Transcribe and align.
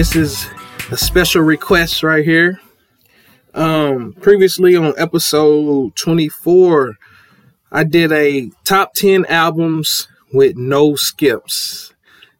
this 0.00 0.16
is 0.16 0.46
a 0.90 0.96
special 0.96 1.42
request 1.42 2.02
right 2.02 2.24
here. 2.24 2.58
Um, 3.52 4.14
previously 4.14 4.74
on 4.74 4.94
episode 4.96 5.94
24, 5.94 6.94
I 7.70 7.84
did 7.84 8.10
a 8.10 8.50
top 8.64 8.94
10 8.94 9.26
albums 9.26 10.08
with 10.32 10.56
no 10.56 10.94
skips. 10.94 11.92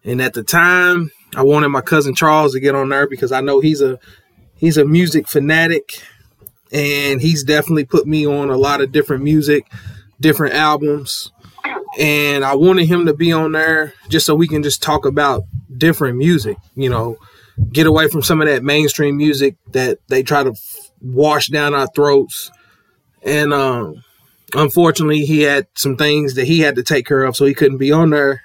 And 0.04 0.22
at 0.22 0.32
the 0.32 0.42
time, 0.42 1.10
I 1.36 1.42
wanted 1.42 1.68
my 1.68 1.82
cousin 1.82 2.14
Charles 2.14 2.54
to 2.54 2.60
get 2.60 2.74
on 2.74 2.88
there 2.88 3.06
because 3.06 3.30
I 3.30 3.42
know 3.42 3.60
he's 3.60 3.82
a 3.82 3.98
he's 4.56 4.78
a 4.78 4.86
music 4.86 5.28
fanatic 5.28 6.02
and 6.72 7.20
he's 7.20 7.44
definitely 7.44 7.84
put 7.84 8.06
me 8.06 8.26
on 8.26 8.48
a 8.48 8.56
lot 8.56 8.80
of 8.80 8.90
different 8.90 9.22
music, 9.22 9.70
different 10.18 10.54
albums. 10.54 11.30
And 11.98 12.42
I 12.42 12.54
wanted 12.54 12.86
him 12.86 13.04
to 13.04 13.12
be 13.12 13.32
on 13.32 13.52
there 13.52 13.92
just 14.08 14.24
so 14.24 14.34
we 14.34 14.48
can 14.48 14.62
just 14.62 14.82
talk 14.82 15.04
about 15.04 15.42
different 15.76 16.16
music, 16.16 16.56
you 16.74 16.88
know, 16.88 17.18
get 17.72 17.86
away 17.86 18.08
from 18.08 18.22
some 18.22 18.40
of 18.40 18.48
that 18.48 18.62
mainstream 18.62 19.16
music 19.16 19.56
that 19.72 19.98
they 20.08 20.22
try 20.22 20.42
to 20.42 20.54
wash 21.00 21.48
down 21.48 21.74
our 21.74 21.86
throats. 21.88 22.50
And 23.22 23.52
um, 23.52 24.02
unfortunately, 24.54 25.24
he 25.24 25.42
had 25.42 25.66
some 25.74 25.96
things 25.96 26.34
that 26.34 26.46
he 26.46 26.60
had 26.60 26.76
to 26.76 26.82
take 26.82 27.06
care 27.06 27.24
of, 27.24 27.36
so 27.36 27.44
he 27.44 27.54
couldn't 27.54 27.78
be 27.78 27.92
on 27.92 28.10
there. 28.10 28.42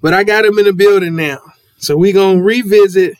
But 0.00 0.14
I 0.14 0.24
got 0.24 0.44
him 0.44 0.58
in 0.58 0.64
the 0.64 0.72
building 0.72 1.16
now. 1.16 1.40
So 1.78 1.96
we're 1.96 2.12
going 2.12 2.38
to 2.38 2.44
revisit 2.44 3.16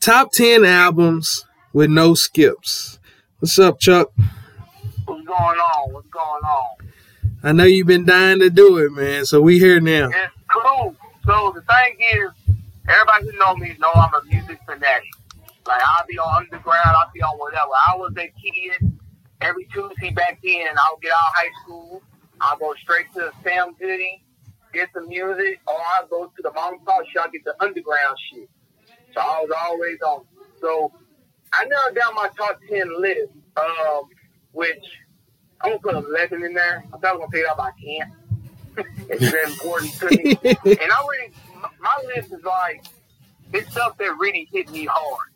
top 0.00 0.32
10 0.32 0.64
albums 0.64 1.44
with 1.72 1.90
no 1.90 2.14
skips. 2.14 2.98
What's 3.38 3.58
up, 3.58 3.78
Chuck? 3.78 4.10
What's 5.04 5.26
going 5.26 5.58
on? 5.58 5.92
What's 5.92 6.08
going 6.08 6.44
on? 6.44 6.76
I 7.42 7.52
know 7.52 7.64
you've 7.64 7.86
been 7.86 8.04
dying 8.04 8.40
to 8.40 8.50
do 8.50 8.78
it, 8.78 8.92
man. 8.92 9.24
So 9.24 9.40
we 9.40 9.58
here 9.58 9.80
now. 9.80 10.08
It's 10.08 10.34
cool. 10.50 10.96
So 11.24 11.52
the 11.54 11.62
thing 11.62 11.96
is, 12.14 12.30
everybody 12.88 13.24
who 13.30 13.38
know 13.38 13.54
me 13.56 13.76
know 13.78 13.90
I'm 13.94 14.14
a 14.14 14.24
music 14.24 14.60
fanatic. 14.66 15.10
Like 15.66 15.82
I'll 15.82 16.06
be 16.08 16.18
on 16.18 16.44
underground, 16.44 16.86
I'll 16.86 17.12
be 17.12 17.22
on 17.22 17.38
whatever. 17.38 17.72
I 17.72 17.96
was 17.96 18.12
a 18.16 18.32
kid. 18.40 18.92
Every 19.40 19.66
Tuesday 19.66 20.10
back 20.10 20.40
then, 20.42 20.66
I'll 20.68 20.98
get 21.00 21.12
out 21.12 21.28
of 21.28 21.34
high 21.34 21.52
school. 21.62 22.02
I'll 22.40 22.58
go 22.58 22.74
straight 22.82 23.06
to 23.14 23.30
Sam 23.44 23.74
Goody, 23.78 24.22
get 24.72 24.88
some 24.94 25.08
music, 25.08 25.60
or 25.66 25.74
I'll 25.96 26.06
go 26.08 26.26
to 26.26 26.42
the 26.42 26.52
mom 26.52 26.74
and 26.74 26.84
pop 26.84 27.02
shop, 27.14 27.32
get 27.32 27.44
the 27.44 27.54
underground 27.62 28.16
shit. 28.30 28.48
So 29.14 29.20
I 29.20 29.40
was 29.40 29.50
always 29.64 29.98
on. 30.02 30.24
So 30.60 30.92
I 31.52 31.64
narrowed 31.64 31.96
down 31.96 32.14
my 32.14 32.28
top 32.36 32.58
ten 32.68 33.00
list, 33.00 33.32
um, 33.56 34.04
which 34.52 34.84
I'm 35.60 35.78
gonna 35.78 36.02
put 36.02 36.08
eleven 36.10 36.44
in 36.44 36.54
there. 36.54 36.84
I 36.92 36.98
thought 36.98 37.04
I 37.04 37.12
was 37.12 37.20
gonna 37.20 37.30
pick 37.30 37.42
it 37.42 37.48
up, 37.48 37.60
I 37.60 37.70
can't. 37.82 38.12
it's 39.08 39.30
very 39.30 39.50
important 39.52 39.92
to 39.94 40.06
me. 40.06 40.38
and 40.44 40.92
I 40.92 41.06
really, 41.10 41.32
my 41.80 42.04
list 42.14 42.32
is 42.32 42.42
like 42.44 42.84
it's 43.52 43.70
stuff 43.70 43.96
that 43.98 44.16
really 44.18 44.48
hit 44.52 44.70
me 44.70 44.86
hard, 44.90 45.30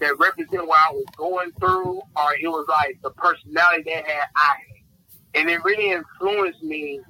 that 0.00 0.18
represent 0.18 0.66
what 0.66 0.78
I 0.88 0.92
was 0.92 1.06
going 1.16 1.52
through, 1.52 2.00
or 2.16 2.34
it 2.40 2.48
was 2.48 2.66
like 2.68 2.98
the 3.02 3.10
personality 3.10 3.84
that 3.86 4.06
had 4.06 4.26
I 4.36 4.54
had, 4.56 5.40
and 5.40 5.50
it 5.50 5.62
really 5.64 5.90
influenced 5.92 6.62
me 6.62 7.00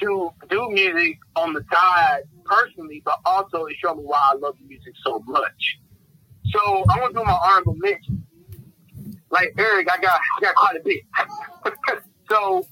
to 0.00 0.30
do 0.50 0.70
music 0.70 1.18
on 1.36 1.52
the 1.52 1.64
side 1.72 2.22
personally, 2.44 3.02
but 3.04 3.18
also 3.24 3.64
it 3.66 3.76
showed 3.82 3.96
me 3.96 4.04
why 4.04 4.18
I 4.32 4.36
love 4.36 4.56
music 4.66 4.94
so 5.04 5.22
much. 5.26 5.78
So 6.50 6.84
I'm 6.90 7.00
gonna 7.00 7.14
do 7.14 7.24
my 7.24 7.32
honorable 7.32 7.76
mention. 7.76 8.24
Like 9.30 9.54
Eric, 9.58 9.88
I 9.90 9.98
got 9.98 10.20
I 10.38 10.40
got 10.40 10.54
quite 10.54 10.76
a 10.76 10.80
bit. 10.80 11.02
so 12.28 12.66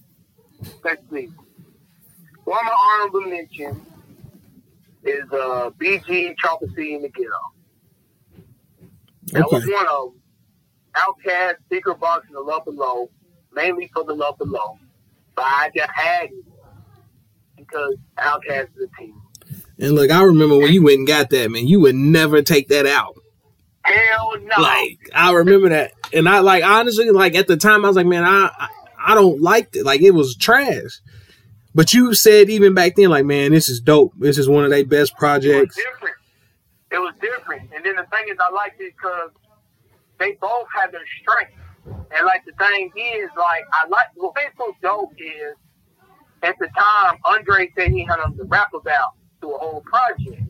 let's 0.85 1.03
see. 1.11 1.29
One 2.45 2.59
of 2.59 2.65
my 2.65 2.77
honorable 2.93 3.23
mention 3.23 3.87
is 5.05 5.25
uh 5.33 5.71
BG 5.81 6.35
Chocolate 6.39 6.71
City 6.75 6.95
in 6.95 7.03
the 7.03 7.09
Ghetto. 7.09 7.31
That 9.33 9.45
Okay. 9.47 9.57
was 9.57 9.67
one 9.67 9.87
of 9.87 10.13
them. 10.13 10.21
Outkast, 10.97 11.55
Secret 11.73 11.99
Box, 11.99 12.25
and 12.29 12.37
the 12.37 12.41
Love 12.41 12.65
Below, 12.65 13.11
mainly 13.53 13.91
for 13.93 14.05
the 14.05 14.15
Love 14.15 14.39
Below. 14.39 14.79
But 15.35 15.45
I 15.47 15.71
just 15.77 15.91
had 15.93 16.25
it 16.31 16.45
because 17.57 17.97
Outkast 18.19 18.69
is 18.77 18.89
a 18.89 19.01
team. 19.01 19.21
And 19.79 19.93
look, 19.97 20.11
I 20.11 20.23
remember 20.23 20.57
when 20.57 20.73
you 20.73 20.83
went 20.85 20.99
and 20.99 21.07
got 21.07 21.31
that, 21.31 21.51
man. 21.51 21.67
You 21.67 21.81
would 21.81 21.97
never 21.97 22.43
take 22.43 22.69
that 22.69 22.87
out. 22.87 23.17
Hell 23.83 24.33
no. 24.41 24.63
Like 24.63 24.99
I 25.15 25.33
remember 25.33 25.69
that, 25.71 25.93
and 26.13 26.29
I 26.29 26.39
like 26.41 26.65
honestly, 26.65 27.11
like 27.11 27.35
at 27.35 27.49
the 27.49 27.57
time, 27.57 27.85
I 27.85 27.89
was 27.89 27.97
like, 27.97 28.07
man, 28.07 28.25
I 28.25 28.51
I, 28.59 28.69
I 29.09 29.15
don't 29.15 29.43
like 29.43 29.75
it. 29.75 29.85
Like 29.85 30.01
it 30.01 30.13
was 30.13 30.37
trash. 30.37 31.01
But 31.75 31.93
you 31.93 32.15
said 32.15 32.49
even 32.51 32.75
back 32.75 32.95
then, 32.97 33.11
like, 33.11 33.25
man, 33.25 33.51
this 33.51 33.69
is 33.69 33.81
dope. 33.81 34.13
This 34.19 34.39
is 34.39 34.49
one 34.49 34.65
of 34.65 34.71
their 34.71 34.85
best 34.85 35.17
projects. 35.17 35.77
It 35.77 35.85
was 35.85 35.95
different. 35.95 36.17
It 36.93 36.99
was 36.99 37.15
different. 37.21 37.71
And 37.75 37.85
then 37.85 37.97
the 37.97 38.05
thing 38.05 38.27
is, 38.31 38.37
I 38.39 38.53
liked 38.53 38.81
it 38.81 38.95
because 38.97 39.31
they 40.19 40.33
both 40.41 40.67
had 40.75 40.93
their 40.93 41.05
strengths. 41.21 41.55
And 41.87 42.25
like 42.25 42.45
the 42.47 42.53
thing 42.53 42.91
is, 42.97 43.29
like 43.37 43.65
I 43.73 43.89
like 43.89 44.07
what 44.15 44.35
made 44.37 44.51
so 44.57 44.75
dope 44.81 45.13
is 45.19 45.55
at 46.43 46.57
the 46.59 46.69
time 46.69 47.19
Andre 47.25 47.71
said 47.77 47.91
he 47.91 48.05
had 48.05 48.17
to 48.17 48.45
rap 48.45 48.73
about 48.73 49.15
through 49.41 49.57
a 49.57 49.59
whole 49.59 49.83
project. 49.83 50.43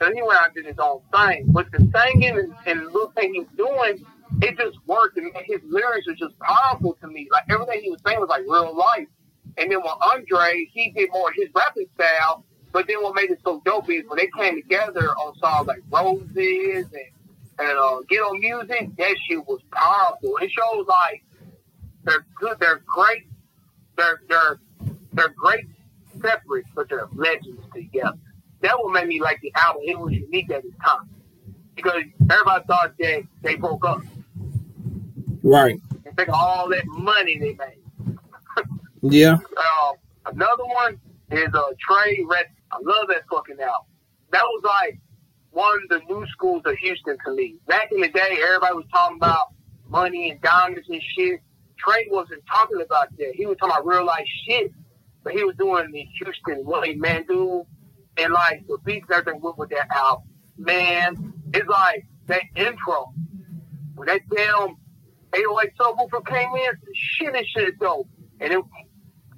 So 0.00 0.12
he 0.12 0.22
went 0.22 0.40
out 0.40 0.46
and 0.46 0.54
did 0.54 0.66
his 0.66 0.78
own 0.78 1.00
thing. 1.14 1.44
But 1.48 1.70
the 1.70 1.78
singing 1.94 2.38
and, 2.38 2.54
and 2.66 2.86
little 2.86 3.12
thing 3.12 3.34
he 3.34 3.40
was 3.40 3.48
doing, 3.56 4.04
it 4.40 4.58
just 4.58 4.78
worked. 4.86 5.16
And 5.18 5.30
his 5.44 5.60
lyrics 5.64 6.06
were 6.08 6.14
just 6.14 6.36
powerful 6.40 6.96
to 7.02 7.06
me. 7.06 7.28
Like 7.30 7.44
everything 7.50 7.82
he 7.82 7.90
was 7.90 8.00
saying 8.04 8.18
was 8.18 8.28
like 8.28 8.42
real 8.42 8.74
life. 8.76 9.06
And 9.58 9.70
then 9.70 9.78
with 9.78 9.92
Andre, 10.12 10.68
he 10.72 10.90
did 10.90 11.10
more 11.12 11.32
his 11.32 11.48
rapping 11.54 11.86
style. 11.94 12.44
But 12.72 12.86
then 12.86 13.02
what 13.02 13.14
made 13.14 13.30
it 13.30 13.38
so 13.44 13.60
dope 13.64 13.90
is 13.90 14.04
when 14.08 14.18
they 14.18 14.30
came 14.38 14.56
together 14.56 15.10
on 15.10 15.36
songs 15.38 15.66
like 15.66 15.82
Roses 15.90 16.86
and 16.92 17.12
and 17.58 17.78
uh, 17.78 17.98
Get 18.08 18.20
On 18.20 18.40
Music, 18.40 18.88
that 18.96 19.16
shit 19.28 19.46
was 19.46 19.60
powerful. 19.70 20.36
It 20.38 20.50
shows 20.50 20.86
like 20.86 21.22
they're 22.04 22.26
good, 22.40 22.58
they're 22.58 22.82
great, 22.86 23.26
they're 23.96 24.20
they're 24.28 24.58
they're 25.12 25.34
great 25.36 25.66
separate, 26.20 26.64
but 26.74 26.88
they're 26.88 27.08
legends 27.12 27.62
together. 27.74 28.18
That 28.62 28.78
what 28.78 28.92
made 28.92 29.08
me 29.08 29.20
like 29.20 29.40
the 29.42 29.52
album. 29.54 29.82
It 29.84 29.98
was 29.98 30.12
unique 30.12 30.50
at 30.50 30.64
its 30.64 30.74
time 30.84 31.08
because 31.74 32.02
everybody 32.30 32.64
thought 32.66 32.94
that 32.98 33.22
they 33.42 33.56
broke 33.56 33.84
up. 33.84 34.02
Right. 35.42 35.80
And 36.04 36.16
think 36.16 36.28
of 36.28 36.34
all 36.34 36.68
that 36.70 36.86
money 36.86 37.38
they 37.38 37.54
made. 37.54 37.81
Yeah. 39.02 39.32
Um, 39.34 39.96
another 40.26 40.64
one 40.64 41.00
is 41.30 41.48
uh, 41.52 41.62
Trey 41.80 42.24
Red. 42.28 42.46
I 42.70 42.76
love 42.82 43.08
that 43.08 43.22
fucking 43.30 43.60
album. 43.60 43.86
That 44.30 44.44
was 44.44 44.62
like 44.64 45.00
one 45.50 45.78
of 45.82 45.88
the 45.88 46.00
new 46.08 46.26
schools 46.28 46.62
of 46.64 46.76
Houston 46.78 47.16
to 47.26 47.34
me. 47.34 47.56
Back 47.66 47.90
in 47.92 48.00
the 48.00 48.08
day, 48.08 48.38
everybody 48.42 48.74
was 48.74 48.86
talking 48.92 49.16
about 49.16 49.48
money 49.88 50.30
and 50.30 50.40
diamonds 50.40 50.88
and 50.88 51.02
shit. 51.14 51.40
Trey 51.78 52.06
wasn't 52.10 52.42
talking 52.50 52.80
about 52.80 53.08
that. 53.18 53.32
He 53.34 53.46
was 53.46 53.56
talking 53.58 53.74
about 53.74 53.86
real 53.86 54.06
life 54.06 54.26
shit. 54.46 54.72
But 55.24 55.34
he 55.34 55.44
was 55.44 55.54
doing 55.56 55.90
the 55.92 56.06
Houston 56.18 56.64
Willie 56.64 56.96
Mandu 56.96 57.64
and 58.16 58.32
like 58.32 58.66
the 58.66 58.78
beats 58.84 59.06
and 59.08 59.18
everything 59.18 59.40
went 59.40 59.58
with 59.58 59.70
that 59.70 59.88
album. 59.94 60.24
Man, 60.56 61.32
it's 61.54 61.68
like 61.68 62.06
that 62.26 62.42
intro. 62.56 63.12
When 63.94 64.08
that 64.08 64.22
damn 64.34 64.76
808 65.34 65.72
subwoofer 65.78 66.26
came 66.26 66.48
in, 66.56 66.72
shit 66.94 67.36
is 67.36 67.46
shit 67.48 67.78
dope. 67.78 68.08
And 68.40 68.52
it, 68.52 68.64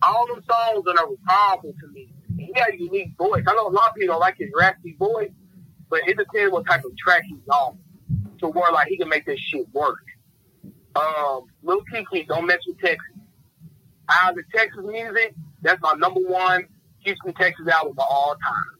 all 0.07 0.27
them 0.27 0.43
songs 0.49 0.85
on 0.87 0.97
there 0.97 1.07
were 1.07 1.17
powerful 1.27 1.73
to 1.81 1.89
me. 1.93 2.13
He 2.37 2.53
had 2.55 2.75
a 2.75 2.77
unique 2.79 3.17
voice. 3.17 3.45
I 3.47 3.55
know 3.55 3.69
a 3.69 3.71
lot 3.71 3.91
of 3.91 3.95
people 3.97 4.15
don't 4.15 4.21
like 4.21 4.37
his 4.39 4.51
raspy 4.59 4.97
voice, 4.99 5.31
but 5.89 6.01
it 6.09 6.17
depends 6.17 6.53
what 6.53 6.67
type 6.67 6.85
of 6.85 6.97
track 6.97 7.23
he's 7.27 7.47
on. 7.51 7.79
To 8.41 8.49
where 8.49 8.73
like 8.73 8.89
he 8.89 8.99
can 8.99 9.09
make 9.09 9.25
this 9.25 9.39
shit 9.39 9.67
work. 9.73 9.99
Um, 10.97 11.45
Lil 11.63 11.83
Keke, 11.93 12.27
Don't 12.27 12.47
Mess 12.47 12.59
with 12.67 12.79
Texas. 12.81 13.01
Out 14.09 14.31
of 14.31 14.37
the 14.37 14.43
Texas 14.55 14.85
music, 14.85 15.35
that's 15.63 15.81
my 15.81 15.95
number 15.95 16.21
one 16.21 16.67
Houston, 17.05 17.33
Texas 17.35 17.67
album 17.69 17.93
of 17.93 18.05
all 18.11 18.35
time. 18.35 18.75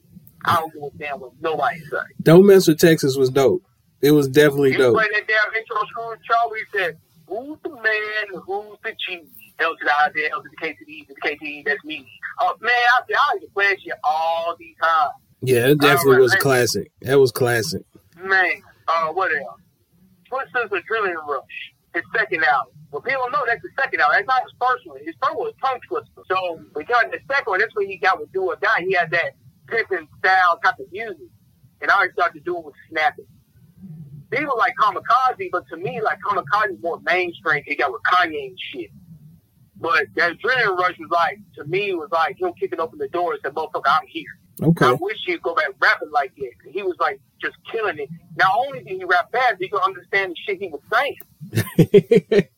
I 0.45 0.55
don't 0.57 0.73
give 0.73 0.83
a 0.83 0.89
damn 0.97 1.19
what 1.19 1.31
nobody 1.41 1.79
say. 1.79 1.97
Don't 2.21 2.45
mess 2.45 2.67
with 2.67 2.79
Texas 2.79 3.15
was 3.15 3.29
dope. 3.31 3.63
It 4.01 4.11
was 4.11 4.27
definitely 4.27 4.73
You 4.73 4.77
dope. 4.77 4.97
that 4.97 5.09
damn 5.27 5.55
intro 5.55 6.15
Charlie 6.27 6.59
said, 6.75 6.97
Who's 7.27 7.57
the 7.63 7.69
man? 7.69 8.41
Who's 8.45 8.77
the 8.83 8.93
cheese? 8.99 9.27
L 9.59 9.75
to 9.75 9.85
the 9.85 9.91
I, 9.91 10.05
L 10.31 10.41
to 10.41 10.49
the 10.49 10.57
K 10.57 10.73
to 10.73 10.85
the 10.85 10.91
E 10.91 11.05
to 11.05 11.13
the 11.13 11.21
K 11.21 11.35
to 11.35 11.39
the 11.39 11.45
E, 11.45 11.63
that's 11.65 11.83
me. 11.83 12.07
Oh 12.39 12.55
man, 12.61 12.71
I 12.71 13.01
said 13.07 13.15
I 13.15 13.33
used 13.35 13.45
to 13.45 13.51
play 13.53 13.69
that 13.69 13.81
shit 13.81 13.93
all 14.03 14.55
the 14.57 14.75
time. 14.81 15.09
Yeah, 15.41 15.67
it 15.67 15.79
definitely 15.79 16.21
was 16.21 16.35
classic. 16.35 16.91
That 17.01 17.19
was 17.19 17.31
classic. 17.31 17.83
Man, 18.21 18.61
uh, 18.87 19.07
what 19.13 19.31
else? 19.31 19.61
Twista's 20.27 20.71
Adrenaline 20.71 21.25
Rush, 21.27 21.73
his 21.93 22.03
second 22.15 22.43
album. 22.43 22.73
Well, 22.91 23.01
people 23.01 23.29
know 23.31 23.43
that's 23.45 23.61
the 23.61 23.69
second 23.79 24.01
album. 24.01 24.15
That's 24.17 24.27
not 24.27 24.43
his 24.43 24.53
first 24.59 24.87
one. 24.87 24.99
His 25.05 25.15
first 25.21 25.35
one 25.35 25.47
was 25.47 25.53
Tongue 25.61 25.79
Twister. 25.87 26.21
So 26.27 26.63
we 26.75 26.83
got 26.85 27.11
the 27.11 27.19
second 27.27 27.51
one. 27.51 27.59
That's 27.59 27.75
when 27.75 27.87
he 27.87 27.97
got 27.97 28.19
with 28.19 28.31
Do 28.31 28.43
or 28.43 28.55
Die. 28.55 28.85
He 28.87 28.93
had 28.93 29.11
that 29.11 29.35
pimping 29.67 30.07
style 30.19 30.59
type 30.63 30.79
of 30.79 30.91
music. 30.91 31.27
And 31.81 31.91
I 31.91 32.05
he 32.05 32.11
started 32.13 32.39
to 32.39 32.43
do 32.45 32.57
it 32.57 32.65
with 32.65 32.75
snapping. 32.89 33.25
People 34.31 34.57
like 34.57 34.73
Kamikaze, 34.81 35.49
but 35.51 35.67
to 35.69 35.77
me, 35.77 36.01
like 36.01 36.19
Kamikaze 36.25 36.73
is 36.73 36.81
more 36.81 36.99
mainstream. 37.01 37.63
He 37.65 37.75
got 37.75 37.91
with 37.91 38.01
Kanye 38.11 38.47
and 38.47 38.59
shit. 38.59 38.89
But 39.77 40.05
that 40.15 40.37
Adrenaline 40.37 40.77
Rush 40.77 40.97
was 40.97 41.09
like, 41.11 41.39
to 41.55 41.65
me, 41.65 41.93
was 41.93 42.09
like 42.11 42.39
him 42.39 42.53
kicking 42.59 42.79
open 42.79 42.97
the 42.97 43.09
door 43.09 43.33
and 43.33 43.41
said, 43.43 43.53
motherfucker, 43.53 43.81
I'm 43.87 44.07
here. 44.07 44.23
Okay. 44.63 44.85
I 44.85 44.93
wish 44.93 45.17
he'd 45.25 45.41
go 45.41 45.53
back 45.53 45.67
rapping 45.81 46.11
like 46.11 46.33
that. 46.37 46.71
He 46.71 46.81
was 46.81 46.95
like 46.99 47.19
just 47.41 47.57
killing 47.69 47.99
it. 47.99 48.09
Not 48.37 48.51
only 48.55 48.83
did 48.83 48.97
he 48.97 49.03
rap 49.03 49.31
fast, 49.31 49.55
he 49.59 49.67
could 49.67 49.81
understand 49.81 50.31
the 50.31 50.35
shit 50.45 50.59
he 50.59 50.69
was 50.69 50.81
saying. 50.93 52.47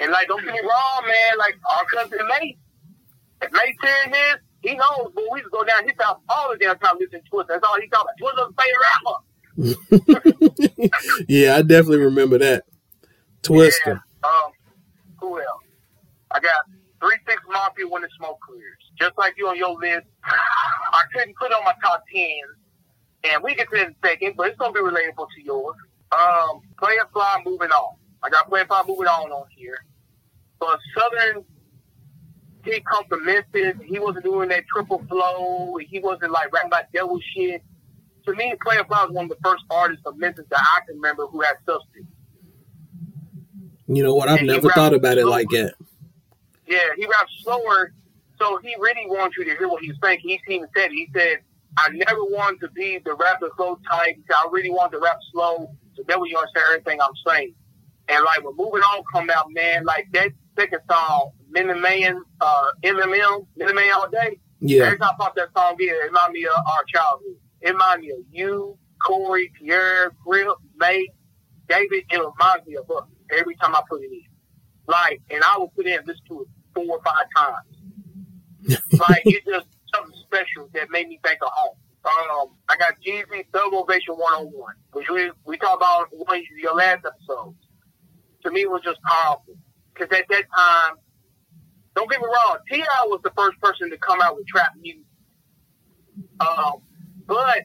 And 0.00 0.12
like, 0.12 0.28
don't 0.28 0.44
get 0.44 0.52
me 0.52 0.60
wrong, 0.60 1.02
man. 1.06 1.38
Like 1.38 1.58
our 1.68 1.84
cousin 1.92 2.18
May, 2.28 2.56
if 3.42 3.52
May 3.52 3.74
hearing 3.82 4.12
this, 4.12 4.36
he 4.62 4.74
knows. 4.74 5.10
But 5.14 5.24
we 5.32 5.40
to 5.42 5.48
go 5.50 5.64
down 5.64 5.84
his 5.84 5.94
house 5.98 6.20
all 6.28 6.50
the 6.50 6.56
damn 6.58 6.78
time 6.78 6.96
listening 7.00 7.22
to 7.22 7.30
Twista. 7.30 7.48
That's 7.48 7.64
all 7.64 7.80
he 7.80 7.88
talking 7.88 8.14
about. 8.20 8.20
Twista's 8.20 8.54
favorite 8.58 8.86
rapper. 10.76 11.24
yeah, 11.28 11.56
I 11.56 11.62
definitely 11.62 11.98
remember 11.98 12.38
that. 12.38 12.64
Twista. 13.42 13.72
Yeah. 13.86 13.98
Um, 14.22 14.52
who 15.18 15.38
else? 15.38 15.62
I 16.38 16.40
got 16.40 16.62
three 17.00 17.18
six 17.28 17.42
mafia 17.50 17.88
when 17.88 18.02
the 18.02 18.08
smoke 18.16 18.38
clears. 18.46 18.78
Just 19.00 19.18
like 19.18 19.34
you 19.36 19.48
on 19.48 19.56
your 19.56 19.74
list, 19.74 20.06
I 20.24 21.02
couldn't 21.12 21.36
put 21.36 21.52
on 21.52 21.64
my 21.64 21.74
top 21.82 22.04
ten, 22.14 22.70
and 23.32 23.42
we 23.42 23.54
get 23.56 23.70
to 23.70 23.76
it 23.80 23.88
in 23.88 23.94
second, 24.04 24.34
but 24.36 24.48
it's 24.48 24.58
gonna 24.58 24.72
be 24.72 24.80
relatable 24.80 25.26
to 25.34 25.42
yours. 25.44 25.76
Um, 26.12 26.60
Playa 26.78 27.06
Fly 27.12 27.42
moving 27.44 27.70
on. 27.70 27.96
I 28.22 28.30
got 28.30 28.48
Playa 28.48 28.66
Fly 28.66 28.82
moving 28.86 29.06
on 29.08 29.32
on 29.32 29.46
here. 29.56 29.78
But 30.60 30.78
Southern, 30.96 31.44
he 32.64 32.80
come 32.90 33.04
from 33.08 33.24
Memphis. 33.24 33.74
He 33.84 33.98
wasn't 33.98 34.24
doing 34.24 34.48
that 34.50 34.64
triple 34.72 35.04
flow. 35.08 35.76
He 35.78 36.00
wasn't 36.00 36.32
like 36.32 36.52
rapping 36.52 36.68
about 36.68 36.92
devil 36.92 37.18
shit. 37.34 37.62
To 38.26 38.34
me, 38.34 38.54
Playa 38.62 38.84
Fly 38.84 39.04
was 39.04 39.12
one 39.12 39.24
of 39.26 39.30
the 39.30 39.38
first 39.44 39.64
artists 39.70 40.04
of 40.06 40.18
Memphis 40.18 40.46
that 40.50 40.60
I 40.60 40.80
can 40.86 40.96
remember 40.96 41.26
who 41.26 41.42
had 41.42 41.56
substance. 41.66 42.06
You 43.88 44.02
know 44.02 44.14
what? 44.14 44.28
I've 44.28 44.40
And 44.40 44.48
never 44.48 44.70
thought 44.70 44.94
about 44.94 45.18
it 45.18 45.26
like 45.26 45.48
that. 45.50 45.74
Yeah, 46.68 46.80
he 46.96 47.06
raps 47.06 47.32
slower, 47.42 47.92
so 48.38 48.58
he 48.62 48.74
really 48.78 49.06
wants 49.06 49.36
you 49.36 49.44
to 49.44 49.56
hear 49.56 49.68
what 49.68 49.82
he's 49.82 49.94
saying. 50.02 50.20
He 50.22 50.38
even 50.48 50.68
said, 50.76 50.90
he 50.90 51.08
said, 51.14 51.38
I 51.78 51.88
never 51.90 52.24
wanted 52.24 52.60
to 52.60 52.68
be 52.72 52.98
the 53.04 53.14
rapper 53.14 53.50
slow 53.56 53.78
type. 53.90 54.16
He 54.16 54.22
said, 54.28 54.36
I 54.38 54.48
really 54.50 54.70
want 54.70 54.92
to 54.92 54.98
rap 54.98 55.18
slow, 55.32 55.74
so 55.96 56.02
that 56.06 56.20
way 56.20 56.28
you 56.30 56.36
understand 56.36 56.66
everything 56.70 57.00
I'm 57.00 57.10
saying. 57.26 57.54
And 58.08 58.24
like 58.24 58.44
when 58.44 58.56
Moving 58.56 58.82
On 58.82 59.02
come 59.12 59.30
out, 59.30 59.46
man, 59.50 59.84
like 59.84 60.06
that 60.12 60.30
second 60.58 60.80
song, 60.90 61.32
Minute 61.50 61.78
Man, 61.80 62.22
uh, 62.40 62.66
MMM, 62.84 63.46
Minute 63.56 63.74
Man 63.74 63.90
All 63.94 64.08
Day, 64.10 64.38
Yeah. 64.60 64.84
every 64.84 64.98
time 64.98 65.10
I 65.12 65.16
pop 65.18 65.36
that 65.36 65.48
song 65.56 65.76
in, 65.80 65.88
it 65.88 66.04
reminds 66.04 66.32
me 66.32 66.44
of 66.46 66.52
our 66.66 66.84
childhood. 66.92 67.36
It 67.60 67.70
reminds 67.72 68.02
me 68.02 68.10
of 68.12 68.18
you, 68.30 68.78
Corey, 69.04 69.50
Pierre, 69.58 70.12
Grip, 70.24 70.56
May, 70.76 71.06
David. 71.68 72.04
It 72.10 72.18
reminds 72.18 72.66
me 72.66 72.76
of 72.76 72.90
us 72.90 73.04
every 73.36 73.54
time 73.56 73.74
I 73.74 73.82
put 73.88 74.02
it 74.02 74.10
in. 74.10 74.22
Like, 74.86 75.20
and 75.30 75.42
I 75.44 75.58
will 75.58 75.68
put 75.68 75.86
in 75.86 76.00
this 76.06 76.16
to 76.28 76.42
it 76.42 76.48
four 76.86 76.98
or 76.98 77.02
five 77.02 77.26
times. 77.36 78.78
like, 79.08 79.22
it's 79.24 79.44
just 79.46 79.66
something 79.94 80.18
special 80.22 80.68
that 80.74 80.90
made 80.90 81.08
me 81.08 81.18
think 81.24 81.38
of 81.42 81.50
home. 81.52 81.76
Um, 82.04 82.48
I 82.68 82.76
got 82.76 82.94
Jeezy 83.06 83.44
Thug 83.52 83.74
Ovation 83.74 84.14
101, 84.14 84.74
which 84.92 85.10
we, 85.10 85.30
we 85.44 85.58
talked 85.58 85.76
about 85.76 86.08
in 86.12 86.44
your 86.58 86.74
last 86.74 87.04
episode. 87.04 87.54
To 88.44 88.50
me, 88.50 88.66
was 88.66 88.82
just 88.82 89.00
powerful. 89.02 89.56
Because 89.92 90.16
at 90.16 90.24
that 90.28 90.44
time, 90.54 90.96
don't 91.96 92.10
get 92.10 92.20
me 92.20 92.26
wrong, 92.26 92.58
T.I. 92.70 93.06
was 93.06 93.20
the 93.24 93.32
first 93.36 93.60
person 93.60 93.90
to 93.90 93.98
come 93.98 94.20
out 94.22 94.36
with 94.36 94.46
trap 94.46 94.72
music. 94.80 95.02
Um, 96.40 96.82
but 97.26 97.64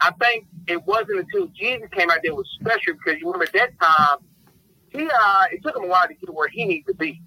I 0.00 0.10
think 0.20 0.46
it 0.66 0.84
wasn't 0.84 1.20
until 1.20 1.46
Jeezy 1.48 1.90
came 1.92 2.10
out 2.10 2.18
that 2.24 2.34
was 2.34 2.48
special 2.60 2.94
because 2.94 3.20
you 3.20 3.30
remember 3.30 3.44
at 3.44 3.52
that 3.52 3.80
time, 3.80 4.18
T.I., 4.92 5.48
it 5.52 5.62
took 5.62 5.76
him 5.76 5.84
a 5.84 5.86
while 5.86 6.08
to 6.08 6.14
get 6.14 6.34
where 6.34 6.48
he 6.48 6.64
needed 6.64 6.86
to 6.86 6.94
be. 6.94 7.22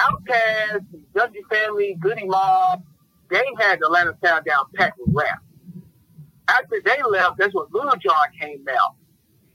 Outkast, 0.00 0.86
Dungeon 1.14 1.42
Family, 1.50 1.96
Goodie 2.00 2.26
Mob, 2.26 2.82
they 3.30 3.44
had 3.58 3.80
the 3.80 3.86
Atlanta 3.86 4.16
sound 4.24 4.44
down 4.44 4.64
packed 4.74 4.98
with 4.98 5.14
rap. 5.14 5.40
After 6.48 6.80
they 6.84 6.98
left, 7.08 7.38
that's 7.38 7.54
when 7.54 7.66
Lil 7.72 7.92
Jon 7.96 8.14
came 8.40 8.64
out. 8.68 8.96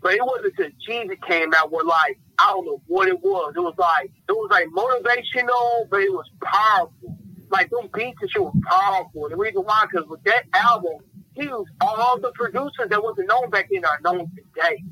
But 0.01 0.13
it 0.13 0.21
wasn't 0.23 0.53
until 0.57 0.71
Jeezy 0.87 1.21
came 1.27 1.53
out 1.53 1.71
where 1.71 1.83
like, 1.83 2.19
I 2.37 2.51
don't 2.51 2.65
know 2.65 2.81
what 2.87 3.07
it 3.07 3.19
was. 3.21 3.53
It 3.55 3.59
was 3.59 3.75
like, 3.77 4.11
it 4.29 4.31
was 4.31 4.49
like 4.51 4.67
motivational, 4.67 5.89
but 5.89 6.01
it 6.01 6.11
was 6.11 6.29
powerful. 6.43 7.17
Like 7.49 7.69
those 7.69 7.89
beats 7.93 8.17
and 8.21 8.29
shit 8.31 8.41
was 8.41 8.55
powerful. 8.69 9.29
The 9.29 9.35
reason 9.35 9.61
why, 9.63 9.85
because 9.89 10.07
with 10.07 10.23
that 10.23 10.43
album, 10.53 10.99
he 11.33 11.47
was 11.47 11.65
all 11.81 12.19
the 12.19 12.31
producers 12.33 12.87
that 12.89 13.03
wasn't 13.03 13.27
known 13.29 13.49
back 13.49 13.67
then 13.71 13.83
are 13.83 13.99
known 14.03 14.31
today. 14.35 14.83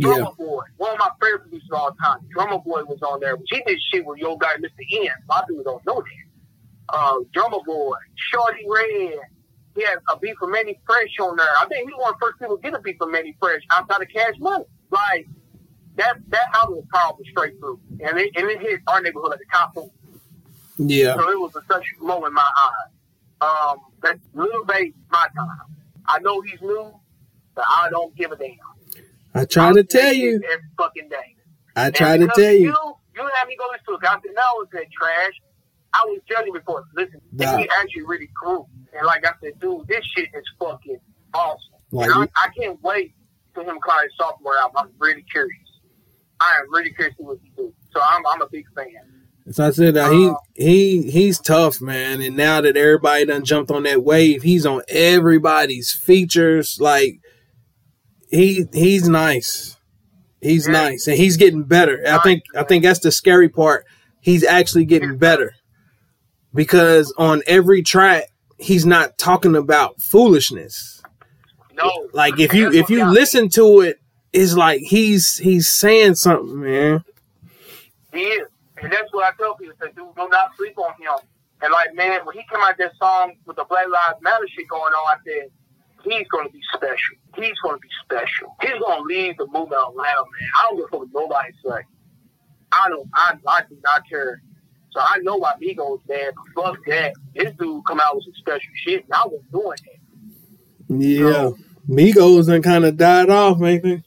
Yeah. 0.00 0.14
Drumma 0.14 0.32
Boy, 0.36 0.62
one 0.78 0.92
of 0.92 0.98
my 0.98 1.10
favorite 1.20 1.42
producers 1.42 1.68
of 1.72 1.78
all 1.78 1.92
time. 2.02 2.18
Drumma 2.32 2.58
Boy 2.58 2.82
was 2.84 2.98
on 3.02 3.20
there. 3.20 3.36
She 3.52 3.62
did 3.66 3.78
shit 3.92 4.04
with 4.06 4.18
your 4.18 4.38
guy, 4.38 4.54
Mr. 4.56 4.84
N. 4.92 5.08
A 5.28 5.32
lot 5.32 5.42
of 5.42 5.48
people 5.48 5.64
don't 5.64 5.86
know 5.86 6.02
that. 6.02 6.94
Uh, 6.96 7.16
Drumma 7.32 7.60
Boy, 7.64 7.96
Shawty 8.32 8.64
Redd. 8.68 9.18
He 9.76 9.82
had 9.84 9.98
a 10.12 10.18
beat 10.18 10.36
from 10.38 10.52
Mannie 10.52 10.80
Fresh 10.86 11.18
on 11.20 11.36
there. 11.36 11.46
I 11.60 11.66
think 11.68 11.88
he 11.88 11.94
was 11.94 12.00
one 12.02 12.14
of 12.14 12.18
the 12.20 12.26
first 12.26 12.38
people 12.40 12.56
to 12.56 12.62
get 12.62 12.74
a 12.74 12.80
beat 12.80 12.96
from 12.98 13.12
Mannie 13.12 13.36
Fresh 13.38 13.62
outside 13.70 14.02
of 14.02 14.08
Cash 14.08 14.34
Money. 14.40 14.64
Like, 14.90 15.28
that 15.96 16.16
that 16.28 16.46
album 16.54 16.76
was 16.76 16.84
powerful 16.92 17.24
straight 17.30 17.58
through. 17.60 17.80
And 18.00 18.18
it, 18.18 18.30
and 18.36 18.50
it 18.50 18.60
hit 18.60 18.80
our 18.88 19.00
neighborhood 19.00 19.34
at 19.34 19.38
the 19.38 19.44
top. 19.52 19.74
So 19.74 19.92
Yeah. 20.78 21.14
So 21.14 21.30
it 21.30 21.38
was 21.38 21.54
a 21.56 21.62
such 21.72 21.84
a 21.96 22.00
blow 22.00 22.24
in 22.24 22.32
my 22.32 22.42
eyes. 22.42 22.90
Um, 23.40 23.78
that's 24.02 24.18
Lil 24.34 24.64
Baby, 24.64 24.94
my 25.10 25.26
time. 25.36 25.76
I 26.06 26.18
know 26.20 26.40
he's 26.40 26.60
new, 26.60 26.92
but 27.54 27.64
I 27.68 27.88
don't 27.90 28.14
give 28.16 28.32
a 28.32 28.36
damn. 28.36 28.56
I 29.34 29.44
try 29.44 29.72
to 29.72 29.84
tell 29.84 30.12
you. 30.12 30.36
Every 30.36 30.64
fucking 30.76 31.08
day. 31.08 31.36
I 31.76 31.90
try 31.90 32.16
to 32.16 32.26
tell 32.28 32.52
you. 32.52 32.68
You, 32.68 32.94
you 33.16 33.30
had 33.36 33.46
me 33.48 33.56
go 33.56 33.66
listen 33.70 33.84
to 33.86 33.94
it. 33.94 34.08
I 34.08 34.14
said, 34.20 34.32
no, 34.34 34.62
it's 34.62 34.72
that 34.72 34.86
trash. 34.92 35.32
I 35.92 36.04
was 36.06 36.20
judging 36.28 36.52
before 36.52 36.84
listen. 36.94 37.20
Nah. 37.32 37.52
And 37.52 37.60
he 37.60 37.70
actually 37.80 38.02
really 38.02 38.28
grew. 38.34 38.66
And 38.96 39.06
like 39.06 39.26
I 39.26 39.32
said, 39.42 39.58
dude, 39.60 39.86
this 39.88 40.04
shit 40.16 40.28
is 40.34 40.44
fucking 40.58 40.98
awesome. 41.34 41.58
Like 41.90 42.10
and 42.10 42.28
I, 42.36 42.46
I 42.46 42.48
can't 42.56 42.80
wait 42.82 43.14
for 43.54 43.62
him 43.62 43.74
to 43.74 43.80
call 43.80 44.00
his 44.02 44.12
sophomore 44.16 44.56
album. 44.58 44.76
I'm 44.78 44.90
really 44.98 45.24
curious. 45.30 45.56
I 46.40 46.58
am 46.60 46.72
really 46.72 46.92
curious 46.92 47.16
to 47.16 47.22
what 47.24 47.38
he 47.42 47.50
do. 47.56 47.72
So 47.92 48.00
I'm, 48.00 48.22
I'm 48.26 48.42
a 48.42 48.48
big 48.48 48.66
fan. 48.74 48.86
So 49.50 49.66
I 49.66 49.70
said 49.70 49.94
that 49.94 50.12
he 50.12 50.28
um, 50.28 50.36
he 50.54 51.10
he's 51.10 51.40
tough, 51.40 51.80
man. 51.80 52.20
And 52.20 52.36
now 52.36 52.60
that 52.60 52.76
everybody 52.76 53.24
done 53.24 53.44
jumped 53.44 53.70
on 53.70 53.82
that 53.82 54.04
wave, 54.04 54.42
he's 54.42 54.64
on 54.64 54.82
everybody's 54.88 55.90
features. 55.90 56.78
Like 56.80 57.20
he 58.30 58.66
he's 58.72 59.08
nice. 59.08 59.76
He's 60.40 60.66
Yeah. 60.66 60.72
nice, 60.72 61.06
and 61.06 61.16
he's 61.16 61.36
getting 61.36 61.64
better. 61.64 62.02
I 62.06 62.18
think 62.18 62.44
I 62.54 62.62
think 62.62 62.82
that's 62.84 63.00
the 63.00 63.12
scary 63.12 63.48
part. 63.48 63.84
He's 64.20 64.44
actually 64.44 64.84
getting 64.84 65.16
better 65.16 65.54
because 66.54 67.12
on 67.18 67.42
every 67.46 67.82
track, 67.82 68.24
he's 68.58 68.84
not 68.86 69.18
talking 69.18 69.54
about 69.56 70.00
foolishness. 70.00 71.02
No. 71.74 72.08
Like 72.12 72.38
if 72.38 72.52
you 72.54 72.70
if 72.72 72.90
you 72.90 73.04
listen 73.06 73.48
to 73.50 73.80
it, 73.80 74.00
it's 74.32 74.54
like 74.54 74.80
he's 74.80 75.36
he's 75.38 75.68
saying 75.68 76.14
something, 76.16 76.60
man. 76.60 77.04
He 78.12 78.20
is. 78.22 78.48
And 78.82 78.90
that's 78.92 79.12
what 79.12 79.24
I 79.24 79.36
tell 79.36 79.54
people. 79.56 79.74
Say, 79.80 79.88
dude, 79.88 80.14
do 80.16 80.28
not 80.30 80.50
sleep 80.56 80.76
on 80.78 80.92
him. 80.98 81.18
And 81.62 81.70
like, 81.72 81.94
man, 81.94 82.20
when 82.24 82.34
he 82.34 82.42
came 82.50 82.60
out 82.62 82.76
that 82.78 82.92
song 82.98 83.34
with 83.44 83.56
the 83.56 83.64
Black 83.68 83.84
Lives 83.90 84.18
Matter 84.22 84.46
shit 84.48 84.66
going 84.68 84.92
on, 84.94 85.16
I 85.16 85.20
said, 85.24 85.50
he's 86.04 86.26
going 86.28 86.46
to 86.46 86.52
be 86.52 86.60
special. 86.74 87.16
He's 87.36 87.58
going 87.62 87.76
to 87.76 87.80
be 87.80 87.88
special. 88.04 88.56
He's 88.60 88.78
going 88.78 88.98
to 88.98 89.04
lead 89.04 89.36
the 89.38 89.46
movement 89.46 89.72
around, 89.72 89.96
man. 89.96 90.50
I 90.58 90.66
don't 90.68 90.76
give 90.76 90.84
a 90.86 90.88
fuck 90.88 91.00
what 91.00 91.08
nobody 91.12 91.52
say. 91.64 91.86
I 92.72 92.88
don't, 92.88 93.08
I, 93.14 93.34
I 93.46 93.62
do 93.68 93.76
not 93.82 94.08
care. 94.08 94.42
So 94.92 95.00
I 95.00 95.18
know 95.22 95.36
why 95.36 95.52
Migos 95.62 96.00
bad, 96.06 96.34
but 96.54 96.64
fuck 96.64 96.78
that. 96.86 97.12
This 97.34 97.52
dude 97.58 97.84
come 97.86 98.00
out 98.00 98.16
with 98.16 98.24
some 98.24 98.34
special 98.34 98.72
shit, 98.84 99.04
and 99.04 99.12
I 99.12 99.26
was 99.26 99.42
doing 99.52 99.78
that. 100.88 101.04
Yeah, 101.04 101.50
Migos 101.88 102.52
and 102.52 102.64
kind 102.64 102.84
of 102.84 102.96
died 102.96 103.30
off, 103.30 103.58
maybe. 103.58 104.02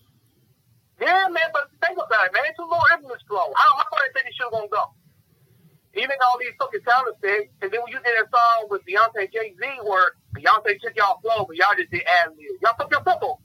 Yeah, 1.02 1.28
man, 1.30 1.50
but 1.54 1.70
think 1.86 1.98
about 1.98 2.26
it, 2.26 2.34
man. 2.34 2.44
It's 2.50 2.60
a 2.60 2.64
low 2.64 2.80
influence 2.94 3.24
flow. 3.28 3.54
How, 3.56 3.78
how 3.78 3.84
far 3.90 4.00
they 4.00 4.14
think 4.14 4.26
this 4.28 4.36
shit 4.36 4.52
gonna 4.52 4.68
go? 4.68 4.94
Even 5.96 6.16
all 6.26 6.40
these 6.40 6.54
fucking 6.60 6.82
sound 6.88 7.08
effects, 7.14 7.54
and 7.62 7.72
then 7.72 7.82
when 7.84 7.92
you 7.92 8.00
did 8.04 8.16
a 8.18 8.26
song 8.30 8.68
with 8.70 8.82
Beyonce 8.86 9.22
and 9.22 9.32
Jay 9.32 9.54
Z 9.54 9.60
where 9.84 10.14
Beyonce 10.36 10.80
took 10.82 10.96
y'all 10.96 11.20
flow, 11.22 11.46
but 11.46 11.56
y'all 11.56 11.76
just 11.78 11.92
did 11.92 12.02
ad 12.02 12.30
lib. 12.30 12.62
Y'all 12.62 12.74
fuck 12.78 12.90
your 12.90 13.04
football. 13.04 13.42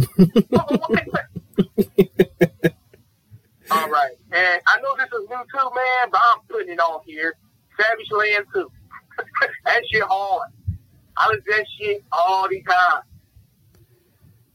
all 3.70 3.88
right. 3.88 4.16
And 4.32 4.60
I 4.66 4.80
know 4.82 4.94
this 4.96 5.06
is 5.06 5.28
new 5.28 5.44
too, 5.48 5.70
man, 5.74 6.10
but 6.10 6.20
I'm 6.20 6.40
putting 6.48 6.72
it 6.74 6.80
on 6.80 7.00
here. 7.06 7.34
Savage 7.78 8.10
Land 8.12 8.46
too. 8.52 8.70
that 9.64 9.82
shit 9.90 10.02
hard. 10.02 10.50
I 11.16 11.28
listen 11.28 11.44
to 11.44 11.50
that 11.50 11.66
shit 11.78 12.04
all 12.12 12.46
the 12.48 12.62
time. 12.62 13.02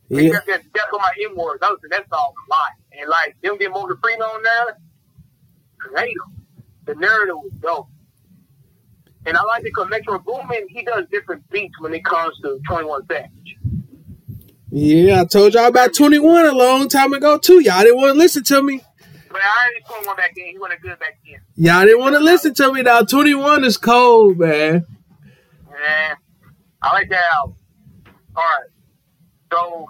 Yeah, 0.10 0.30
got 0.30 0.46
that 0.46 0.62
step 0.62 0.94
on 0.94 1.02
my 1.02 1.12
M 1.30 1.36
words. 1.36 1.60
I 1.64 1.72
listen 1.72 1.90
to 1.90 1.98
that 1.98 2.08
song 2.10 2.34
a 2.34 2.46
lot. 2.54 2.72
And 3.00 3.10
like 3.10 3.36
them 3.42 3.58
getting 3.58 3.74
Morgan 3.74 3.98
Freeman 4.02 4.22
on 4.22 4.44
there, 4.44 4.78
creative. 5.80 6.22
The 6.86 6.96
narrative 6.96 7.36
was 7.36 7.52
dope. 7.62 7.88
And 9.26 9.36
I 9.36 9.44
like 9.44 9.62
it 9.62 9.66
because 9.66 9.90
Metro 9.90 10.20
Boomin, 10.20 10.68
he 10.70 10.84
does 10.84 11.06
different 11.12 11.50
beats 11.50 11.74
when 11.80 11.94
it 11.94 12.06
comes 12.06 12.38
to 12.44 12.60
21 12.68 13.08
Savage. 13.08 13.58
yeah. 14.70 15.22
I 15.22 15.26
told 15.26 15.54
y'all 15.56 15.66
about 15.66 15.96
Twenty 15.96 16.20
One 16.20 16.46
a 16.46 16.52
long 16.52 16.88
time 16.90 17.14
ago 17.14 17.38
too. 17.40 17.60
Y'all 17.62 17.82
didn't 17.82 17.98
want 17.98 18.14
to 18.14 18.18
listen 18.20 18.44
to 18.44 18.62
me. 18.62 18.82
But 19.32 19.42
I 19.42 19.66
already 19.66 19.84
put 19.86 20.08
one 20.08 20.16
back 20.16 20.34
in. 20.38 20.46
He 20.46 20.60
went 20.60 20.80
good 20.82 21.00
back 21.00 21.18
in. 21.26 21.40
Y'all 21.56 21.84
didn't 21.86 22.00
want 22.00 22.14
to 22.16 22.20
listen 22.20 22.54
to 22.54 22.72
me. 22.72 22.84
Twenty 23.10 23.34
One 23.34 23.64
is 23.64 23.78
cold, 23.78 24.38
man. 24.38 24.86
Yeah. 25.72 26.16
I 26.82 26.94
like 26.94 27.10
that 27.10 27.24
album. 27.34 27.56
All 28.36 28.44
right. 28.44 28.70
So 29.52 29.88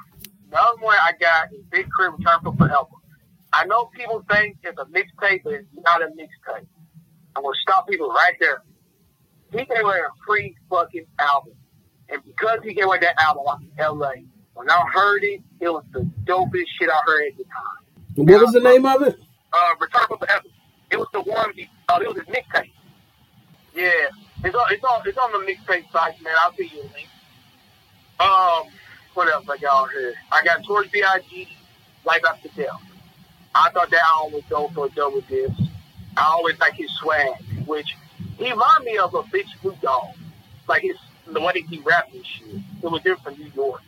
the 0.49 0.57
other 0.57 0.81
one 0.81 0.97
I 0.97 1.11
got 1.19 1.51
is 1.51 1.59
Big 1.69 1.85
K.R.I.T. 1.97 2.15
Return 2.19 2.39
for 2.43 2.55
Forever. 2.55 2.87
I 3.51 3.65
know 3.65 3.85
people 3.87 4.23
think 4.31 4.57
it's 4.63 4.79
a 4.79 4.85
mixtape, 4.85 5.43
but 5.43 5.53
it's 5.53 5.67
not 5.83 6.01
a 6.01 6.07
mixtape. 6.07 6.65
I'm 7.35 7.43
gonna 7.43 7.55
stop 7.61 7.87
people 7.87 8.09
right 8.09 8.33
there. 8.39 8.63
He 9.51 9.57
gave 9.65 9.83
away 9.83 9.99
a 9.99 10.25
free 10.25 10.55
fucking 10.69 11.05
album, 11.19 11.53
and 12.09 12.23
because 12.23 12.59
he 12.63 12.73
gave 12.73 12.85
away 12.85 12.99
that 12.99 13.15
album 13.21 13.43
I'm 13.47 13.61
in 13.63 13.97
LA, 13.99 14.11
when 14.53 14.69
I 14.69 14.83
heard 14.93 15.23
it, 15.23 15.41
it 15.59 15.69
was 15.69 15.83
the 15.91 16.09
dopest 16.25 16.65
shit 16.79 16.89
I 16.89 16.99
heard 17.05 17.31
at 17.31 17.37
the 17.37 17.43
time. 17.43 18.27
What 18.27 18.41
was 18.41 18.53
the 18.53 18.61
name 18.61 18.85
of 18.85 19.01
it? 19.01 19.19
Uh, 19.51 19.75
Return 19.79 20.05
for 20.07 20.17
Forever. 20.17 20.45
It 20.91 20.97
was 20.97 21.07
the 21.13 21.21
one. 21.21 21.51
Uh, 21.89 21.99
it 22.01 22.07
was 22.07 22.17
his 22.17 22.35
mixtape. 22.35 22.71
Yeah, 23.73 23.91
it's 24.43 24.55
on. 24.55 24.73
It's 24.73 24.83
on. 24.83 25.01
It's 25.05 25.17
on 25.17 25.31
the 25.33 25.39
mixtape 25.39 25.91
site, 25.91 26.21
man. 26.21 26.33
I'll 26.45 26.55
see 26.55 26.71
you 26.73 26.81
a 26.81 26.87
link. 26.93 27.09
Um, 28.19 28.71
what 29.13 29.27
else 29.27 29.45
I 29.49 29.57
got 29.57 29.91
here? 29.91 30.13
I 30.31 30.43
got 30.43 30.63
Towards 30.65 30.89
B.I.G. 30.91 31.47
Life 32.05 32.21
After 32.29 32.49
Death. 32.55 32.69
I 33.53 33.69
thought 33.71 33.89
that 33.89 34.01
album 34.13 34.33
was 34.33 34.43
dope 34.49 34.73
for 34.73 34.85
a 34.85 34.89
double 34.89 35.21
disc. 35.21 35.53
I 36.17 36.23
always 36.23 36.59
like 36.59 36.73
his 36.73 36.91
swag, 36.97 37.33
which 37.65 37.95
he 38.37 38.51
reminded 38.51 38.85
me 38.85 38.97
of 38.97 39.13
a 39.13 39.23
big 39.31 39.45
Snoop 39.61 39.79
Dogg. 39.81 40.15
Like 40.67 40.81
his 40.81 40.97
the 41.27 41.39
way 41.39 41.53
that 41.53 41.63
he 41.69 41.79
rapped 41.79 42.13
and 42.13 42.25
shit. 42.25 42.47
It 42.47 42.63
was 42.83 43.01
different 43.01 43.23
from 43.23 43.43
New 43.43 43.51
York. 43.55 43.81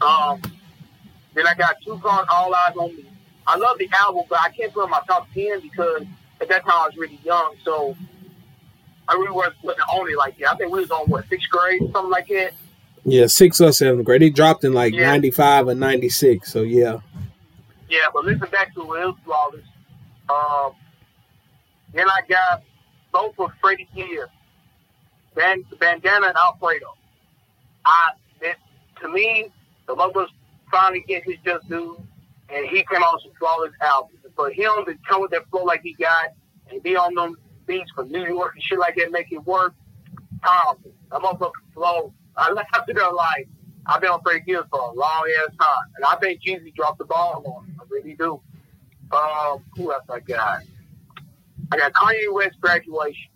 Um, 0.00 0.42
then 1.34 1.46
I 1.46 1.54
got 1.54 1.76
Tupac, 1.82 2.26
All 2.32 2.54
Eyes 2.54 2.76
on 2.76 2.96
Me. 2.96 3.04
I 3.46 3.56
love 3.56 3.78
the 3.78 3.88
album, 4.04 4.24
but 4.28 4.40
I 4.40 4.50
can't 4.50 4.72
put 4.72 4.82
it 4.82 4.84
in 4.84 4.90
my 4.90 5.00
top 5.06 5.26
ten 5.32 5.60
because 5.60 6.02
at 6.40 6.48
that 6.48 6.62
time 6.64 6.74
I 6.74 6.86
was 6.86 6.96
really 6.96 7.18
young, 7.24 7.54
so 7.64 7.96
I 9.08 9.14
really 9.14 9.30
wasn't 9.30 9.56
on 9.64 10.10
it 10.10 10.16
like 10.16 10.38
that. 10.38 10.52
I 10.52 10.56
think 10.56 10.72
we 10.72 10.80
was 10.80 10.90
on 10.90 11.06
what 11.06 11.28
sixth 11.28 11.48
grade, 11.50 11.80
something 11.92 12.10
like 12.10 12.28
that. 12.28 12.52
Yeah, 13.04 13.26
sixth 13.26 13.60
or 13.60 13.72
seventh 13.72 14.04
grade. 14.04 14.22
He 14.22 14.30
dropped 14.30 14.64
in 14.64 14.74
like 14.74 14.92
yeah. 14.92 15.06
ninety 15.06 15.30
five 15.30 15.66
or 15.66 15.74
ninety 15.74 16.10
six. 16.10 16.52
So 16.52 16.62
yeah. 16.62 16.98
Yeah, 17.88 18.00
but 18.12 18.24
listen 18.26 18.48
back 18.50 18.74
to 18.74 18.80
it. 18.80 19.00
It 19.00 19.06
was 19.06 19.16
flawless. 19.24 19.64
Um, 20.28 20.72
then 21.92 22.08
I 22.08 22.20
got 22.28 22.62
both 23.12 23.34
for 23.36 23.52
Freddie 23.60 23.88
Gibbs, 23.94 24.30
Band, 25.34 25.64
Bandana 25.80 26.28
and 26.28 26.36
Alfredo. 26.36 26.86
I, 27.84 28.12
it, 28.40 28.56
to 29.00 29.08
me, 29.08 29.50
the 29.86 29.94
locals 29.94 30.30
finally 30.70 31.04
get 31.06 31.24
his 31.24 31.36
just 31.44 31.68
due, 31.68 32.02
and 32.48 32.66
he 32.66 32.84
came 32.90 33.02
out 33.02 33.14
with 33.14 33.22
some 33.24 33.32
flawless 33.38 33.72
albums. 33.80 34.18
For 34.36 34.50
him 34.50 34.84
to 34.86 34.94
come 35.08 35.20
with 35.22 35.32
that 35.32 35.48
flow 35.50 35.64
like 35.64 35.82
he 35.82 35.94
got, 35.94 36.30
and 36.70 36.82
be 36.82 36.96
on 36.96 37.14
them 37.14 37.36
beats 37.66 37.90
from 37.92 38.10
New 38.10 38.24
York 38.24 38.54
and 38.54 38.62
shit 38.62 38.78
like 38.78 38.96
that, 38.96 39.10
make 39.10 39.32
it 39.32 39.44
work, 39.44 39.74
powerful. 40.42 40.92
That 41.10 41.20
motherfucker 41.20 41.52
flow. 41.74 42.12
I 42.36 42.50
at 42.50 42.96
her 42.96 43.12
like, 43.12 43.48
I've 43.86 44.00
been 44.00 44.10
on 44.10 44.22
Freddie 44.22 44.40
Gibbs 44.40 44.68
for 44.70 44.78
a 44.78 44.92
long 44.92 45.28
ass 45.40 45.54
time, 45.58 45.92
and 45.96 46.04
I 46.04 46.16
think 46.16 46.42
Jeezy 46.42 46.74
dropped 46.74 46.98
the 46.98 47.04
ball 47.04 47.42
on 47.44 47.64
him. 47.64 47.80
I 47.80 47.84
really 47.90 48.14
do. 48.14 48.40
Um, 49.10 49.64
who 49.76 49.92
else 49.92 50.04
I 50.08 50.20
got? 50.20 50.62
I 51.70 51.76
got 51.76 51.92
Kanye 51.92 52.32
West 52.32 52.60
graduation. 52.60 53.30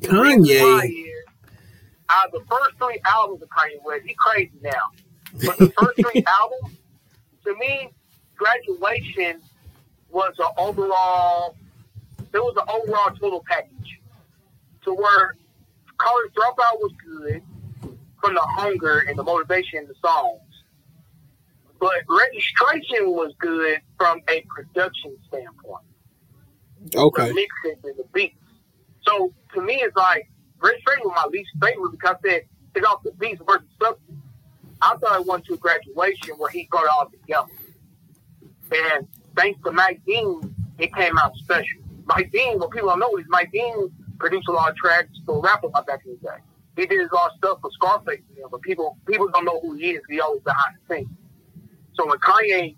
Kanye. 0.00 0.60
Out 2.10 2.24
uh, 2.24 2.26
of 2.26 2.32
the 2.32 2.40
first 2.50 2.76
three 2.78 3.00
albums 3.06 3.42
of 3.42 3.48
Kanye 3.48 3.82
West, 3.84 4.02
he 4.06 4.14
crazy 4.14 4.52
now. 4.62 4.72
But 5.46 5.58
the 5.58 5.72
first 5.78 5.96
three 5.96 6.24
albums, 6.40 6.78
to 7.44 7.54
me, 7.54 7.90
graduation 8.36 9.40
was 10.10 10.34
an 10.38 10.48
overall. 10.58 11.56
It 12.18 12.38
was 12.38 12.56
an 12.56 12.68
overall 12.68 13.14
total 13.16 13.44
package. 13.48 14.00
To 14.84 14.94
where 14.94 15.36
College 15.98 16.32
Dropout 16.32 16.80
was 16.80 16.92
good 17.04 17.42
from 18.20 18.34
the 18.34 18.42
hunger 18.56 19.04
and 19.08 19.16
the 19.16 19.22
motivation 19.22 19.80
in 19.80 19.86
the 19.86 19.94
songs. 20.04 20.40
But 21.78 22.04
registration 22.08 23.10
was 23.10 23.32
good 23.38 23.80
from 23.98 24.20
a 24.28 24.44
production 24.48 25.16
standpoint. 25.28 25.84
Okay. 26.94 27.28
The 27.28 27.34
mixing 27.34 27.90
and 27.90 27.98
the 27.98 28.04
beats. 28.12 28.36
So 29.06 29.32
to 29.54 29.60
me, 29.60 29.74
it's 29.76 29.96
like 29.96 30.28
Rich 30.60 30.74
registration 30.86 31.04
was 31.04 31.14
my 31.16 31.30
least 31.30 31.50
favorite 31.60 31.90
because 31.90 32.16
it 32.24 32.48
it's 32.74 32.86
off 32.86 33.02
the 33.02 33.12
beats 33.12 33.40
versus 33.46 33.66
substance. 33.80 34.20
I 34.80 34.96
thought 34.96 35.12
I 35.12 35.20
went 35.20 35.44
to 35.46 35.54
a 35.54 35.56
graduation 35.56 36.34
where 36.38 36.50
he 36.50 36.68
brought 36.70 36.84
it 36.84 36.90
all 36.96 37.08
together. 37.10 37.48
And 38.72 39.06
thanks 39.36 39.60
to 39.64 39.72
Mike 39.72 40.00
Dean, 40.06 40.54
it 40.78 40.94
came 40.94 41.18
out 41.18 41.36
special. 41.36 41.80
Mike 42.06 42.30
Dean, 42.32 42.58
what 42.58 42.70
people 42.70 42.88
don't 42.88 42.98
know 43.00 43.16
is 43.16 43.26
Mike 43.28 43.52
Dean 43.52 43.90
produced 44.18 44.48
a 44.48 44.52
lot 44.52 44.70
of 44.70 44.76
tracks 44.76 45.10
for 45.26 45.40
Rap 45.40 45.62
back 45.86 46.00
in 46.06 46.12
the 46.12 46.28
day. 46.28 46.38
He 46.76 46.86
did 46.86 47.12
lot 47.12 47.32
of 47.32 47.38
stuff 47.38 47.58
for 47.60 47.70
Scarface, 47.72 48.22
but 48.50 48.62
people 48.62 48.96
people 49.06 49.28
don't 49.28 49.44
know 49.44 49.60
who 49.60 49.74
he 49.74 49.90
is. 49.90 50.02
He 50.08 50.20
always 50.20 50.42
behind 50.42 50.76
the 50.88 50.94
scenes. 50.94 51.08
So 51.94 52.06
when 52.06 52.18
Kanye 52.18 52.76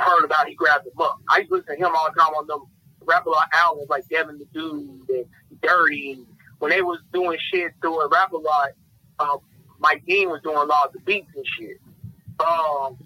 heard 0.00 0.24
about 0.24 0.46
it, 0.46 0.50
he 0.50 0.54
grabbed 0.54 0.86
him 0.86 0.92
up. 1.00 1.18
I 1.28 1.38
used 1.38 1.50
to 1.50 1.56
listen 1.56 1.78
to 1.78 1.86
him 1.86 1.94
all 1.94 2.10
the 2.12 2.18
time 2.18 2.32
on 2.34 2.46
them 2.46 2.62
rap 3.08 3.26
a 3.26 3.30
lot 3.30 3.48
albums 3.52 3.88
like 3.88 4.06
Devin 4.08 4.38
the 4.38 4.44
Dude 4.52 5.08
and 5.08 5.26
Dirty. 5.62 6.24
When 6.58 6.70
they 6.70 6.82
was 6.82 6.98
doing 7.12 7.38
shit 7.52 7.72
through 7.80 8.00
a 8.00 8.08
rap 8.08 8.32
a 8.32 8.36
lot, 8.36 8.68
uh, 9.18 9.38
Mike 9.78 10.04
Dean 10.06 10.28
was 10.28 10.40
doing 10.42 10.56
a 10.56 10.64
lot 10.64 10.86
of 10.86 10.92
the 10.92 11.00
beats 11.00 11.30
and 11.34 11.46
shit. 11.58 11.78
Um, 12.40 12.98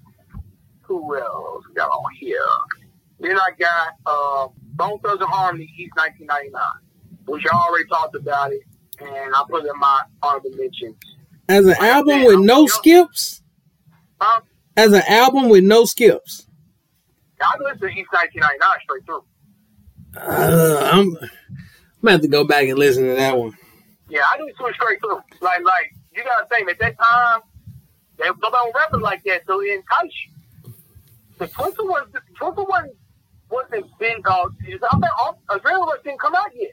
who 0.82 1.16
else 1.18 1.64
got 1.75 1.88
on 1.88 2.14
here? 2.14 2.38
Then 3.21 3.38
I 3.38 3.50
got 3.59 3.94
uh, 4.04 4.49
Bone 4.75 4.99
Thugs 5.00 5.21
and 5.21 5.30
Harmony, 5.30 5.73
East 5.78 5.92
1999, 5.94 6.62
which 7.26 7.44
I 7.50 7.56
already 7.56 7.88
talked 7.88 8.16
about 8.16 8.52
it, 8.52 8.62
and 9.00 9.35
I 9.35 9.42
put 9.49 9.64
it 9.64 9.71
in 9.73 9.78
my 9.78 10.02
honorable 10.23 10.50
mentions. 10.56 10.97
As 11.49 11.66
an 11.66 11.76
album 11.78 12.25
with 12.25 12.40
no 12.40 12.66
skips? 12.66 13.42
Huh? 14.21 14.40
As 14.76 14.92
an 14.92 15.02
album 15.09 15.49
with 15.49 15.64
no 15.64 15.85
skips? 15.85 16.47
I 17.40 17.56
listen 17.59 17.80
to 17.80 17.87
East 17.88 18.09
1999 18.12 18.78
straight 18.85 19.04
through. 19.04 19.25
Uh, 20.16 20.90
I'm, 20.92 21.16
I'm 21.16 21.31
gonna 22.02 22.12
have 22.12 22.21
to 22.23 22.28
go 22.28 22.45
back 22.45 22.69
and 22.69 22.78
listen 22.78 23.04
to 23.04 23.14
that 23.14 23.37
one. 23.37 23.57
Yeah, 24.09 24.23
I 24.31 24.37
do 24.37 24.47
it 24.47 24.54
straight 24.75 25.00
through. 25.00 25.23
Like, 25.40 25.64
like 25.64 25.95
you 26.14 26.23
gotta 26.25 26.47
think 26.47 26.69
at 26.71 26.78
that 26.81 26.97
time, 26.99 27.40
they 28.19 28.26
nobody 28.26 28.50
was 28.50 28.73
rapping 28.76 29.00
like 29.00 29.23
that, 29.25 29.42
so 29.47 29.61
it 29.62 29.71
enticed 29.71 30.14
you. 30.26 30.75
The 31.38 31.47
Twista 31.47 31.78
was 31.78 32.09
Twista 32.38 32.69
wasn't 32.69 32.95
wasn't 33.50 33.87
big. 33.99 34.26
Uh, 34.26 34.49
I 34.64 34.97
think 34.97 35.04
Adrenaline 35.50 36.02
didn't 36.04 36.21
come 36.21 36.35
out 36.35 36.50
yet. 36.54 36.73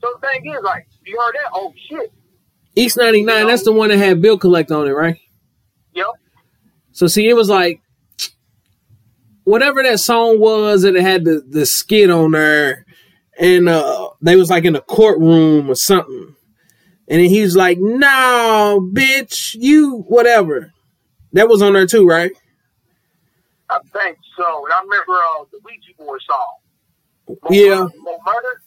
So 0.00 0.14
the 0.20 0.26
thing 0.26 0.46
is, 0.46 0.62
like, 0.62 0.86
you 1.04 1.18
heard 1.18 1.34
that? 1.34 1.50
Oh 1.52 1.72
shit! 1.88 2.12
East 2.74 2.96
ninety 2.96 3.22
nine. 3.22 3.38
You 3.38 3.42
know? 3.44 3.50
That's 3.50 3.64
the 3.64 3.72
one 3.72 3.90
that 3.90 3.98
had 3.98 4.22
Bill 4.22 4.38
Collect 4.38 4.70
on 4.70 4.86
it, 4.86 4.92
right? 4.92 5.18
Yep. 5.94 6.06
So 6.92 7.06
see, 7.06 7.28
it 7.28 7.34
was 7.34 7.48
like 7.48 7.80
whatever 9.48 9.82
that 9.82 9.98
song 9.98 10.38
was, 10.38 10.84
and 10.84 10.96
it 10.96 11.02
had 11.02 11.24
the 11.24 11.42
the 11.48 11.64
skit 11.64 12.10
on 12.10 12.32
there, 12.32 12.84
and 13.38 13.68
uh, 13.68 14.10
they 14.20 14.36
was 14.36 14.50
like 14.50 14.64
in 14.64 14.76
a 14.76 14.80
courtroom 14.80 15.70
or 15.70 15.74
something, 15.74 16.36
and 17.08 17.20
then 17.20 17.28
he 17.28 17.40
was 17.40 17.56
like, 17.56 17.78
"No, 17.80 18.86
bitch, 18.92 19.56
you 19.58 20.04
whatever." 20.08 20.72
That 21.32 21.48
was 21.48 21.62
on 21.62 21.72
there 21.72 21.86
too, 21.86 22.06
right? 22.06 22.32
I 23.70 23.78
think 23.92 24.18
so. 24.36 24.64
And 24.64 24.72
I 24.72 24.80
remember 24.82 25.12
uh, 25.12 25.44
the 25.52 25.60
Ouija 25.64 25.92
Boy 25.98 26.16
song. 26.26 26.56
More 27.28 27.38
yeah. 27.50 27.86
More 27.98 28.18
murder. 28.24 28.62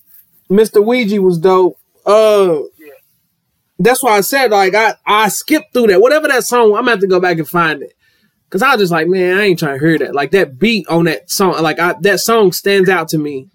Mr. 0.49 0.85
Ouija 0.85 1.21
was 1.21 1.39
dope. 1.39 1.77
Uh, 2.05 2.59
yeah. 2.77 2.93
That's 3.79 4.03
why 4.03 4.17
I 4.17 4.21
said 4.21 4.51
like 4.51 4.75
I 4.75 4.95
I 5.05 5.29
skipped 5.29 5.73
through 5.73 5.87
that. 5.87 6.01
Whatever 6.01 6.27
that 6.27 6.43
song, 6.43 6.65
I'm 6.65 6.81
gonna 6.81 6.91
have 6.91 6.99
to 6.99 7.07
go 7.07 7.19
back 7.19 7.37
and 7.37 7.47
find 7.47 7.81
it. 7.81 7.93
Cause 8.51 8.61
I 8.61 8.71
was 8.73 8.81
just 8.81 8.91
like, 8.91 9.07
man, 9.07 9.37
I 9.37 9.43
ain't 9.43 9.59
trying 9.59 9.79
to 9.79 9.85
hear 9.85 9.97
that. 9.99 10.13
Like 10.13 10.31
that 10.31 10.59
beat 10.59 10.85
on 10.89 11.05
that 11.05 11.29
song, 11.29 11.61
like 11.63 11.79
I, 11.79 11.95
that 12.01 12.19
song 12.19 12.51
stands 12.51 12.89
out 12.89 13.07
to 13.09 13.17
me. 13.17 13.47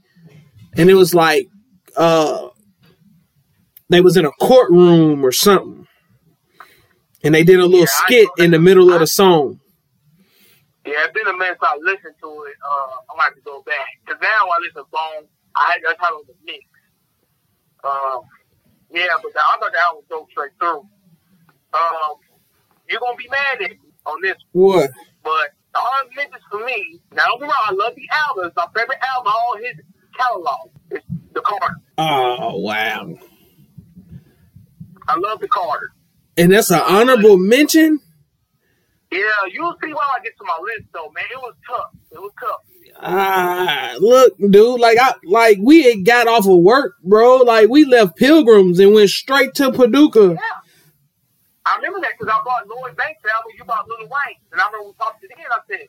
And 0.75 0.89
it 0.89 0.95
was 0.95 1.15
like, 1.15 1.49
uh, 1.99 2.49
they 3.91 4.01
was 4.01 4.17
in 4.17 4.25
a 4.25 4.33
courtroom 4.33 5.25
or 5.25 5.33
something, 5.33 5.87
and 7.23 7.35
they 7.35 7.45
did 7.45 7.61
a 7.61 7.67
little 7.67 7.81
yeah, 7.81 7.87
skit 7.89 8.29
in 8.39 8.51
the 8.51 8.59
middle 8.59 8.91
of 8.93 9.01
the 9.01 9.07
song. 9.07 9.61
Yeah, 10.87 11.05
it's 11.05 11.13
been 11.13 11.27
a 11.27 11.33
minute 11.37 11.59
since 11.61 11.71
I 11.71 11.77
listened 11.83 12.15
to 12.23 12.29
it. 12.49 12.57
Uh, 12.65 13.13
I'm 13.13 13.21
have 13.21 13.35
to 13.35 13.41
go 13.43 13.63
back 13.63 14.01
because 14.05 14.21
now 14.23 14.49
I 14.49 14.59
listen 14.61 14.83
to 14.83 14.89
Bone. 14.91 15.29
I 15.55 15.73
had 15.73 15.97
how 15.99 16.21
it 16.21 16.27
was 16.27 16.37
mix. 16.45 16.65
Um, 17.85 18.21
yeah, 18.91 19.13
but 19.23 19.33
the, 19.33 19.41
I 19.41 19.57
thought 19.61 19.73
that 19.73 19.93
was 19.95 20.05
go 20.09 20.27
straight 20.31 20.53
through. 20.59 20.89
Um, 21.75 22.17
you're 22.89 23.01
gonna 23.01 23.17
be 23.17 23.29
mad 23.29 23.63
at 23.63 23.71
me 23.71 23.86
on 24.07 24.23
this. 24.23 24.37
What? 24.53 24.91
But 25.23 25.51
all 25.75 25.91
mentions 26.15 26.43
for 26.51 26.65
me. 26.65 27.01
Now 27.13 27.27
don't 27.27 27.41
get 27.41 27.47
wrong, 27.47 27.55
I 27.67 27.73
love 27.73 27.95
the 27.95 28.09
album. 28.13 28.47
It's 28.47 28.57
my 28.57 28.67
favorite 28.75 28.99
album, 29.15 29.33
all 29.35 29.57
his 29.59 29.77
catalog. 30.17 30.71
It's 30.91 31.05
the 31.33 31.41
Carter. 31.43 31.77
Oh 31.99 32.59
wow. 32.59 33.15
I 35.09 35.19
love 35.19 35.41
the 35.41 35.49
Carter. 35.49 35.91
And 36.37 36.53
that's 36.53 36.71
an 36.71 36.81
honorable 36.81 37.37
mention. 37.37 38.01
Yeah, 39.11 39.21
you'll 39.53 39.77
see 39.83 39.93
why 39.93 40.05
I 40.19 40.23
get 40.23 40.37
to 40.39 40.45
my 40.45 40.59
list 40.63 40.89
though, 40.93 41.11
man. 41.15 41.25
It 41.31 41.39
was 41.39 41.55
tough. 41.67 41.91
It 42.11 42.21
was 42.21 42.33
tough. 42.41 42.61
Ah, 42.99 43.95
look, 44.01 44.37
dude, 44.39 44.81
like 44.81 44.99
I 44.99 45.15
like 45.25 45.59
we 45.61 45.85
had 45.85 46.05
got 46.05 46.29
off 46.29 46.47
of 46.47 46.63
work, 46.63 46.95
bro. 47.05 47.37
Like 47.39 47.69
we 47.69 47.85
left 47.85 48.17
Pilgrims 48.17 48.79
and 48.79 48.95
went 48.95 49.11
straight 49.11 49.55
to 49.55 49.71
Paducah. 49.71 50.35
Yeah. 50.35 50.66
I 51.67 51.77
remember 51.77 52.01
that 52.01 52.13
because 52.19 52.33
I 52.33 52.39
bought 52.45 52.69
Lloyd 52.69 52.97
Banks 52.97 53.21
album, 53.27 53.53
you 53.59 53.65
bought 53.65 53.89
Lil 53.89 54.07
Wayne. 54.07 54.39
And 54.53 54.61
I 54.61 54.67
remember 54.71 54.89
we 54.89 54.95
talked 54.95 55.21
to 55.23 55.29
the 55.29 55.35
end, 55.35 55.51
I 55.51 55.61
said, 55.67 55.89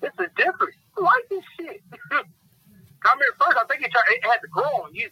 this 0.00 0.12
is 0.20 0.30
different. 0.36 0.74
I 0.96 1.00
like 1.00 1.26
this 1.30 1.44
shit. 1.56 1.82
I 2.12 3.12
remember 3.12 3.34
first, 3.40 3.56
I 3.56 3.64
think 3.64 3.82
it, 3.82 3.90
tried, 3.90 4.04
it 4.08 4.24
had 4.24 4.38
to 4.44 4.48
grow 4.52 4.84
on 4.84 4.94
you. 4.94 5.08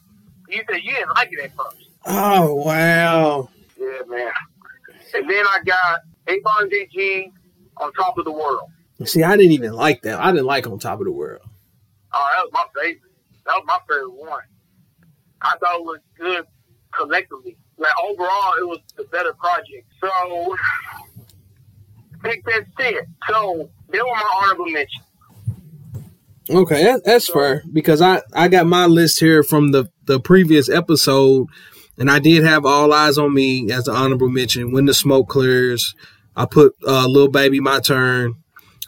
You 0.48 0.62
said 0.68 0.80
you 0.84 0.92
didn't 0.92 1.14
like 1.16 1.32
it 1.32 1.40
at 1.40 1.56
first. 1.56 1.88
Oh 2.04 2.54
wow. 2.54 3.48
Yeah, 3.80 4.04
man. 4.06 4.30
And 5.14 5.28
then 5.28 5.44
I 5.46 5.58
got 5.64 6.00
8 6.28 6.42
Ball 6.44 6.66
DG 6.68 7.32
on 7.78 7.92
top 7.94 8.18
of 8.18 8.24
the 8.24 8.32
world. 8.32 8.68
See, 9.04 9.22
I 9.22 9.36
didn't 9.36 9.52
even 9.52 9.72
like 9.72 10.02
that. 10.02 10.20
I 10.20 10.30
didn't 10.30 10.46
like 10.46 10.66
On 10.66 10.78
Top 10.78 11.00
of 11.00 11.06
the 11.06 11.12
World. 11.12 11.42
Oh, 12.12 12.28
that 12.30 12.44
was 12.44 12.50
my 12.52 12.82
favorite. 12.82 13.12
That 13.46 13.54
was 13.54 13.64
my 13.66 13.78
favorite 13.88 14.12
one. 14.12 14.42
I 15.40 15.56
thought 15.58 15.80
it 15.80 15.84
was 15.84 15.98
good 16.16 16.44
collectively. 16.92 17.56
Like 17.82 17.92
overall, 18.02 18.54
it 18.60 18.68
was 18.68 18.78
the 18.96 19.04
better 19.04 19.32
project. 19.34 19.86
So, 20.00 20.56
take 22.24 22.44
that 22.44 22.64
said. 22.78 23.06
So, 23.28 23.68
they 23.88 23.98
were 23.98 24.04
my 24.04 24.40
honorable 24.42 24.66
mention. 24.66 25.02
Okay, 26.50 26.82
that, 26.84 27.04
that's 27.04 27.30
fair 27.30 27.62
because 27.72 28.02
I 28.02 28.22
I 28.34 28.48
got 28.48 28.66
my 28.66 28.86
list 28.86 29.20
here 29.20 29.42
from 29.42 29.72
the 29.72 29.88
the 30.06 30.18
previous 30.18 30.68
episode, 30.68 31.46
and 31.96 32.10
I 32.10 32.18
did 32.18 32.44
have 32.44 32.66
All 32.66 32.92
Eyes 32.92 33.16
on 33.16 33.32
Me 33.32 33.70
as 33.70 33.86
an 33.86 33.94
honorable 33.94 34.28
mention. 34.28 34.72
When 34.72 34.86
the 34.86 34.94
smoke 34.94 35.28
clears, 35.28 35.94
I 36.36 36.46
put 36.46 36.74
uh, 36.86 37.06
Lil 37.06 37.28
Baby 37.28 37.60
My 37.60 37.80
Turn. 37.80 38.34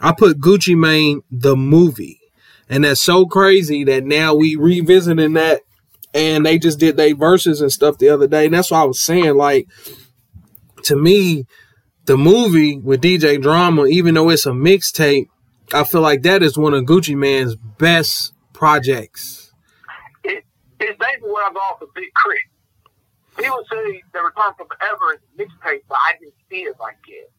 I 0.00 0.12
put 0.12 0.40
Gucci 0.40 0.76
Mane 0.76 1.22
the 1.30 1.56
movie, 1.56 2.20
and 2.68 2.84
that's 2.84 3.02
so 3.02 3.24
crazy 3.24 3.84
that 3.84 4.04
now 4.04 4.34
we 4.34 4.56
revisiting 4.56 5.34
that, 5.34 5.62
and 6.14 6.46
they 6.46 6.58
just 6.58 6.78
did 6.78 6.96
their 6.96 7.14
verses 7.14 7.60
and 7.60 7.72
stuff 7.72 7.98
the 7.98 8.08
other 8.08 8.28
day, 8.28 8.46
and 8.46 8.54
that's 8.54 8.70
what 8.70 8.78
I 8.78 8.84
was 8.84 9.00
saying. 9.00 9.34
Like 9.34 9.66
to 10.84 10.96
me, 10.96 11.46
the 12.04 12.16
movie 12.16 12.78
with 12.78 13.02
DJ 13.02 13.40
Drama, 13.40 13.86
even 13.86 14.14
though 14.14 14.30
it's 14.30 14.46
a 14.46 14.50
mixtape, 14.50 15.26
I 15.72 15.84
feel 15.84 16.02
like 16.02 16.22
that 16.22 16.42
is 16.42 16.56
one 16.56 16.74
of 16.74 16.84
Gucci 16.84 17.16
Mane's 17.16 17.56
best 17.56 18.32
projects. 18.52 19.52
It, 20.22 20.44
it's 20.78 20.98
basically 20.98 21.30
what 21.30 21.50
I 21.50 21.54
got 21.54 21.78
for 21.78 21.88
Big 21.94 22.12
Crit. 22.14 22.38
People 23.36 23.64
say 23.70 24.02
the 24.12 24.20
Return 24.20 24.54
from 24.56 24.68
Forever 24.68 25.14
is 25.14 25.20
a 25.20 25.42
mixtape, 25.42 25.82
but 25.88 25.98
I 26.04 26.12
didn't 26.20 26.34
see 26.48 26.62
it 26.68 26.76
like 26.78 26.96
it. 27.08 27.32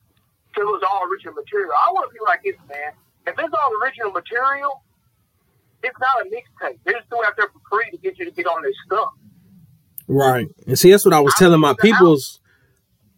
So 0.56 0.62
it 0.62 0.66
was 0.66 0.84
all 0.90 1.08
original 1.08 1.34
material. 1.36 1.72
I 1.72 1.92
want 1.94 2.10
to 2.10 2.14
be 2.14 2.20
like 2.26 2.44
this, 2.44 2.56
man. 2.68 2.92
If 3.28 3.36
it's 3.38 3.54
all 3.54 3.72
original 3.84 4.12
material, 4.12 4.84
it's 5.86 6.00
not 6.00 6.26
a 6.26 6.30
mixtape. 6.30 6.80
They 6.86 6.92
just 6.94 7.10
do 7.10 7.22
it 7.22 7.28
out 7.28 7.34
there 7.38 7.48
for 7.48 7.60
free 7.70 7.90
to 7.92 7.98
get 7.98 8.18
you 8.20 8.26
to 8.26 8.32
get 8.32 8.46
on 8.48 8.62
their 8.62 8.72
stuff. 8.86 9.10
Right. 10.08 10.48
And 10.68 10.78
see, 10.78 10.92
that's 10.92 11.06
what 11.06 11.14
I 11.14 11.20
was 11.20 11.34
telling 11.38 11.60
my 11.60 11.74
peoples 11.80 12.40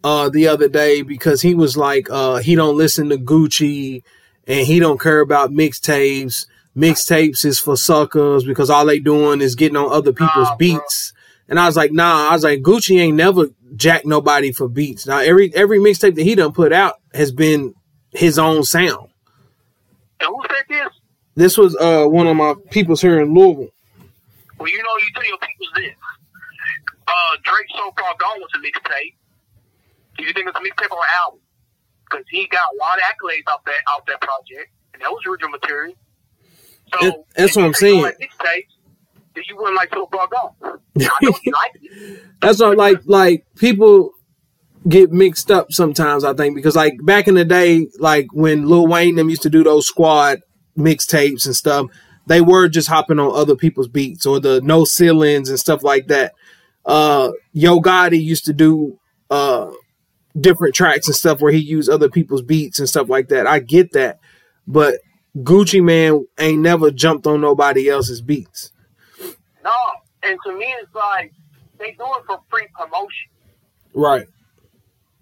uh 0.03 0.29
the 0.29 0.47
other 0.47 0.69
day 0.69 1.01
because 1.01 1.41
he 1.41 1.55
was 1.55 1.75
like, 1.75 2.09
uh, 2.09 2.38
he 2.38 2.55
don't 2.55 2.77
listen 2.77 3.09
to 3.09 3.17
Gucci 3.17 4.03
and 4.47 4.65
he 4.67 4.79
don't 4.79 5.00
care 5.01 5.19
about 5.19 5.51
mixtapes. 5.51 6.45
Mixtapes 6.75 7.43
is 7.43 7.59
for 7.59 7.75
suckers 7.75 8.43
because 8.43 8.69
all 8.69 8.86
they 8.86 9.00
doing 9.00 9.41
is 9.41 9.55
getting 9.55 9.75
on 9.77 9.91
other 9.91 10.13
people's 10.13 10.47
Nah, 10.50 10.55
bro. 10.55 10.57
beats. 10.57 11.13
And 11.50 11.59
I 11.59 11.65
was 11.65 11.75
like, 11.75 11.91
nah, 11.91 12.29
I 12.29 12.33
was 12.33 12.43
like, 12.43 12.62
Gucci 12.62 13.00
ain't 13.00 13.17
never 13.17 13.47
jacked 13.75 14.05
nobody 14.05 14.51
for 14.51 14.67
beats. 14.67 15.07
Now 15.07 15.19
every 15.19 15.53
every 15.56 15.80
mixtape 15.80 16.15
that 16.15 16.23
he 16.23 16.36
done 16.36 16.51
put 16.53 16.71
out 16.71 16.95
has 17.13 17.32
been 17.32 17.73
his 18.12 18.38
own 18.39 18.63
sound. 18.63 19.10
And 20.19 20.27
who 20.30 20.41
said 20.47 20.65
this? 20.69 20.93
This 21.38 21.56
was 21.56 21.76
uh 21.78 22.06
one 22.08 22.26
of 22.26 22.36
my 22.36 22.56
peoples 22.71 23.00
here 23.00 23.21
in 23.21 23.32
Louisville. 23.34 23.69
Well, 24.60 24.69
you 24.69 24.78
know, 24.82 24.97
you 24.97 25.13
tell 25.13 25.26
your 25.28 25.38
people 25.38 25.67
this. 25.76 25.93
Uh, 27.08 27.38
Drake 27.43 27.67
So 27.76 27.93
Far 27.97 28.15
Gone 28.19 28.39
was 28.41 28.50
a 28.56 28.60
mixtape. 28.60 29.13
Do 30.17 30.26
you 30.26 30.34
think 30.34 30.47
it's 30.50 30.58
a 30.58 30.62
mixtape 30.62 30.91
or 30.91 30.97
an 30.97 31.10
album? 31.23 31.39
Because 32.10 32.26
he 32.32 32.47
got 32.47 32.63
a 32.73 32.76
lot 32.78 32.97
of 32.97 33.04
accolades 33.04 33.47
off 33.54 33.63
that 33.65 33.82
off 33.88 34.04
that 34.08 34.19
project, 34.19 34.71
and 34.93 35.02
that 35.04 35.12
was 35.12 35.21
original 35.30 35.52
material. 35.52 35.93
So 36.91 37.06
That- 37.06 37.23
that's 37.36 37.56
what 37.56 37.65
I'm 37.65 37.73
saying. 37.76 38.04
Mixtapes, 38.04 38.73
then 39.36 39.43
you 39.47 39.58
wouldn't 39.58 39.76
like 39.76 39.93
So 39.93 40.10
Far 40.12 40.28
Gone. 40.28 40.52
I 41.00 41.10
know 41.21 41.34
you 41.43 41.52
like 41.54 41.71
it. 41.76 42.23
That's 42.41 42.60
not 42.60 42.78
like 42.78 43.02
like 43.06 43.45
people 43.58 44.10
get 44.89 45.12
mixed 45.12 45.52
up 45.52 45.71
sometimes. 45.71 46.23
I 46.23 46.34
think 46.34 46.56
because 46.56 46.76
like 46.76 46.95
back 47.04 47.28
in 47.28 47.36
the 47.36 47.45
day, 47.45 47.88
like 48.00 48.26
when 48.34 48.67
Lil 48.67 48.88
Wayne 48.88 49.15
them 49.15 49.30
used 49.30 49.43
to 49.43 49.52
do 49.52 49.63
those 49.63 49.86
squad 49.86 50.39
mixtapes 50.77 51.45
and 51.45 51.55
stuff, 51.55 51.87
they 52.25 52.41
were 52.41 52.67
just 52.67 52.87
hopping 52.87 53.19
on 53.19 53.35
other 53.35 53.55
people's 53.55 53.87
beats 53.87 54.25
or 54.25 54.39
the 54.39 54.61
no 54.61 54.85
ceilings 54.85 55.49
and 55.49 55.59
stuff 55.59 55.83
like 55.83 56.07
that. 56.07 56.33
Uh, 56.85 57.31
Yo 57.53 57.79
Gotti 57.79 58.21
used 58.21 58.45
to 58.45 58.53
do 58.53 58.99
uh 59.29 59.71
different 60.39 60.75
tracks 60.75 61.07
and 61.07 61.15
stuff 61.15 61.41
where 61.41 61.51
he 61.51 61.57
used 61.57 61.89
other 61.89 62.09
people's 62.09 62.41
beats 62.41 62.79
and 62.79 62.87
stuff 62.87 63.09
like 63.09 63.29
that. 63.29 63.47
I 63.47 63.59
get 63.59 63.91
that, 63.93 64.19
but 64.67 64.99
Gucci 65.37 65.83
Mane 65.83 66.27
ain't 66.39 66.61
never 66.61 66.91
jumped 66.91 67.27
on 67.27 67.41
nobody 67.41 67.89
else's 67.89 68.21
beats. 68.21 68.71
No, 69.63 69.71
and 70.23 70.37
to 70.45 70.57
me, 70.57 70.65
it's 70.81 70.93
like 70.93 71.33
they 71.79 71.91
do 71.91 72.05
it 72.05 72.23
for 72.25 72.39
free 72.49 72.67
promotion. 72.75 73.29
Right. 73.93 74.27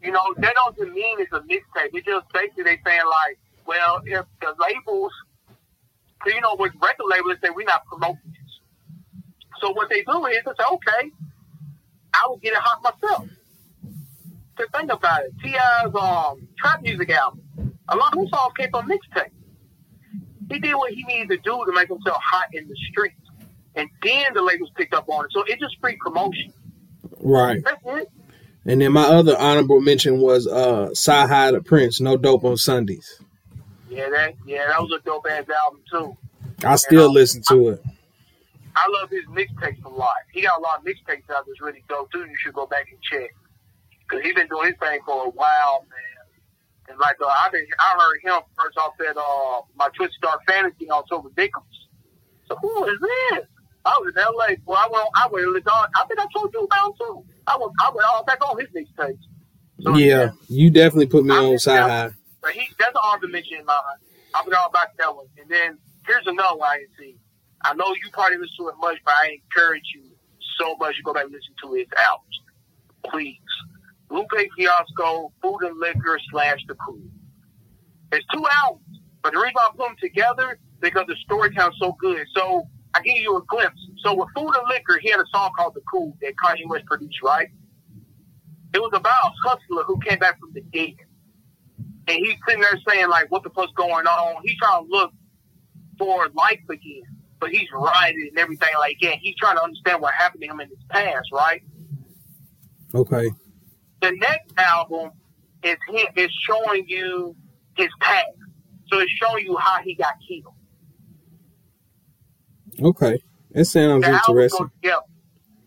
You 0.01 0.11
know, 0.11 0.21
that 0.37 0.53
doesn't 0.67 0.93
mean 0.93 1.19
it's 1.19 1.33
a 1.33 1.39
mixtape. 1.39 1.89
It's 1.93 2.05
just 2.05 2.31
basically 2.31 2.63
they 2.63 2.79
saying 2.85 3.01
like, 3.05 3.39
well, 3.65 4.01
if 4.05 4.25
the 4.41 4.53
labels, 4.59 5.11
so 6.23 6.33
you 6.33 6.41
know, 6.41 6.55
with 6.57 6.73
record 6.81 7.05
labels, 7.09 7.37
they 7.41 7.47
say 7.47 7.53
we're 7.55 7.65
not 7.65 7.85
promoting 7.85 8.19
this. 8.25 8.59
So 9.61 9.71
what 9.73 9.89
they 9.89 10.03
do 10.03 10.25
is 10.27 10.37
they 10.45 10.51
say, 10.51 10.65
okay, 10.71 11.11
I 12.13 12.27
will 12.27 12.37
get 12.37 12.53
it 12.53 12.59
hot 12.59 12.81
myself. 13.01 13.27
To 14.57 14.67
think 14.73 14.91
about 14.91 15.23
it, 15.23 15.33
T.I.'s 15.43 15.93
um, 15.95 16.47
trap 16.57 16.81
music 16.81 17.09
album, 17.09 17.41
a 17.89 17.95
lot 17.95 18.13
of 18.13 18.19
those 18.19 18.29
songs 18.29 18.53
came 18.57 18.69
from 18.69 18.89
mixtape. 18.89 19.31
He 20.49 20.59
did 20.59 20.75
what 20.75 20.93
he 20.93 21.03
needed 21.03 21.29
to 21.29 21.37
do 21.37 21.63
to 21.65 21.73
make 21.73 21.89
himself 21.89 22.21
hot 22.23 22.47
in 22.53 22.67
the 22.67 22.75
streets. 22.89 23.19
And 23.75 23.89
then 24.01 24.33
the 24.33 24.41
labels 24.41 24.71
picked 24.75 24.93
up 24.93 25.09
on 25.09 25.25
it. 25.25 25.31
So 25.33 25.43
it's 25.45 25.59
just 25.59 25.75
free 25.81 25.97
promotion. 25.99 26.53
Right. 27.19 27.61
That's 27.63 27.81
it. 27.85 28.07
And 28.65 28.81
then 28.81 28.93
my 28.93 29.03
other 29.03 29.37
honorable 29.37 29.81
mention 29.81 30.19
was 30.19 30.47
uh 30.47 30.89
CyHi 30.93 31.51
the 31.51 31.61
Prince, 31.61 31.99
No 31.99 32.17
Dope 32.17 32.45
on 32.45 32.57
Sundays. 32.57 33.21
Yeah, 33.95 34.09
that 34.09 34.33
yeah, 34.45 34.67
that 34.67 34.81
was 34.81 34.91
a 34.91 35.03
dope 35.05 35.25
ass 35.29 35.45
album 35.63 35.81
too. 35.89 36.17
I 36.67 36.75
still 36.75 37.11
listen 37.11 37.41
to 37.47 37.69
it. 37.69 37.83
I 38.75 38.85
love 38.99 39.09
his 39.09 39.23
mixtapes 39.31 39.83
a 39.85 39.89
lot. 39.89 40.11
He 40.33 40.41
got 40.41 40.59
a 40.59 40.61
lot 40.61 40.79
of 40.79 40.85
mixtapes 40.85 41.29
out 41.33 41.45
that's 41.47 41.61
really 41.61 41.81
dope 41.87 42.11
too. 42.11 42.19
You 42.19 42.35
should 42.35 42.53
go 42.53 42.65
back 42.65 42.87
and 42.91 42.99
check 43.01 43.33
because 44.01 44.21
he's 44.25 44.35
been 44.35 44.49
doing 44.49 44.67
his 44.67 44.75
thing 44.79 44.99
for 45.05 45.27
a 45.27 45.29
while, 45.29 45.85
man. 45.87 46.89
And 46.89 46.99
like 46.99 47.15
uh, 47.21 47.27
I 47.27 47.47
been, 47.51 47.65
I 47.79 47.95
heard 47.97 48.19
him 48.21 48.41
first 48.59 48.77
off 48.77 48.93
that 48.99 49.15
uh 49.17 49.61
my 49.77 49.87
Twisted 49.95 50.21
Dark 50.21 50.41
Fantasy 50.45 50.89
on 50.89 51.03
Silver 51.07 51.29
Dickens. 51.37 51.87
So 52.49 52.57
who 52.57 52.83
is 52.85 52.99
this? 52.99 53.45
I 53.85 53.97
was 54.01 54.13
in 54.13 54.21
L.A. 54.21 54.57
Well, 54.65 54.77
I 54.77 54.89
went, 54.91 55.05
I 55.15 55.27
went, 55.31 55.67
on, 55.67 55.87
I 55.95 56.05
think 56.07 56.19
I 56.19 56.25
told 56.35 56.51
you 56.53 56.63
about 56.63 56.87
him 56.87 56.93
too. 56.99 57.23
I 57.47 57.55
went, 57.55 57.71
I 57.79 57.91
went 57.93 58.07
all 58.11 58.23
back 58.25 58.43
on 58.45 58.59
his 58.59 58.67
mixtapes. 58.69 59.19
So, 59.81 59.95
Yeah, 59.95 60.31
you 60.47 60.71
definitely 60.71 61.05
put 61.05 61.23
me 61.23 61.35
I'm 61.35 61.45
on 61.45 61.53
CyHi. 61.55 62.15
But 62.45 62.53
he 62.53 62.69
that's 62.77 62.93
an 62.93 63.01
honorable 63.03 63.29
mention 63.29 63.57
in 63.57 63.65
mine. 63.65 63.97
I 64.35 64.43
forgot 64.43 64.69
about 64.69 64.89
that 64.99 65.15
one. 65.15 65.25
And 65.41 65.49
then 65.49 65.79
here's 66.05 66.27
another 66.27 66.57
one 66.57 66.69
I 66.69 66.77
didn't 66.77 66.93
see. 66.99 67.17
I 67.63 67.73
know 67.73 67.87
you 67.87 68.11
probably 68.13 68.37
listen 68.37 68.53
to 68.59 68.69
it 68.69 68.75
much, 68.77 68.99
but 69.03 69.15
I 69.17 69.39
encourage 69.41 69.89
you 69.95 70.03
so 70.59 70.75
much 70.77 70.95
to 70.97 71.01
go 71.01 71.13
back 71.13 71.23
and 71.23 71.33
listen 71.33 71.55
to 71.63 71.73
his 71.73 71.87
albums. 71.97 72.37
Please. 73.09 73.41
Lupe 74.11 74.29
Fiasco, 74.55 75.33
Food 75.41 75.61
and 75.63 75.79
Liquor 75.79 76.19
slash 76.29 76.59
The 76.67 76.75
Crew. 76.75 77.01
It's 78.11 78.25
two 78.31 78.45
albums, 78.63 79.01
but 79.23 79.33
the 79.33 79.39
reason 79.39 79.55
I 79.57 79.69
put 79.75 79.87
them 79.87 79.95
together 79.99 80.59
because 80.81 81.05
the 81.07 81.15
storytelling 81.25 81.73
so 81.79 81.97
good. 81.99 82.27
So 82.35 82.67
I 82.93 83.01
give 83.01 83.17
you 83.17 83.37
a 83.37 83.41
glimpse. 83.47 83.81
So 84.03 84.13
with 84.13 84.29
Food 84.35 84.53
and 84.53 84.69
Liquor, 84.69 84.99
he 85.01 85.09
had 85.09 85.19
a 85.19 85.25
song 85.33 85.49
called 85.57 85.73
The 85.73 85.81
Cool 85.91 86.15
that 86.21 86.33
Kanye 86.35 86.69
West 86.69 86.85
produced, 86.85 87.23
right? 87.23 87.47
It 88.75 88.79
was 88.79 88.91
about 88.93 89.31
a 89.31 89.49
hustler 89.49 89.83
who 89.87 89.99
came 90.01 90.19
back 90.19 90.39
from 90.39 90.53
the 90.53 90.61
dead 90.61 90.93
and 92.07 92.17
he's 92.17 92.35
sitting 92.47 92.61
there 92.61 92.79
saying 92.87 93.09
like, 93.09 93.31
"What 93.31 93.43
the 93.43 93.49
fuck's 93.51 93.71
going 93.73 94.07
on?" 94.07 94.41
He's 94.43 94.57
trying 94.57 94.85
to 94.85 94.91
look 94.91 95.11
for 95.97 96.27
life 96.35 96.61
again, 96.69 97.03
but 97.39 97.51
he's 97.51 97.67
riding 97.73 98.27
and 98.29 98.39
everything 98.39 98.69
like 98.79 98.97
that. 99.01 99.17
He's 99.21 99.35
trying 99.37 99.57
to 99.57 99.63
understand 99.63 100.01
what 100.01 100.13
happened 100.13 100.43
to 100.43 100.49
him 100.49 100.59
in 100.59 100.69
his 100.69 100.79
past, 100.89 101.29
right? 101.33 101.63
Okay. 102.93 103.29
The 104.01 104.11
next 104.11 104.53
album 104.57 105.11
is 105.63 105.77
him 105.89 106.07
is 106.15 106.31
showing 106.47 106.87
you 106.87 107.35
his 107.77 107.89
past, 108.01 108.27
so 108.91 108.99
it's 108.99 109.11
showing 109.11 109.45
you 109.45 109.57
how 109.57 109.81
he 109.83 109.95
got 109.95 110.15
killed. 110.27 110.53
Okay. 112.81 113.23
That 113.51 113.65
sounds 113.65 114.03
The 114.05 114.11
interesting. 114.13 114.69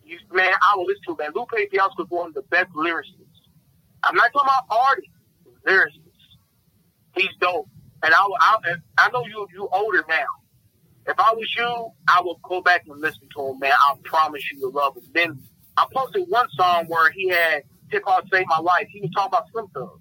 You, 0.04 0.18
man, 0.32 0.52
I 0.62 0.76
will 0.76 0.86
listen 0.86 1.02
to 1.06 1.12
it, 1.12 1.18
man. 1.18 1.30
Lupe 1.34 1.70
Fiasco 1.70 2.04
is 2.04 2.10
one 2.10 2.28
of 2.28 2.34
the 2.34 2.42
best 2.42 2.70
lyricists. 2.74 3.26
I'm 4.04 4.14
not 4.14 4.32
talking 4.32 4.48
about 4.48 4.78
artists, 4.88 5.10
lyricists. 5.66 6.07
He's 7.16 7.28
dope. 7.40 7.68
And 8.02 8.14
I, 8.14 8.28
I, 8.40 8.56
I 8.98 9.10
know 9.10 9.24
you 9.26 9.46
you 9.54 9.68
older 9.72 10.04
now. 10.08 10.26
if 11.06 11.18
I 11.18 11.32
was 11.34 11.52
you, 11.56 11.90
I 12.08 12.20
would 12.24 12.36
go 12.42 12.60
back 12.62 12.84
and 12.88 13.00
listen 13.00 13.28
to 13.36 13.46
him, 13.48 13.58
man. 13.58 13.72
I 13.72 13.94
promise 14.04 14.42
you, 14.52 14.58
you'll 14.60 14.72
love 14.72 14.96
him. 14.96 15.04
Then 15.14 15.42
I 15.76 15.86
posted 15.94 16.24
one 16.28 16.46
song 16.56 16.86
where 16.88 17.10
he 17.12 17.28
had 17.28 17.62
hip 17.90 18.02
hop 18.06 18.24
save 18.32 18.46
my 18.48 18.58
life. 18.58 18.86
He 18.90 19.00
was 19.00 19.10
talking 19.14 19.30
about 19.32 19.46
Slim 19.52 19.66
Thug 19.74 20.00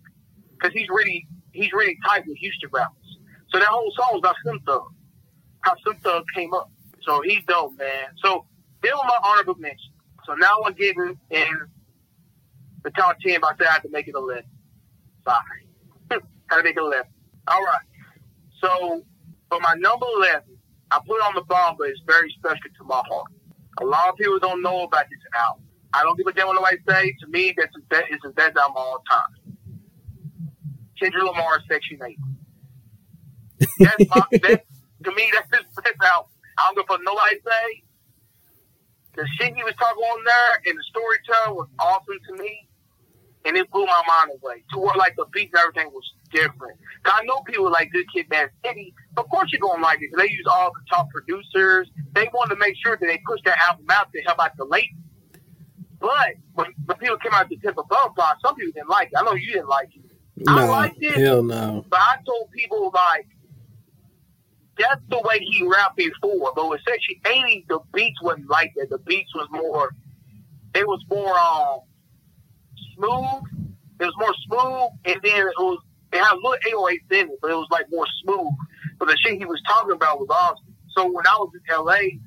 because 0.52 0.74
he's 0.74 0.90
really 0.90 1.28
he's 1.54 1.74
really 1.74 1.98
tight 2.08 2.24
with 2.28 2.38
Houston 2.38 2.70
rappers. 2.74 3.18
So 3.52 3.60
that 3.60 3.68
whole 3.68 3.92
song 3.98 4.10
was 4.14 4.20
about 4.20 4.36
Slim 4.44 4.60
Thug, 4.66 4.84
how 5.62 5.76
Slim 5.84 5.98
Thug 6.04 6.24
came 6.36 6.54
up. 6.54 6.72
So 7.04 7.22
he's 7.24 7.44
dope, 7.48 7.78
man. 7.78 8.08
So 8.24 8.46
they 8.84 8.90
were 8.90 9.06
my 9.06 9.20
honorable 9.24 9.56
mention. 9.56 9.94
So 10.26 10.36
now 10.36 10.56
I'm 10.66 10.74
getting 10.74 11.18
in 11.32 11.50
the 12.84 12.92
top 12.92 13.18
ten, 13.26 13.42
but 13.42 13.54
I 13.54 13.58
said 13.58 13.68
I 13.68 13.74
had 13.74 13.84
to 13.84 13.90
make 13.90 14.08
it 14.08 14.16
a 14.16 14.20
list. 14.22 14.48
Sorry, 15.26 15.67
had 16.50 16.58
to 16.58 16.64
make 16.64 16.78
it 16.78 16.82
a 16.82 16.86
list. 16.86 17.10
All 17.48 17.62
right. 17.62 17.86
So 18.62 19.04
for 19.50 19.60
my 19.60 19.76
number 19.78 20.06
eleven, 20.18 20.58
I 20.92 21.00
put 21.06 21.22
on 21.22 21.36
the 21.36 21.44
bomb, 21.44 21.76
but 21.78 21.90
it's 21.90 22.02
very 22.06 22.34
special 22.38 22.70
to 22.78 22.84
my 22.86 23.02
heart. 23.10 23.32
A 23.82 23.86
lot 23.86 24.10
of 24.10 24.16
people 24.16 24.40
don't 24.40 24.62
know 24.62 24.84
about 24.84 25.06
this 25.10 25.20
album. 25.38 25.64
I 25.94 26.04
don't 26.04 26.18
give 26.18 26.28
a 26.28 26.34
damn 26.34 26.48
what 26.48 26.56
nobody 26.56 26.78
say. 26.88 27.16
To 27.22 27.28
me, 27.28 27.54
that's 27.58 27.74
the 27.74 27.82
best, 27.90 28.06
it's 28.10 28.24
the 28.24 28.30
best 28.30 28.58
album 28.58 28.78
of 28.78 28.78
all 28.78 29.04
time. 29.10 29.54
Kendrick 31.00 31.24
Lamar, 31.24 31.62
Section 31.70 32.00
8. 32.06 32.18
That's 33.80 34.10
my, 34.10 34.22
that, 34.32 34.66
to 35.04 35.12
me, 35.12 35.32
that's 35.34 35.50
his 35.52 35.66
best 35.84 35.96
album. 36.04 36.32
I 36.58 36.72
don't 36.74 36.88
give 36.88 37.00
a 37.00 37.04
nobody 37.04 37.36
say. 37.46 37.84
The 39.16 39.28
shit 39.38 39.56
he 39.56 39.64
was 39.64 39.74
talking 39.80 40.04
on 40.04 40.24
there 40.26 40.62
and 40.66 40.78
the 40.78 40.84
storytelling 40.90 41.56
was 41.58 41.68
awesome 41.80 42.20
to 42.30 42.44
me. 42.44 42.67
And 43.48 43.58
it 43.58 43.72
blew 43.72 43.86
my 43.86 44.04
mind 44.08 44.40
away. 44.42 44.64
To 44.74 44.80
where, 44.80 44.96
like, 44.98 45.16
the 45.16 45.26
beats 45.32 45.54
and 45.56 45.62
everything 45.62 45.92
was 45.94 46.04
different. 46.32 46.78
I 47.06 47.24
know 47.24 47.40
people 47.48 47.72
like 47.72 47.92
Good 47.92 48.06
Kid, 48.14 48.28
Mad 48.30 48.50
City. 48.64 48.94
Of 49.16 49.30
course 49.30 49.50
you're 49.52 49.62
going 49.62 49.78
to 49.78 49.84
like 49.84 50.02
it. 50.02 50.12
Cause 50.14 50.24
they 50.24 50.32
use 50.32 50.46
all 50.52 50.72
the 50.72 50.82
top 50.90 51.10
producers. 51.10 51.90
They 52.14 52.30
wanted 52.34 52.56
to 52.56 52.60
make 52.60 52.76
sure 52.84 52.98
that 52.98 53.06
they 53.06 53.22
push 53.26 53.40
that 53.46 53.58
album 53.68 53.86
out 53.90 54.12
to 54.12 54.22
help 54.24 54.40
out 54.40 54.52
the 54.58 54.66
late 54.66 54.90
but 56.00 56.36
when, 56.54 56.68
when 56.86 56.98
people 56.98 57.18
came 57.18 57.34
out 57.34 57.50
to 57.50 57.56
Temple 57.58 57.86
Butterfly, 57.90 58.34
some 58.44 58.56
people 58.56 58.72
didn't 58.74 58.90
like 58.90 59.10
it. 59.12 59.18
I 59.18 59.24
know 59.24 59.34
you 59.34 59.54
didn't 59.54 59.68
like 59.68 59.90
it. 59.96 60.04
No, 60.38 60.58
I 60.58 60.64
liked 60.66 60.98
it. 61.00 61.16
hell 61.16 61.42
no. 61.42 61.84
But 61.90 62.00
I 62.00 62.18
told 62.26 62.52
people 62.52 62.92
like 62.94 63.28
that's 64.78 65.02
the 65.10 65.20
way 65.20 65.40
he 65.40 65.66
rapped 65.66 65.98
before. 65.98 66.54
But 66.56 66.70
with 66.70 66.82
Section 66.88 67.16
80, 67.26 67.66
the 67.68 67.80
beats 67.94 68.22
wasn't 68.22 68.50
like 68.50 68.74
that. 68.76 68.90
The 68.90 69.00
beats 69.00 69.34
was 69.34 69.48
more 69.52 69.96
it 70.76 70.88
was 70.88 71.04
more 71.10 71.38
um 71.40 71.80
smooth. 72.98 73.70
It 74.00 74.06
was 74.06 74.14
more 74.18 74.34
smooth 74.46 74.90
and 75.06 75.22
then 75.24 75.48
it 75.48 75.58
was 75.58 75.80
it 76.14 76.20
had 76.20 76.34
a 76.34 76.36
little 76.36 76.56
808 76.66 77.02
in 77.12 77.30
it, 77.32 77.40
but 77.42 77.52
it 77.52 77.56
was 77.56 77.68
like 77.70 77.86
more 77.92 78.06
smooth. 78.24 78.54
But 78.98 79.08
the 79.08 79.18
shit 79.18 79.38
he 79.38 79.46
was 79.46 79.62
talking 79.68 79.94
about 79.94 80.20
was 80.20 80.30
awesome. 80.30 80.74
So 80.96 81.06
when 81.06 81.28
I 81.28 81.36
was 81.38 81.52
in 81.54 81.76
LA, 81.76 82.20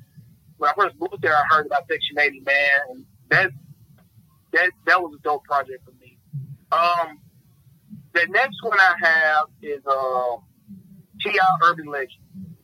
when 0.57 0.69
I 0.69 0.73
first 0.77 0.95
moved 0.99 1.21
there 1.21 1.35
I 1.35 1.43
heard 1.49 1.65
about 1.65 1.87
Section 1.89 2.19
80, 2.19 2.41
man, 2.41 2.55
and 2.89 3.05
that 3.29 3.51
that 4.53 4.71
that 4.85 5.01
was 5.01 5.17
a 5.17 5.21
dope 5.23 5.43
project 5.45 5.83
for 5.85 5.91
me. 5.99 6.17
Um, 6.71 7.19
the 8.13 8.27
next 8.29 8.57
one 8.63 8.79
I 8.79 8.95
have 9.01 9.45
is 9.61 9.81
uh, 9.85 10.37
T.I. 11.21 11.69
Urban 11.69 11.87
Legend. 11.87 12.55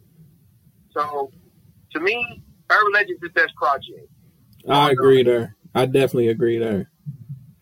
So 0.91 1.31
to 1.93 1.99
me, 1.99 2.43
Urban 2.69 2.93
Legend 2.93 3.11
is 3.11 3.21
the 3.21 3.29
best 3.29 3.55
project. 3.55 4.09
I 4.67 4.91
agree 4.91 5.23
there. 5.23 5.55
I 5.73 5.85
definitely 5.85 6.29
agree 6.29 6.57
there. 6.57 6.89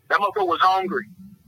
That 0.09 0.19
motherfucker 0.19 0.47
was 0.47 0.59
hungry, 0.61 1.07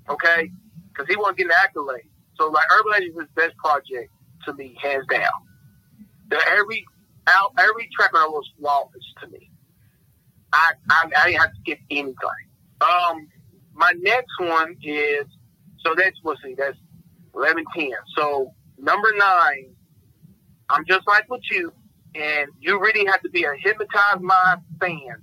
okay, 0.10 0.52
because 0.90 1.08
he 1.08 1.16
wasn't 1.16 1.38
getting 1.38 1.52
accolades. 1.52 2.10
So 2.38 2.48
like 2.48 2.66
Urban 2.72 2.92
Legend 2.92 3.12
is 3.12 3.22
his 3.22 3.30
best 3.36 3.58
project 3.58 4.12
to 4.46 4.54
me, 4.54 4.78
hands 4.82 5.06
down. 5.12 5.30
The, 6.30 6.38
every 6.50 6.86
out 7.28 7.54
every 7.58 7.90
track 7.96 8.14
on 8.16 8.32
was 8.32 8.50
flawless 8.60 9.14
to 9.22 9.28
me. 9.30 9.52
I, 10.54 10.74
I 10.90 11.12
I 11.18 11.28
didn't 11.28 11.42
have 11.42 11.52
to 11.52 11.58
skip 11.62 11.80
anything. 11.90 12.16
Um, 12.82 13.28
my 13.74 13.94
next 13.98 14.40
one 14.40 14.76
is 14.84 15.26
so 15.86 15.94
that's 15.96 16.18
we'll 16.24 16.38
see, 16.44 16.56
that's 16.58 16.78
eleven 17.36 17.66
ten. 17.76 17.92
So 18.16 18.54
number 18.78 19.14
nine, 19.16 19.76
I'm 20.70 20.86
just 20.88 21.08
like 21.08 21.30
with 21.30 21.42
you, 21.52 21.72
and 22.16 22.50
you 22.60 22.80
really 22.80 23.06
have 23.06 23.22
to 23.22 23.30
be 23.30 23.44
a 23.44 23.54
hypnotized 23.62 24.22
mind 24.22 24.62
fan 24.80 25.22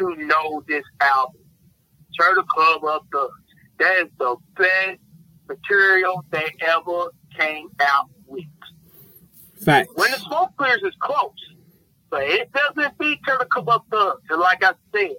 to 0.00 0.16
know 0.16 0.62
this 0.66 0.84
album. 1.00 1.42
Turn 2.18 2.34
the 2.36 2.44
Club 2.44 2.84
Up 2.84 3.06
Thugs. 3.12 3.32
That 3.78 3.96
is 4.02 4.08
the 4.18 4.36
best 4.56 5.00
material 5.48 6.24
they 6.30 6.54
ever 6.60 7.10
came 7.38 7.68
out 7.80 8.10
with. 8.26 8.44
Fact. 9.60 9.90
When 9.94 10.10
the 10.10 10.18
smoke 10.18 10.50
clears 10.56 10.82
is 10.84 10.94
close, 11.00 11.32
but 12.10 12.22
it 12.22 12.50
doesn't 12.52 12.98
beat 12.98 13.18
Turn 13.26 13.38
the 13.38 13.46
Club 13.46 13.68
Up 13.68 13.86
Thugs. 13.90 14.22
And 14.30 14.40
like 14.40 14.62
I 14.62 14.72
said, 14.92 15.16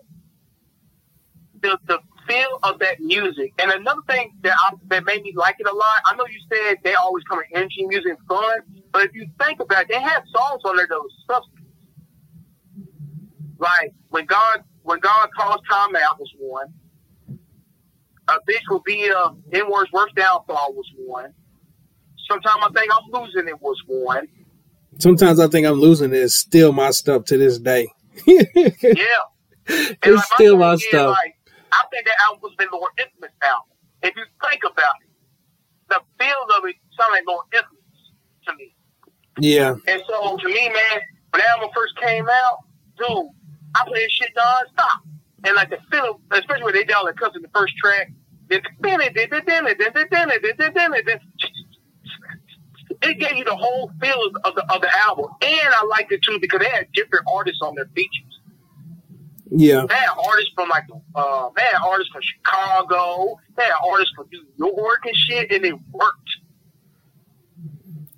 the 1.62 1.78
the 1.88 2.00
feel 2.28 2.60
of 2.64 2.80
that 2.80 3.00
music. 3.00 3.54
And 3.60 3.72
another 3.72 4.02
thing 4.08 4.34
that 4.42 4.56
I, 4.58 4.74
that 4.88 5.06
made 5.06 5.22
me 5.24 5.34
like 5.36 5.56
it 5.60 5.68
a 5.68 5.76
lot. 5.76 6.02
I 6.06 6.16
know 6.16 6.26
you 6.26 6.40
said 6.52 6.78
they 6.84 6.96
always 6.96 7.24
come 7.26 7.38
with 7.38 7.48
energy, 7.54 7.86
music, 7.86 8.18
fun, 8.28 8.60
but 8.92 9.04
if 9.04 9.14
you 9.14 9.28
think 9.40 9.60
about 9.60 9.84
it, 9.84 9.88
they 9.90 10.00
had 10.00 10.24
songs 10.36 10.62
on 10.66 10.78
there 10.78 10.88
that 10.90 10.96
was 10.96 11.12
substance. 11.28 11.70
Like 13.58 13.94
when 14.10 14.26
God 14.26 14.64
when 14.84 15.00
God 15.00 15.30
calls 15.36 15.62
time 15.70 15.96
out 15.96 16.20
was 16.20 16.32
one. 16.38 16.68
A 18.28 18.34
bitch 18.50 18.62
will 18.70 18.82
be 18.82 19.10
uh, 19.10 19.30
a 19.30 19.36
N 19.54 19.70
word's 19.70 19.92
worst 19.92 20.16
downfall 20.16 20.74
was 20.74 20.90
one. 20.98 21.34
Sometimes 22.30 22.64
I 22.64 22.70
think 22.72 22.92
I'm 22.92 23.22
losing 23.22 23.48
it 23.48 23.62
was 23.62 23.82
one. 23.88 24.28
Sometimes 25.00 25.40
I 25.40 25.48
think 25.48 25.68
I'm 25.68 25.80
losing 25.80 26.12
it. 26.14 26.18
It's 26.18 26.34
still 26.34 26.72
my 26.72 26.92
stuff 26.92 27.26
to 27.26 27.38
this 27.38 27.60
day. 27.60 27.88
Yeah. 29.68 29.74
it's 30.04 30.06
like, 30.06 30.26
still 30.36 30.58
my 30.58 30.76
stuff. 30.76 31.18
Like, 31.18 31.36
I 31.72 31.84
think 31.90 32.06
that 32.06 32.16
album 32.28 32.42
was 32.44 32.54
the 32.60 32.68
Lord 32.72 32.92
Infamous 33.00 33.32
album. 33.42 33.76
If 34.04 34.14
you 34.16 34.24
think 34.48 34.62
about 34.64 34.94
it, 35.02 35.10
the 35.90 36.00
feel 36.20 36.58
of 36.58 36.66
it 36.66 36.76
sounded 36.96 37.14
like 37.14 37.24
Lord 37.28 37.46
Infamous 37.52 38.14
to 38.48 38.56
me. 38.56 38.76
Yeah. 39.40 39.76
And 39.88 40.02
so 40.08 40.38
to 40.38 40.48
me, 40.48 40.70
man, 40.70 41.02
when 41.32 41.42
the 41.42 41.50
album 41.50 41.70
first 41.76 41.98
came 42.00 42.28
out, 42.30 42.60
dude, 42.98 43.28
I 43.76 43.84
played 43.88 44.12
shit 44.12 44.32
non-stop. 44.36 45.02
And 45.46 45.56
like 45.56 45.70
the 45.70 45.78
feel, 45.92 46.20
especially 46.32 46.64
when 46.64 46.74
they 46.74 46.94
all 46.94 47.06
the 47.06 47.14
cuts 47.14 47.36
in 47.36 47.42
the 47.42 47.50
first 47.54 47.76
track, 47.78 48.12
it 48.50 48.64
gave 53.20 53.38
you 53.38 53.44
the 53.44 53.56
whole 53.56 53.92
feel 54.02 54.20
of, 54.28 54.36
of 54.44 54.56
the 54.56 54.74
of 54.74 54.82
the 54.82 54.90
album. 55.06 55.26
And 55.42 55.74
I 55.82 55.86
liked 55.86 56.12
it 56.12 56.22
too 56.24 56.40
because 56.42 56.60
they 56.60 56.70
had 56.70 56.92
different 56.94 57.26
artists 57.32 57.62
on 57.62 57.76
their 57.76 57.88
features. 57.96 58.42
Yeah. 59.52 59.86
They 59.88 59.96
had 59.96 60.10
artists 60.18 60.52
from 60.56 60.70
like 60.70 60.84
uh 61.16 61.50
they 61.56 61.62
had 61.62 61.78
artists 61.86 62.12
from 62.12 62.22
Chicago, 62.22 63.40
they 63.56 63.64
had 63.64 63.74
artists 63.86 64.14
from 64.16 64.28
New 64.32 64.46
York 64.58 65.06
and 65.06 65.16
shit, 65.16 65.52
and 65.52 65.66
it 65.66 65.76
worked. 65.92 66.30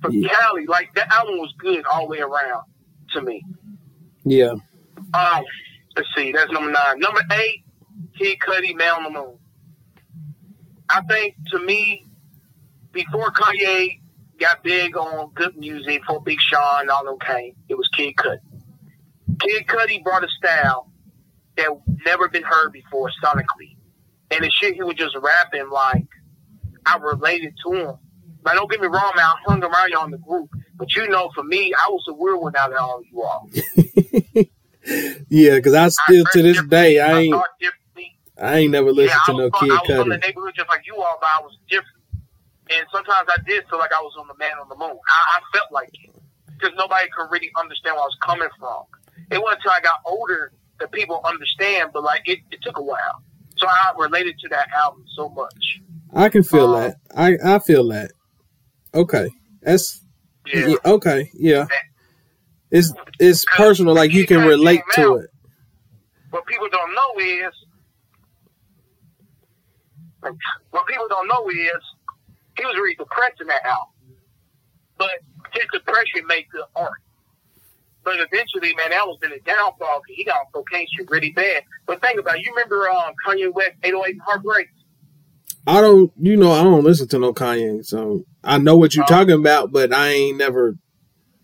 From 0.01 0.13
Yeah. 0.13 0.29
Cali, 0.29 0.65
like 0.67 0.93
that 0.95 1.11
album 1.11 1.37
was 1.37 1.53
good 1.57 1.85
all 1.85 2.01
the 2.01 2.11
way 2.11 2.19
around 2.19 2.63
to 3.13 3.21
me. 3.21 3.43
Yeah. 4.23 4.53
Um, 5.13 5.43
let's 5.97 6.10
see, 6.15 6.31
that's 6.31 6.51
number 6.51 6.71
nine. 6.71 6.99
Number 6.99 7.21
eight, 7.33 7.65
Kid 8.17 8.38
Cudi, 8.39 8.75
Man 8.75 8.93
on 8.93 9.03
the 9.03 9.10
Moon. 9.10 9.38
I 10.89 11.01
think 11.01 11.36
to 11.51 11.60
me, 11.60 12.05
before 12.91 13.31
Kanye 13.31 13.99
got 14.39 14.63
big 14.63 14.95
on 14.95 15.31
good 15.33 15.57
music, 15.57 16.03
for 16.05 16.21
Big 16.21 16.39
Sean 16.39 16.81
and 16.81 16.89
all 16.89 17.03
them 17.03 17.17
came, 17.19 17.55
it 17.67 17.75
was 17.75 17.88
Kid 17.89 18.15
Cudi. 18.15 18.39
Kid 19.39 19.67
Cudi 19.67 20.03
brought 20.03 20.23
a 20.23 20.27
style 20.29 20.91
that 21.57 21.69
never 22.05 22.29
been 22.29 22.43
heard 22.43 22.71
before 22.71 23.12
sonically. 23.23 23.75
And 24.29 24.43
the 24.43 24.51
shit 24.51 24.75
he 24.75 24.83
was 24.83 24.95
just 24.95 25.15
rapping 25.19 25.69
like 25.69 26.07
I 26.86 26.97
related 26.97 27.55
to 27.65 27.73
him. 27.73 27.95
Like 28.45 28.55
don't 28.55 28.69
get 28.69 28.79
me 28.79 28.88
wrong, 28.88 29.12
man, 29.15 29.25
I 29.25 29.36
hung 29.45 29.63
around 29.63 29.89
y'all 29.89 30.05
in 30.05 30.12
the 30.12 30.17
group. 30.17 30.49
But 30.75 30.95
you 30.95 31.07
know, 31.07 31.31
for 31.33 31.43
me, 31.43 31.73
I 31.73 31.89
was 31.89 32.05
a 32.07 32.13
weird 32.13 32.39
one 32.39 32.55
out 32.55 32.71
of 32.71 32.77
all 32.79 33.01
you 33.12 33.21
all. 33.23 33.49
yeah, 35.30 35.56
because 35.56 35.73
I 35.73 35.89
still 35.89 36.26
I 36.26 36.30
to 36.34 36.41
this 36.41 36.63
day 36.63 37.00
I 37.00 37.19
ain't. 37.19 37.36
I 38.39 38.58
ain't 38.58 38.71
never 38.71 38.91
listened 38.93 39.19
yeah, 39.28 39.34
to 39.34 39.39
no 39.39 39.50
Kid 39.50 39.71
I 39.71 39.82
was 39.82 39.97
from 39.97 40.10
the 40.10 40.17
neighborhood 40.17 40.54
just 40.56 40.69
like 40.69 40.86
you 40.86 40.95
all, 40.95 41.17
but 41.19 41.28
I 41.28 41.41
was 41.41 41.58
different. 41.69 41.97
And 42.69 42.86
sometimes 42.93 43.28
I 43.30 43.38
did 43.47 43.65
feel 43.69 43.80
like 43.80 43.91
I 43.91 44.02
was 44.02 44.13
on 44.19 44.28
the 44.28 44.36
man 44.38 44.52
on 44.62 44.69
the 44.69 44.76
moon. 44.76 44.97
I, 45.10 45.39
I 45.39 45.58
felt 45.58 45.71
like 45.71 45.89
it 45.93 46.12
because 46.60 46.76
nobody 46.78 47.08
could 47.15 47.32
really 47.32 47.52
understand 47.60 47.95
where 47.95 48.04
I 48.04 48.08
was 48.08 48.17
coming 48.23 48.50
from. 48.60 48.84
It 49.32 49.41
wasn't 49.41 49.60
until 49.60 49.71
I 49.71 49.82
got 49.82 50.00
older 50.06 50.52
that 50.80 50.91
people 50.91 51.21
understand, 51.23 51.91
but 51.93 52.04
like 52.04 52.21
it, 52.26 52.39
it 52.52 52.62
took 52.62 52.78
a 52.78 52.82
while. 52.82 53.23
So 53.58 53.67
I 53.67 53.93
related 53.97 54.38
to 54.39 54.50
that 54.50 54.69
album 54.76 55.04
so 55.15 55.30
much. 55.30 55.82
I 56.13 56.30
can 56.30 56.43
feel 56.43 56.76
Um, 56.76 56.82
that. 56.82 56.95
I 57.15 57.38
I 57.43 57.60
feel 57.60 57.88
that. 57.89 58.12
Okay. 58.93 59.30
That's 59.62 60.02
Yeah. 60.45 60.67
yeah, 60.67 60.76
okay. 60.86 61.30
Yeah. 61.34 61.67
It's 62.71 62.91
it's 63.19 63.45
personal. 63.56 63.93
Like 63.95 64.12
you 64.12 64.25
can 64.27 64.41
relate 64.45 64.82
to 64.95 65.15
it. 65.17 65.30
What 66.32 66.45
people 66.45 66.67
don't 66.69 66.93
know 66.93 67.19
is, 67.19 67.53
what 70.71 70.88
people 70.88 71.06
don't 71.10 71.27
know 71.27 71.47
is, 71.49 71.82
he 72.58 72.65
was 72.65 72.75
really 72.75 72.95
depressed 72.95 73.39
in 73.41 73.47
that 73.47 73.63
album. 73.65 73.93
But 74.97 75.10
his 75.53 75.65
depression 75.71 76.25
made 76.27 76.45
good 76.51 76.65
art. 76.75 76.91
but 78.03 78.15
eventually, 78.19 78.73
man, 78.75 78.89
that 78.89 79.06
was 79.06 79.19
in 79.23 79.32
a 79.32 79.39
downfall. 79.39 80.01
because 80.01 80.15
He 80.15 80.23
got 80.25 80.38
on 80.38 80.45
cocaine 80.53 80.88
shit 80.97 81.10
really 81.10 81.32
bad. 81.32 81.63
But 81.86 82.01
think 82.01 82.19
about 82.19 82.38
it. 82.38 82.45
You 82.45 82.51
remember 82.56 82.89
um, 82.89 83.13
Kanye 83.25 83.53
West 83.53 83.73
808 83.84 84.17
Heartbreak? 84.25 84.67
I 85.67 85.82
don't, 85.82 86.12
you 86.19 86.36
know, 86.38 86.51
I 86.53 86.63
don't 86.63 86.84
listen 86.84 87.08
to 87.10 87.19
no 87.19 87.34
Kanye, 87.34 87.86
so 87.86 88.23
I 88.43 88.58
know 88.58 88.77
what 88.77 88.95
you're 88.95 89.03
Oh. 89.03 89.08
talking 89.08 89.34
about, 89.36 89.71
but 89.71 89.93
I 89.93 90.10
ain't 90.10 90.38
never. 90.38 90.75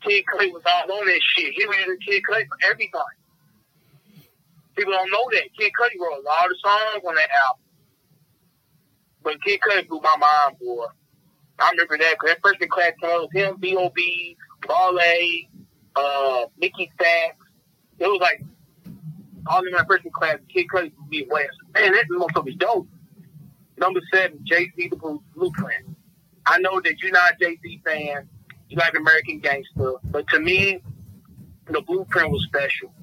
Kid 0.08 0.24
Clay 0.28 0.50
was 0.52 0.64
all 0.66 0.92
on 1.00 1.06
that 1.08 1.22
shit. 1.36 1.54
He 1.54 1.66
was 1.66 1.78
using 1.78 1.98
Kid 2.08 2.24
Clay 2.26 2.46
for 2.46 2.58
everything. 2.70 3.02
People 4.76 4.94
don't 4.94 5.12
know 5.12 5.26
that. 5.32 5.44
Kid 5.58 5.72
Cudi 5.80 6.00
wrote 6.02 6.20
a 6.20 6.24
lot 6.26 6.46
of 6.46 6.58
songs 6.64 7.04
on 7.08 7.16
that 7.16 7.30
album. 7.48 7.64
But 9.24 9.44
Kid 9.44 9.60
Cudi 9.62 9.88
blew 9.88 10.02
my 10.02 10.16
mind, 10.20 10.58
boy. 10.60 10.86
I 11.60 11.72
remember 11.72 11.98
that 11.98 12.16
because 12.20 12.30
that 12.36 12.42
freshman 12.42 12.70
class 12.70 12.94
was 13.02 13.30
him, 13.34 13.58
B.O.B., 13.60 14.38
Wale, 14.68 15.48
uh, 15.96 16.46
Mickey 16.58 16.92
Factz. 17.00 17.36
It 18.00 18.08
was 18.08 18.20
like 18.22 18.44
all 19.48 19.66
in 19.66 19.72
my 19.72 19.86
freshman 19.86 20.14
class. 20.14 20.38
Kid 20.54 20.68
Cudi 20.74 20.94
blew 20.96 21.08
me 21.10 21.26
away. 21.30 21.48
Man, 21.76 21.94
that 21.94 22.06
motherfucker's 22.12 22.56
dope. 22.58 22.88
Number 23.78 24.02
seven, 24.14 24.40
Jay-Z, 24.44 24.90
The 24.90 24.96
Blue- 24.96 25.24
Blueprint. 25.36 25.86
I 26.46 26.60
know 26.60 26.80
that 26.82 27.02
you're 27.02 27.12
not 27.12 27.34
a 27.34 27.38
Jay-Z 27.40 27.82
fan. 27.86 28.30
Like 28.76 28.96
American 28.98 29.40
Gangster. 29.40 29.94
But 30.06 30.28
to 30.30 30.40
me, 30.40 30.82
the 31.68 31.82
Blueprint 31.82 32.32
was 32.32 32.44
special. 32.44 32.94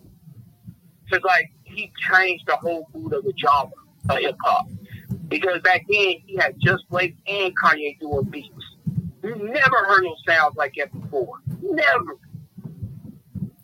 Because, 1.04 1.24
like, 1.24 1.50
he 1.64 1.92
changed 2.12 2.46
the 2.46 2.56
whole 2.56 2.88
mood 2.94 3.12
of 3.12 3.24
the 3.24 3.32
genre 3.36 3.72
of 4.08 4.18
hip 4.18 4.36
hop. 4.44 4.68
Because 5.28 5.60
back 5.62 5.84
then, 5.88 6.14
he 6.26 6.36
had 6.38 6.54
Just 6.60 6.88
Blaze 6.88 7.14
and 7.26 7.52
Kanye 7.56 7.98
doing 7.98 8.24
beats. 8.24 8.48
You 9.22 9.34
never 9.36 9.84
heard 9.86 10.04
those 10.04 10.22
sounds 10.26 10.56
like 10.56 10.74
that 10.76 10.92
before. 10.92 11.38
Never. 11.62 12.16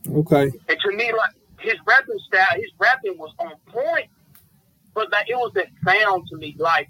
Okay. 0.09 0.53
And 0.69 0.81
to 0.81 0.93
me, 0.93 1.13
like, 1.13 1.35
his 1.61 1.75
rapping 1.87 2.19
style, 2.27 2.47
his 2.57 2.71
rapping 2.79 3.17
was 3.19 3.33
on 3.39 3.53
point. 3.67 4.07
But, 4.95 5.11
like, 5.13 5.29
it 5.29 5.37
was 5.37 5.53
that 5.55 5.69
sound 5.85 6.27
to 6.29 6.37
me. 6.37 6.57
Like, 6.59 6.89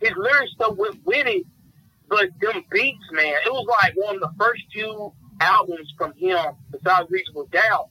his 0.00 0.12
lyrics 0.16 0.52
stuff 0.52 0.76
went 0.76 1.04
with 1.04 1.26
it. 1.26 1.46
But 2.08 2.28
them 2.40 2.62
beats, 2.70 3.04
man, 3.12 3.34
it 3.44 3.52
was 3.52 3.66
like 3.82 3.94
one 3.96 4.14
of 4.16 4.20
the 4.20 4.30
first 4.38 4.62
few 4.72 5.12
albums 5.40 5.92
from 5.98 6.12
him, 6.14 6.38
besides 6.70 7.10
Reasonable 7.10 7.46
Doubt, 7.46 7.88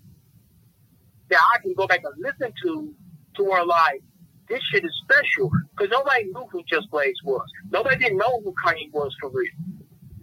that 1.29 1.39
I 1.53 1.59
can 1.61 1.73
go 1.73 1.85
back 1.87 2.01
and 2.03 2.13
listen 2.23 2.53
to, 2.63 2.93
to 3.35 3.43
where 3.43 3.65
like 3.65 4.01
this 4.47 4.61
shit 4.71 4.85
is 4.85 4.91
special 5.03 5.51
because 5.71 5.91
nobody 5.91 6.25
knew 6.25 6.45
who 6.51 6.61
Just 6.69 6.89
Blaze 6.91 7.15
was. 7.23 7.45
Nobody 7.71 7.97
didn't 7.97 8.17
know 8.17 8.41
who 8.43 8.53
Kanye 8.65 8.91
was 8.93 9.13
for 9.19 9.29
real, 9.29 9.51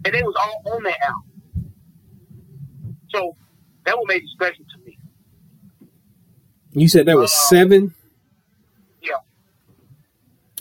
and 0.05 0.15
it 0.15 0.25
was 0.25 0.35
all 0.39 0.73
on 0.75 0.83
that 0.83 0.97
album. 1.05 1.73
So 3.13 3.35
that 3.85 3.95
what 3.97 4.07
made 4.07 4.23
it 4.23 4.29
special 4.33 4.63
to 4.65 4.85
me. 4.85 4.97
You 6.71 6.87
said 6.87 7.05
that 7.05 7.17
was 7.17 7.31
Uh, 7.31 7.49
seven? 7.49 7.93
Yeah. 9.01 9.17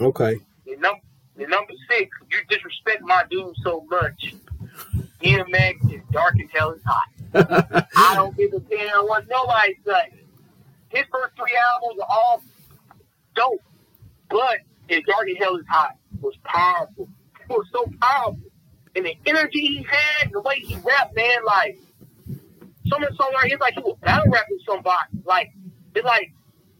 Okay. 0.00 0.40
Number, 0.66 1.00
the 1.36 1.46
number 1.46 1.72
six, 1.90 2.10
you 2.30 2.38
disrespect 2.48 3.02
my 3.02 3.24
dude 3.30 3.54
so 3.62 3.86
much. 3.90 4.34
DMX 5.22 5.94
is 5.94 6.00
dark 6.10 6.34
as 6.42 6.50
hell 6.52 6.72
is 6.72 6.82
hot. 6.84 7.08
I 7.96 8.14
don't 8.14 8.36
give 8.36 8.52
a 8.52 8.60
damn 8.60 9.06
what 9.06 9.26
nobody 9.28 9.78
say. 9.86 10.12
His 10.90 11.04
first 11.10 11.34
three 11.36 11.56
albums 11.56 12.00
are 12.00 12.08
all 12.10 12.42
dope, 13.34 13.62
but 14.28 14.58
his 14.88 15.00
Dark 15.06 15.28
as 15.30 15.36
Hell 15.38 15.56
is 15.56 15.64
Hot 15.68 15.96
was 16.20 16.34
powerful. 16.44 17.08
It 17.40 17.48
was 17.48 17.66
so 17.72 17.86
powerful. 18.00 18.38
And 18.94 19.06
the 19.06 19.16
energy 19.24 19.60
he 19.60 19.86
had, 19.88 20.32
the 20.32 20.40
way 20.42 20.56
he 20.56 20.76
rapped, 20.76 21.16
man, 21.16 21.38
like, 21.46 21.78
some 22.88 23.02
of 23.02 23.08
the 23.08 23.16
songs 23.16 23.32
right 23.34 23.48
here, 23.48 23.58
like 23.58 23.74
he 23.74 23.80
was 23.80 23.96
battle 24.02 24.30
rapping 24.30 24.58
somebody. 24.66 24.98
Like, 25.24 25.52
it's 25.94 26.04
like, 26.04 26.32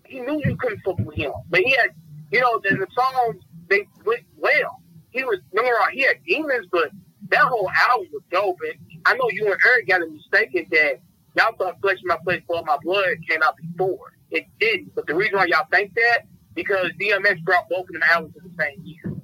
he 0.04 0.20
knew 0.20 0.42
you 0.44 0.56
couldn't 0.56 0.80
fuck 0.84 0.98
with 0.98 1.16
him. 1.16 1.32
But 1.48 1.60
he 1.60 1.70
had, 1.70 1.90
you 2.30 2.40
know, 2.40 2.60
the, 2.62 2.76
the 2.76 2.86
songs, 2.94 3.42
they 3.68 3.88
went 4.04 4.24
well. 4.42 4.83
He 5.11 5.24
was, 5.24 5.38
no 5.52 5.62
wrong, 5.62 5.90
he 5.92 6.02
had 6.02 6.16
demons, 6.26 6.66
but 6.70 6.90
that 7.28 7.42
whole 7.42 7.70
album 7.88 8.09
was 8.12 8.22
dope. 8.31 8.59
And 8.68 9.02
I 9.07 9.14
know 9.14 9.28
you 9.31 9.46
and 9.46 9.61
Eric 9.64 9.88
got 9.88 10.02
it 10.02 10.11
mistaken 10.11 10.66
that 10.70 11.00
y'all 11.37 11.55
thought 11.57 11.81
Flesh 11.81 11.98
My 12.05 12.16
Place 12.24 12.42
for 12.46 12.62
My 12.64 12.76
Blood 12.83 13.16
came 13.28 13.42
out 13.42 13.57
before. 13.57 14.12
It 14.31 14.46
didn't. 14.59 14.94
But 14.94 15.07
the 15.07 15.14
reason 15.14 15.37
why 15.37 15.46
y'all 15.46 15.66
think 15.70 15.94
that, 15.94 16.22
because 16.55 16.90
DMX 17.00 17.42
brought 17.44 17.68
both 17.68 17.87
of 17.88 17.92
them 17.92 18.02
albums 18.11 18.35
in 18.37 18.50
the 18.50 18.62
same 18.62 18.85
year. 18.85 19.14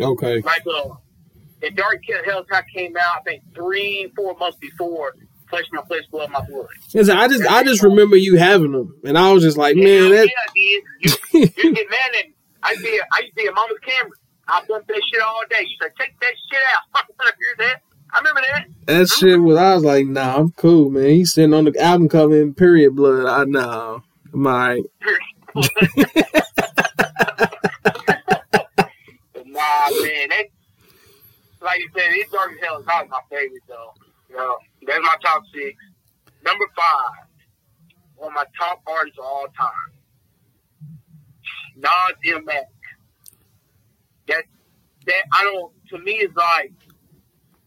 Okay. 0.00 0.40
Like, 0.40 0.62
uh, 0.66 0.94
the 1.60 1.70
Dark 1.70 2.02
Hell's 2.26 2.46
Hot 2.50 2.64
came 2.74 2.96
out, 2.96 3.20
I 3.20 3.22
think, 3.22 3.42
three, 3.54 4.12
four 4.16 4.36
months 4.36 4.58
before 4.58 5.14
Flesh 5.48 5.64
My 5.72 5.82
Place, 5.82 6.04
Blood 6.10 6.30
My 6.30 6.44
Blood. 6.44 6.66
Yes, 6.90 7.08
I 7.08 7.28
just 7.28 7.46
I 7.46 7.62
just 7.62 7.82
remember 7.82 8.16
you 8.16 8.36
having 8.36 8.72
them, 8.72 8.94
and 9.04 9.16
I 9.16 9.32
was 9.32 9.42
just 9.42 9.56
like, 9.56 9.76
man, 9.76 9.84
yeah, 9.86 10.08
that 10.08 10.26
yeah, 10.26 10.32
I 10.48 10.52
did. 10.54 10.82
You, 11.32 11.40
you 11.62 11.74
get 11.74 11.90
mad 11.90 12.10
at 12.18 12.28
me. 12.28 12.33
I 12.64 12.74
see, 12.76 12.98
I 13.12 13.20
used 13.20 13.32
to 13.32 13.42
be 13.42 13.46
at 13.46 13.54
Mama's 13.54 13.78
camera. 13.84 14.16
I 14.48 14.62
bump 14.66 14.86
that 14.86 15.02
shit 15.12 15.22
all 15.22 15.42
day. 15.50 15.60
You 15.60 15.76
said, 15.80 15.92
take 15.98 16.18
that 16.20 16.32
shit 16.50 16.60
out. 16.74 17.04
I 17.20 17.30
hear 17.38 17.54
that. 17.58 17.82
I 18.12 18.18
remember 18.18 18.40
that. 18.52 18.66
that 18.86 18.92
mm-hmm. 18.92 19.26
shit 19.26 19.40
was. 19.40 19.58
I 19.58 19.74
was 19.74 19.84
like, 19.84 20.06
nah, 20.06 20.36
I'm 20.36 20.50
cool, 20.52 20.90
man. 20.90 21.08
He's 21.08 21.32
sitting 21.32 21.52
on 21.54 21.64
the 21.64 21.78
album 21.80 22.08
cover 22.08 22.40
in 22.40 22.54
period 22.54 22.96
blood. 22.96 23.26
I 23.26 23.44
know. 23.44 24.02
I'm 24.32 24.46
alright. 24.46 24.82
nah, 25.54 25.64
man. 30.00 30.28
That, 30.28 30.46
like 31.60 31.80
you 31.80 31.90
said, 31.94 32.10
it's 32.12 32.30
Dark 32.30 32.52
as 32.52 32.58
Hell 32.62 32.80
is 32.80 32.86
not 32.86 33.08
my 33.08 33.20
favorite, 33.30 33.62
though. 33.68 33.94
You 34.28 34.36
know, 34.36 34.56
that's 34.86 35.00
my 35.00 35.16
top 35.22 35.42
six. 35.54 35.76
Number 36.44 36.64
five, 36.76 37.26
one 38.16 38.28
of 38.28 38.34
my 38.34 38.44
top 38.58 38.82
artists 38.86 39.18
of 39.18 39.24
all 39.24 39.46
time. 39.56 39.92
Nas 41.76 41.92
Illmatic. 42.26 42.64
That, 44.28 44.44
that, 45.06 45.22
I 45.32 45.42
don't, 45.44 45.72
to 45.90 45.98
me, 45.98 46.12
it's 46.12 46.36
like, 46.36 46.72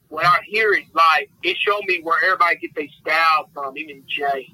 when 0.10 0.26
I 0.26 0.40
hear 0.46 0.74
it, 0.74 0.86
like, 0.94 1.30
it 1.44 1.58
showed 1.58 1.84
me 1.86 2.00
where 2.02 2.18
everybody 2.24 2.58
get 2.58 2.76
their 2.76 2.88
style 3.02 3.50
from, 3.54 3.78
even 3.78 4.04
Jay. 4.08 4.48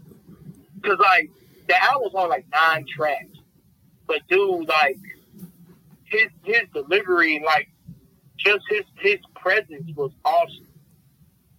Because, 0.81 0.99
like, 0.99 1.29
the 1.67 1.81
album's 1.83 2.15
on, 2.15 2.29
like, 2.29 2.45
nine 2.51 2.85
tracks. 2.95 3.27
But, 4.07 4.21
dude, 4.27 4.67
like, 4.67 4.97
his 6.13 6.29
his 6.43 6.61
delivery, 6.73 7.41
like 7.45 7.69
just 8.37 8.61
his 8.69 8.83
his 8.99 9.19
presence 9.35 9.89
was 9.95 10.11
awesome. 10.23 10.67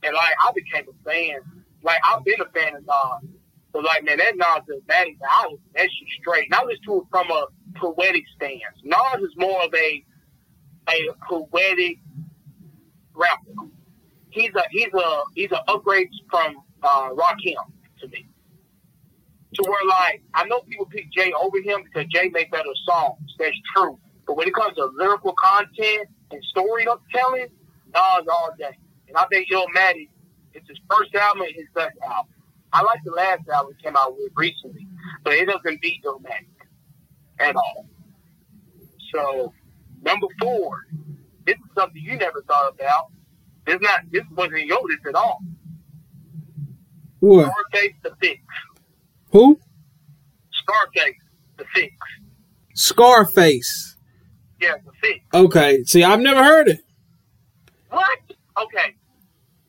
And 0.02 0.14
like 0.14 0.34
I 0.42 0.52
became 0.54 0.86
a 0.88 1.10
fan. 1.10 1.40
Like 1.82 1.98
I've 2.04 2.24
been 2.24 2.40
a 2.40 2.48
fan 2.50 2.76
of 2.76 2.86
Nas. 2.86 3.30
But 3.74 3.84
like 3.84 4.04
man, 4.04 4.18
that 4.18 4.36
Nas 4.36 4.76
is 4.76 4.82
that 4.88 5.06
I 5.06 5.46
was 5.48 5.58
that 5.74 5.82
shit 5.82 6.08
straight. 6.20 6.46
And 6.46 6.54
I 6.54 6.64
listen 6.64 6.84
to 6.86 6.98
it 6.98 7.04
from 7.10 7.28
a 7.30 7.46
poetic 7.76 8.22
stance. 8.36 8.62
Nas 8.84 9.20
is 9.20 9.34
more 9.36 9.64
of 9.64 9.74
a 9.74 10.04
a 10.88 11.08
poetic 11.28 11.98
rapper. 13.14 13.68
He's 14.30 14.52
a 14.54 14.62
he's 14.70 14.94
a 14.94 15.22
he's 15.34 15.50
an 15.50 15.58
upgrade 15.68 16.08
from 16.30 16.56
uh 16.84 17.10
Rakim 17.10 17.56
to 18.00 18.08
me. 18.08 18.28
To 19.54 19.62
where 19.68 19.88
like 19.88 20.22
I 20.34 20.44
know 20.44 20.60
people 20.60 20.86
pick 20.86 21.10
Jay 21.12 21.32
over 21.32 21.58
him 21.58 21.82
because 21.82 22.06
Jay 22.12 22.30
made 22.32 22.52
better 22.52 22.74
songs. 22.86 23.34
That's 23.40 23.56
true. 23.76 23.98
But 24.26 24.36
when 24.36 24.46
it 24.46 24.54
comes 24.54 24.76
to 24.76 24.86
lyrical 24.96 25.34
content 25.34 26.08
and 26.30 26.40
storytelling, 26.44 27.48
Nas 27.92 28.26
all 28.30 28.50
day. 28.56 28.78
And 29.08 29.16
I 29.16 29.26
think 29.26 29.48
Illmatic 29.50 30.10
it's 30.54 30.68
his 30.68 30.78
first 30.88 31.14
album 31.16 31.42
and 31.42 31.54
his 31.54 31.66
best 31.74 31.96
album. 32.06 32.33
I 32.74 32.82
like 32.82 32.98
the 33.04 33.12
last 33.12 33.48
album 33.48 33.76
came 33.80 33.96
out 33.96 34.16
with 34.16 34.32
recently, 34.36 34.88
but 35.22 35.34
it 35.34 35.46
doesn't 35.46 35.80
beat 35.80 36.02
Illmatic 36.04 36.48
at 37.38 37.54
all. 37.54 37.86
So 39.12 39.54
number 40.02 40.26
four, 40.40 40.80
this 41.46 41.54
is 41.54 41.70
something 41.78 42.02
you 42.02 42.16
never 42.16 42.42
thought 42.42 42.74
about. 42.74 43.12
This 43.64 43.78
not 43.80 44.00
this 44.10 44.24
wasn't 44.32 44.66
your 44.66 44.82
list 44.82 45.06
at 45.08 45.14
all. 45.14 45.38
What? 47.20 47.52
Scarface 47.70 47.94
the 48.02 48.10
Fix. 48.20 48.40
Who? 49.30 49.60
Scarface 50.52 51.14
the 51.56 51.64
Fix. 51.72 51.94
Scarface. 52.74 53.96
Yeah, 54.60 54.74
the 54.84 54.90
Fix. 55.00 55.20
Okay. 55.32 55.84
See, 55.84 56.02
I've 56.02 56.20
never 56.20 56.42
heard 56.42 56.68
it. 56.68 56.80
What? 57.88 58.18
Okay. 58.60 58.93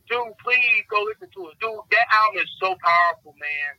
Dude, 0.10 0.38
please 0.44 0.84
go 0.90 1.02
listen 1.04 1.30
to 1.34 1.50
it. 1.50 1.58
Dude, 1.60 1.80
that 1.92 2.08
album 2.14 2.42
is 2.42 2.50
so 2.60 2.76
powerful, 2.84 3.34
man. 3.40 3.72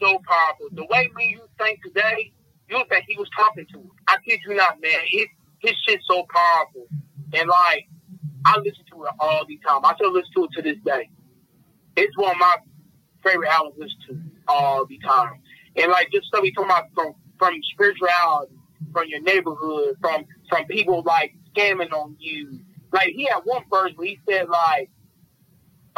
So 0.00 0.20
powerful. 0.26 0.68
The 0.72 0.86
way 0.86 1.10
me 1.16 1.36
you 1.38 1.42
think 1.58 1.82
today, 1.82 2.32
you 2.70 2.82
think 2.88 3.04
he 3.08 3.16
was 3.18 3.28
talking 3.36 3.66
to 3.72 3.78
it. 3.80 3.90
I 4.06 4.16
kid 4.24 4.40
you 4.46 4.54
not, 4.54 4.80
man. 4.80 5.00
His, 5.10 5.26
his 5.60 5.74
shit's 5.86 6.04
so 6.08 6.26
powerful. 6.32 6.86
And 7.32 7.48
like, 7.48 7.88
I 8.44 8.58
listen 8.58 8.84
to 8.92 9.04
it 9.04 9.10
all 9.18 9.44
the 9.46 9.58
time. 9.66 9.84
I 9.84 9.94
still 9.94 10.12
listen 10.12 10.30
to 10.36 10.44
it 10.44 10.50
to 10.54 10.62
this 10.62 10.78
day. 10.84 11.10
It's 11.96 12.16
one 12.16 12.32
of 12.32 12.38
my 12.38 12.56
favorite 13.24 13.48
albums 13.48 13.74
to 13.76 13.80
listen 13.82 14.30
to 14.30 14.52
all 14.52 14.86
the 14.86 14.98
time. 14.98 15.40
And 15.76 15.90
like 15.90 16.10
just 16.12 16.28
stuff 16.28 16.42
he 16.44 16.52
talking 16.52 16.70
about 16.70 16.86
from 16.94 17.14
from 17.38 17.54
spirituality, 17.72 18.54
from 18.92 19.08
your 19.08 19.20
neighborhood, 19.22 19.96
from 20.00 20.24
from 20.48 20.64
people 20.66 21.02
like 21.04 21.34
scamming 21.54 21.92
on 21.92 22.16
you. 22.18 22.60
Like 22.92 23.08
he 23.08 23.24
had 23.26 23.40
one 23.44 23.64
verse 23.70 23.92
where 23.96 24.08
he 24.08 24.18
said 24.28 24.48
like, 24.48 24.90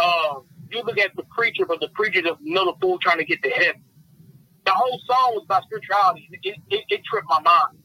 um, 0.01 0.45
you 0.71 0.83
look 0.83 0.99
at 0.99 1.15
the 1.17 1.25
preacher, 1.25 1.67
but 1.67 1.81
the 1.81 1.89
preacher's 1.89 2.25
another 2.45 2.73
fool 2.81 2.99
trying 2.99 3.19
to 3.19 3.25
get 3.25 3.43
to 3.43 3.51
heaven. 3.51 3.83
The 4.65 4.73
whole 4.73 5.01
song 5.07 5.35
was 5.35 5.43
about 5.45 5.65
spirituality. 5.65 6.29
It, 6.43 6.57
it, 6.69 6.85
it 6.89 7.01
tripped 7.05 7.27
my 7.29 7.41
mind. 7.41 7.79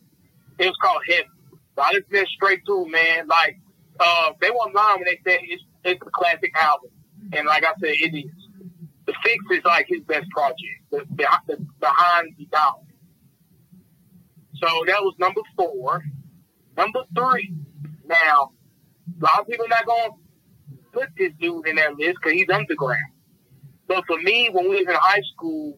It 0.60 0.68
was 0.68 0.78
called 0.82 1.02
Heaven. 1.08 1.32
So 1.76 1.82
I 1.82 1.92
just 1.94 2.12
went 2.12 2.28
straight 2.30 2.62
through, 2.66 2.90
man. 2.90 3.28
Like, 3.28 3.60
uh, 4.00 4.32
they 4.40 4.50
weren't 4.50 4.76
lying 4.76 5.00
when 5.00 5.06
they 5.06 5.20
said 5.30 5.40
it's, 5.44 5.64
it's 5.84 6.02
a 6.06 6.10
classic 6.12 6.52
album. 6.56 6.92
And 7.34 7.48
like 7.48 7.64
I 7.64 7.74
said, 7.80 7.96
it 7.96 8.16
is. 8.16 8.32
The 9.06 9.14
Fix 9.24 9.44
is 9.52 9.64
like 9.66 9.86
his 9.88 10.02
best 10.02 10.30
project. 10.30 10.60
The, 10.92 11.06
the, 11.16 11.28
the 11.48 11.66
Behind 11.80 12.36
the 12.38 12.46
Dollar. 12.46 12.82
So 14.56 14.68
that 14.88 15.02
was 15.02 15.16
number 15.20 15.42
four. 15.56 16.04
Number 16.78 17.04
three. 17.16 17.54
Now, 18.06 18.52
a 19.22 19.24
lot 19.24 19.40
of 19.42 19.48
people 19.48 19.68
not 19.68 19.86
going 19.86 20.12
to 20.12 20.18
put 20.96 21.10
this 21.18 21.32
dude 21.40 21.68
in 21.68 21.76
that 21.76 21.96
list 21.98 22.18
because 22.22 22.34
he's 22.34 22.50
underground. 22.52 23.12
But 23.88 24.04
for 24.08 24.18
me, 24.18 24.50
when 24.52 24.70
we 24.70 24.78
was 24.78 24.88
in 24.88 24.96
high 24.96 25.22
school, 25.34 25.78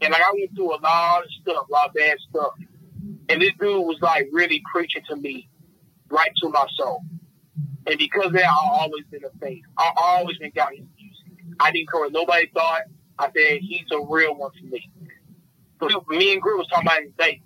and 0.00 0.12
like 0.12 0.22
I 0.22 0.32
went 0.32 0.54
through 0.56 0.74
a 0.74 0.80
lot 0.80 1.22
of 1.22 1.30
stuff, 1.42 1.66
a 1.68 1.72
lot 1.72 1.88
of 1.88 1.94
bad 1.94 2.16
stuff, 2.28 2.54
and 3.28 3.40
this 3.40 3.52
dude 3.60 3.86
was 3.86 3.98
like 4.00 4.28
really 4.32 4.62
preaching 4.72 5.02
to 5.08 5.16
me, 5.16 5.48
right 6.10 6.30
to 6.42 6.48
my 6.48 6.66
soul. 6.76 7.02
And 7.86 7.98
because 7.98 8.26
of 8.26 8.32
that, 8.32 8.44
I 8.44 8.68
always 8.72 9.04
been 9.10 9.24
a 9.24 9.38
fan. 9.38 9.60
I 9.78 9.92
always 9.96 10.38
been 10.38 10.52
got 10.54 10.70
his 10.70 10.86
music. 10.96 11.54
I 11.60 11.70
didn't 11.70 11.90
care 11.90 12.00
what 12.00 12.12
nobody 12.12 12.50
thought. 12.52 12.82
I 13.18 13.26
said 13.36 13.58
he's 13.60 13.86
a 13.92 14.00
real 14.00 14.34
one 14.34 14.50
for 14.58 14.66
me. 14.66 14.90
Me 16.08 16.32
and 16.32 16.42
Gru 16.42 16.58
was 16.58 16.66
talking 16.68 16.86
about 16.86 17.02
his 17.02 17.12
dates, 17.18 17.44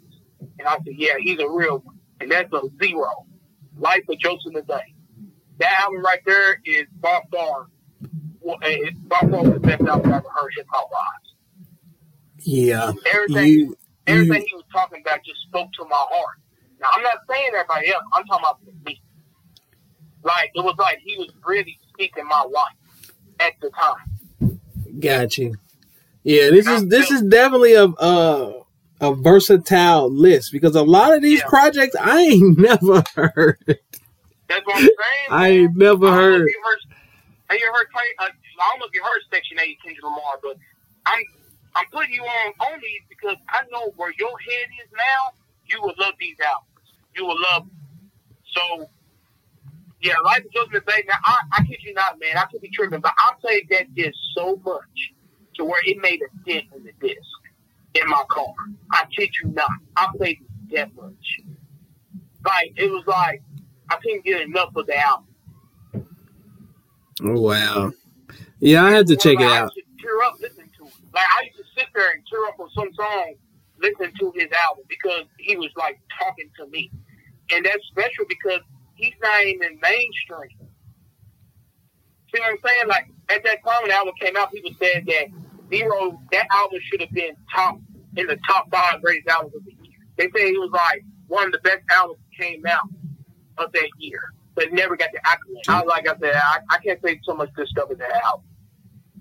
and 0.59 0.67
I 0.67 0.77
said, 0.77 0.95
yeah, 0.97 1.15
he's 1.21 1.39
a 1.39 1.49
real 1.49 1.79
one, 1.79 1.99
and 2.21 2.31
that's 2.31 2.53
a 2.53 2.63
zero. 2.83 3.27
Life 3.77 4.03
of 4.09 4.19
Joseph 4.19 4.55
Day. 4.67 4.94
That 5.59 5.81
album 5.83 6.03
right 6.03 6.21
there 6.27 6.61
is 6.65 6.87
by 7.01 7.21
far, 7.31 7.69
well, 8.41 8.59
it's 8.63 8.99
by 9.01 9.21
far 9.21 9.45
the 9.45 9.61
best 9.61 9.83
album 9.83 10.13
I've 10.13 10.19
ever 10.19 10.29
heard 10.29 10.51
hip 10.57 10.67
hop 10.71 10.89
wise. 10.93 11.35
Yeah. 12.41 12.93
Everything, 13.13 13.49
you, 13.49 13.77
everything 14.07 14.43
you, 14.43 14.47
he 14.49 14.55
was 14.57 14.65
talking 14.73 15.01
about 15.01 15.25
just 15.25 15.41
spoke 15.43 15.71
to 15.79 15.85
my 15.85 15.97
heart. 15.97 16.39
Now 16.81 16.89
I'm 16.95 17.03
not 17.03 17.19
saying 17.31 17.51
everybody 17.55 17.93
else. 17.93 18.05
I'm 18.15 18.25
talking 18.25 18.45
about 18.45 18.61
me. 18.85 19.01
Like 20.23 20.51
it 20.55 20.65
was 20.65 20.75
like 20.79 20.99
he 21.05 21.17
was 21.17 21.31
really 21.47 21.79
speaking 21.93 22.27
my 22.27 22.43
life 22.43 23.13
at 23.41 23.53
the 23.61 23.71
time. 23.71 24.61
Got 25.01 25.39
you. 25.39 25.55
Yeah, 26.23 26.51
this 26.51 26.67
is 26.67 26.89
this 26.89 27.11
is 27.11 27.23
definitely 27.23 27.75
a 27.75 27.85
uh, 27.85 28.63
a 29.01 29.15
versatile 29.15 30.11
list 30.11 30.53
because 30.53 30.75
a 30.75 30.83
lot 30.83 31.15
of 31.15 31.23
these 31.23 31.41
yeah. 31.41 31.49
projects 31.49 31.97
I 32.01 32.21
ain't 32.21 32.59
never 32.59 33.05
heard. 33.15 33.79
That's 34.55 34.67
what 34.67 34.77
I'm 34.77 34.83
saying. 34.83 35.29
I 35.31 35.49
ain't 35.49 35.77
never 35.77 36.07
I 36.07 36.15
heard. 36.15 36.47
You 36.47 36.63
heard. 36.65 36.79
Have 37.51 37.59
you 37.59 37.73
heard? 37.75 37.87
Uh, 38.21 38.25
I 38.25 38.71
don't 38.71 38.79
know 38.79 38.87
if 38.87 38.95
you 38.95 39.03
heard 39.03 39.21
Section 39.33 39.59
Eight, 39.59 39.79
Kendrick 39.83 40.05
Lamar, 40.05 40.39
but 40.43 40.57
I'm 41.07 41.23
I'm 41.75 41.87
putting 41.91 42.15
you 42.15 42.23
on 42.23 42.53
only 42.73 43.03
because 43.09 43.37
I 43.49 43.63
know 43.73 43.93
where 43.97 44.13
your 44.17 44.31
head 44.39 44.69
is 44.85 44.91
now. 44.97 45.35
You 45.67 45.83
will 45.83 45.95
love 45.99 46.15
these 46.21 46.37
albums. 46.39 46.87
You 47.17 47.27
will 47.27 47.41
love. 47.53 47.65
Them. 47.65 47.71
So, 48.55 48.91
yeah, 50.01 50.15
Life 50.25 50.45
of 50.45 50.53
Joseph 50.53 50.87
Day. 50.87 51.03
Now, 51.09 51.17
I, 51.25 51.39
I 51.59 51.65
kid 51.65 51.79
you 51.83 51.93
not, 51.95 52.21
man. 52.21 52.37
I 52.37 52.45
could 52.45 52.61
be 52.61 52.71
tripping, 52.71 53.01
but 53.01 53.15
I 53.19 53.33
played 53.41 53.69
that 53.71 53.93
disc 53.97 54.17
so 54.37 54.61
much 54.65 55.13
to 55.57 55.65
where 55.65 55.81
it 55.85 55.99
made 56.01 56.21
a 56.23 56.49
dent 56.49 56.67
in 56.77 56.85
the 56.85 56.93
disc 57.01 57.27
in 57.95 58.09
my 58.09 58.23
car. 58.29 58.55
I 58.93 59.07
kid 59.17 59.31
you 59.43 59.51
not. 59.51 59.71
I 59.97 60.09
played 60.17 60.39
that 60.73 60.95
much. 60.95 61.41
Like 62.45 62.75
it 62.77 62.91
was 62.91 63.05
like 63.09 63.43
I 63.91 63.97
couldn't 63.97 64.25
get 64.25 64.43
enough 64.43 64.75
of 64.77 64.87
the 64.87 64.97
album. 64.97 65.27
Oh, 67.23 67.41
wow. 67.41 67.93
Yeah, 68.61 68.85
I 68.85 68.91
had 68.91 69.07
to 69.09 69.17
check 69.17 69.37
like, 69.37 69.45
it 69.45 69.53
out. 69.53 69.73
I 69.77 70.03
tear 70.03 70.23
up 70.23 70.35
listening 70.41 70.71
to 70.79 70.87
it. 70.87 70.93
Like 71.13 71.27
I 71.39 71.45
used 71.45 71.59
to 71.59 71.65
sit 71.77 71.89
there 71.95 72.13
and 72.13 72.23
tear 72.27 72.45
up 72.47 72.59
on 72.59 72.71
some 72.71 72.93
song 72.95 73.35
listening 73.81 74.13
to 74.19 74.33
his 74.35 74.49
album 74.67 74.85
because 74.89 75.25
he 75.39 75.57
was 75.57 75.71
like 75.77 76.01
talking 76.19 76.51
to 76.59 76.67
me. 76.69 76.91
And 77.53 77.65
that's 77.65 77.85
special 77.89 78.25
because 78.29 78.61
he's 78.95 79.13
not 79.23 79.45
even 79.45 79.79
mainstream. 79.83 80.69
See 82.33 82.41
what 82.41 82.51
I'm 82.51 82.59
saying? 82.65 82.89
Like 82.89 83.09
at 83.29 83.45
that 83.45 83.63
time 83.65 83.83
when 83.83 83.91
the 83.91 83.95
album 83.95 84.15
came 84.21 84.37
out, 84.37 84.53
people 84.53 84.71
said 84.81 85.05
that 85.07 85.27
Zero 85.71 86.21
that 86.31 86.47
album 86.53 86.79
should 86.83 87.01
have 87.01 87.11
been 87.11 87.37
top 87.55 87.79
in 88.17 88.27
the 88.27 88.39
top 88.47 88.71
five 88.71 89.03
greatest 89.03 89.29
albums 89.29 89.55
of 89.57 89.65
the 89.65 89.73
year. 89.83 89.99
They 90.17 90.25
say 90.27 90.49
it 90.49 90.59
was 90.59 90.71
like 90.73 91.03
one 91.27 91.47
of 91.47 91.53
the 91.53 91.59
best 91.59 91.83
albums 91.93 92.21
that 92.21 92.45
came 92.45 92.67
out 92.67 92.89
of 93.59 93.73
that 93.73 93.89
year, 93.99 94.21
but 94.55 94.73
never 94.73 94.97
got 94.97 95.11
the 95.13 95.21
accolade. 95.27 95.65
I, 95.69 95.83
like 95.83 96.09
I 96.09 96.19
said, 96.19 96.35
I, 96.35 96.59
I 96.71 96.79
can't 96.79 97.01
say 97.05 97.21
so 97.25 97.35
much 97.35 97.53
good 97.55 97.69
stuff 97.69 97.91
in 97.91 97.99
that 97.99 98.13
album. 98.25 98.47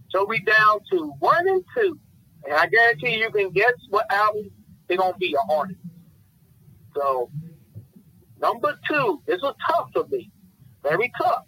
So 0.10 0.26
we 0.26 0.40
down 0.42 0.80
to 0.92 1.14
one 1.20 1.48
and 1.48 1.64
two, 1.76 2.00
and 2.46 2.54
I 2.54 2.68
guarantee 2.68 3.20
you 3.20 3.32
can 3.32 3.52
guess 3.52 3.74
what 3.90 4.12
album 4.12 4.52
they're 4.88 4.98
gonna 4.98 5.18
be 5.18 5.34
an 5.34 5.56
artist. 5.56 5.80
So 6.96 7.30
number 8.40 8.78
two, 8.88 9.22
this 9.26 9.42
was 9.42 9.56
tough 9.68 9.90
for 9.94 10.06
me, 10.08 10.32
very 10.84 11.12
tough. 11.22 11.46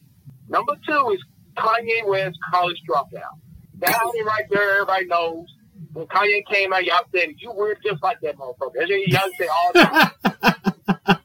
Number 0.50 0.74
two 0.88 1.12
is 1.12 1.24
Kanye 1.58 2.08
West 2.08 2.38
College 2.52 2.78
Dropout. 2.90 3.40
That 3.80 3.92
album 3.92 4.26
right 4.26 4.46
there, 4.50 4.74
everybody 4.76 5.06
knows. 5.06 5.46
When 5.94 6.08
Kanye 6.08 6.46
came 6.52 6.74
out, 6.74 6.86
y'all 6.86 7.04
said 7.14 7.30
you 7.38 7.52
were 7.52 7.78
just 7.84 8.02
like 8.04 8.20
that 8.22 8.36
motherfucker. 8.38 8.86
Y'all 9.08 9.30
say 9.40 9.48
all 9.48 9.72
the 9.74 9.84
time. 9.84 11.18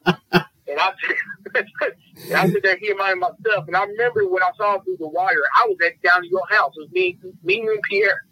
and 0.81 1.67
I 1.83 1.87
and 2.29 2.35
I 2.35 2.51
sit 2.51 2.63
there 2.63 2.77
here 2.77 2.97
minding 2.97 3.21
myself. 3.21 3.67
And 3.67 3.77
I 3.77 3.85
remember 3.85 4.27
when 4.29 4.43
I 4.43 4.51
saw 4.57 4.79
through 4.81 4.97
the 4.99 5.09
wire, 5.09 5.43
I 5.57 5.67
was 5.67 5.77
at 5.87 6.01
down 6.03 6.23
to 6.23 6.29
your 6.29 6.47
house. 6.51 6.73
It 6.77 6.81
was 6.81 6.91
me, 6.93 7.19
me 7.43 7.61
and 7.61 7.83
Pierre. 7.89 8.25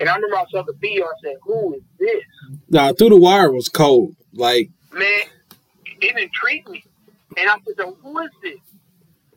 And 0.00 0.08
I 0.08 0.14
remember 0.14 0.36
I 0.36 0.44
saw 0.50 0.62
the 0.62 0.74
video. 0.80 1.04
I 1.04 1.12
said, 1.22 1.36
"Who 1.42 1.74
is 1.74 1.82
this?" 1.98 2.24
Nah, 2.68 2.92
through 2.92 3.10
the 3.10 3.16
wire 3.16 3.50
was 3.50 3.68
cold. 3.68 4.16
Like 4.32 4.70
man, 4.92 5.22
it 6.00 6.18
intrigued 6.18 6.68
me. 6.68 6.84
And 7.36 7.48
I 7.50 7.56
said, 7.66 7.86
"Who 8.02 8.18
is 8.20 8.30
this?" 8.42 8.58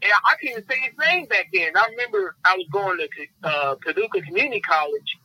And 0.01 0.11
I 0.11 0.35
couldn't 0.35 0.51
even 0.51 0.65
say 0.69 0.79
his 0.81 0.93
name 0.99 1.25
back 1.25 1.47
then. 1.51 1.75
I 1.75 1.87
remember 1.89 2.35
I 2.45 2.55
was 2.55 2.67
going 2.71 2.99
to 2.99 3.07
uh, 3.43 3.75
Paducah 3.83 4.21
Community 4.21 4.61
College, 4.61 5.17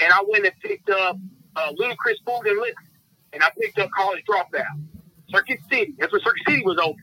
and 0.00 0.12
I 0.12 0.22
went 0.28 0.44
and 0.44 0.54
picked 0.60 0.90
up 0.90 1.16
uh, 1.56 1.72
Ludacris 1.72 2.20
Food 2.26 2.46
and 2.46 2.60
Liquor, 2.60 2.84
and 3.32 3.42
I 3.42 3.50
picked 3.58 3.78
up 3.78 3.90
College 3.96 4.22
Dropout, 4.28 4.82
Circuit 5.30 5.60
City. 5.70 5.94
That's 5.98 6.12
when 6.12 6.20
Circuit 6.22 6.42
City 6.46 6.62
was 6.64 6.78
open. 6.78 7.02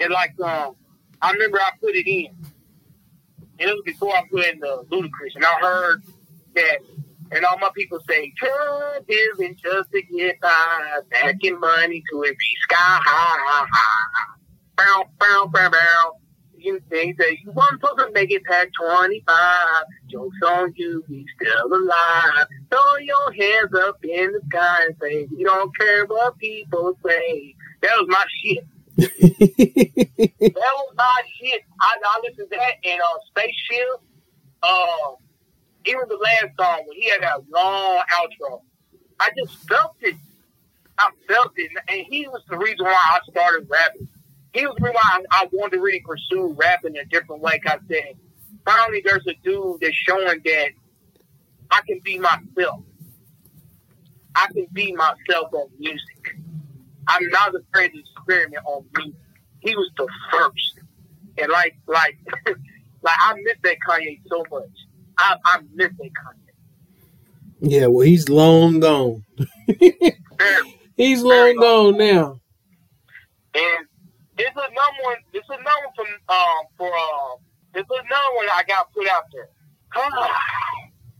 And 0.00 0.12
like, 0.12 0.38
um, 0.40 0.76
I 1.22 1.30
remember 1.32 1.60
I 1.60 1.70
put 1.80 1.94
it 1.94 2.06
in, 2.10 2.26
and 3.58 3.70
it 3.70 3.72
was 3.72 3.82
before 3.84 4.14
I 4.14 4.22
put 4.30 4.46
in 4.46 4.60
the 4.60 4.84
Ludacris, 4.90 5.34
and 5.36 5.44
I 5.44 5.54
heard 5.60 6.02
that, 6.54 6.78
and 7.30 7.44
all 7.44 7.58
my 7.58 7.70
people 7.74 8.00
say, 8.08 8.32
"Trust 8.36 9.04
isn't 9.08 9.58
just 9.58 9.90
to 9.92 10.02
get 10.02 10.40
by, 10.40 10.98
backing 11.10 11.58
money 11.60 12.02
to 12.10 12.22
it 12.22 12.36
be 12.36 12.56
sky 12.62 12.76
high, 12.76 13.66
high, 13.70 14.34
bow, 14.76 15.04
bow, 15.18 15.46
bow, 15.52 15.70
bow." 15.70 16.23
You 16.64 16.80
think 16.88 17.18
that 17.18 17.36
you 17.42 17.50
one 17.52 17.78
supposed 17.80 17.98
to 17.98 18.10
make 18.12 18.30
it 18.30 18.44
past 18.44 18.68
25. 18.80 19.36
Jokes 20.08 20.36
on 20.46 20.72
you, 20.76 21.04
we 21.08 21.26
still 21.36 21.66
alive. 21.66 22.46
Throw 22.70 22.96
your 23.00 23.32
hands 23.32 23.74
up 23.86 24.02
in 24.04 24.32
the 24.32 24.40
sky 24.48 24.84
and 24.86 24.96
say, 25.00 25.26
we 25.36 25.44
don't 25.44 25.76
care 25.78 26.06
what 26.06 26.38
people 26.38 26.98
say. 27.06 27.54
That 27.82 27.92
was 27.98 28.06
my 28.08 28.24
shit. 28.42 28.64
that 28.96 30.54
was 30.54 30.94
my 30.96 31.22
shit. 31.40 31.62
I, 31.80 31.96
I 32.04 32.20
listened 32.22 32.48
to 32.50 32.56
that 32.56 32.74
in 32.82 32.98
uh, 33.00 33.18
Spaceship. 33.28 34.00
Uh, 34.62 35.16
even 35.86 36.02
the 36.08 36.16
last 36.16 36.56
song 36.58 36.84
when 36.86 36.96
he 36.98 37.10
had 37.10 37.22
that 37.22 37.40
long 37.52 38.02
outro, 38.14 38.62
I 39.20 39.30
just 39.36 39.68
felt 39.68 39.96
it. 40.00 40.16
I 40.96 41.10
felt 41.28 41.52
it, 41.56 41.70
and 41.88 42.06
he 42.08 42.28
was 42.28 42.42
the 42.48 42.56
reason 42.56 42.86
why 42.86 42.94
I 42.94 43.18
started 43.28 43.68
rapping 43.68 44.08
he 44.54 44.64
was 44.66 44.76
the 44.78 44.84
reason 44.84 44.94
why 44.94 45.20
I, 45.32 45.42
I 45.42 45.48
wanted 45.52 45.76
to 45.76 45.82
really 45.82 46.00
pursue 46.00 46.54
rap 46.56 46.84
in 46.84 46.96
a 46.96 47.04
different 47.06 47.42
way. 47.42 47.58
Cause 47.58 47.80
I 47.84 47.92
said, 47.92 48.14
finally, 48.64 49.02
there's 49.04 49.26
a 49.26 49.34
dude 49.42 49.80
that's 49.80 49.94
showing 49.94 50.40
that 50.44 50.68
I 51.72 51.80
can 51.86 52.00
be 52.04 52.18
myself. 52.18 52.80
I 54.36 54.46
can 54.52 54.66
be 54.72 54.92
myself 54.92 55.52
on 55.52 55.68
music. 55.78 56.38
I'm 57.08 57.28
not 57.28 57.52
afraid 57.54 57.92
to 57.92 57.98
experiment 57.98 58.64
on 58.64 58.84
music. 58.96 59.20
He 59.60 59.74
was 59.74 59.90
the 59.96 60.08
first, 60.30 60.80
and 61.38 61.50
like, 61.50 61.76
like, 61.86 62.16
like 62.46 63.16
I 63.20 63.34
miss 63.34 63.56
that 63.62 63.76
Kanye 63.88 64.20
so 64.28 64.44
much. 64.50 64.70
I, 65.18 65.36
I 65.44 65.58
miss 65.74 65.90
that 65.98 66.04
Kanye. 66.04 66.44
Yeah, 67.60 67.86
well, 67.86 68.06
he's 68.06 68.28
long 68.28 68.80
gone. 68.80 69.24
he's 70.96 71.22
long 71.22 71.56
gone 71.56 71.96
now. 71.96 72.40
And 73.54 73.86
this 74.36 74.46
is 74.48 74.56
another 74.56 75.00
one. 75.02 75.16
This 75.32 75.42
is 75.42 75.50
another 75.50 75.82
one 75.86 75.94
from 75.96 76.06
um 76.28 76.64
for 76.76 76.88
uh. 76.92 77.36
This 77.74 77.82
is 77.82 77.90
another 77.90 78.32
one 78.36 78.46
I 78.54 78.62
got 78.68 78.92
put 78.92 79.08
out 79.08 79.24
there. 79.32 79.48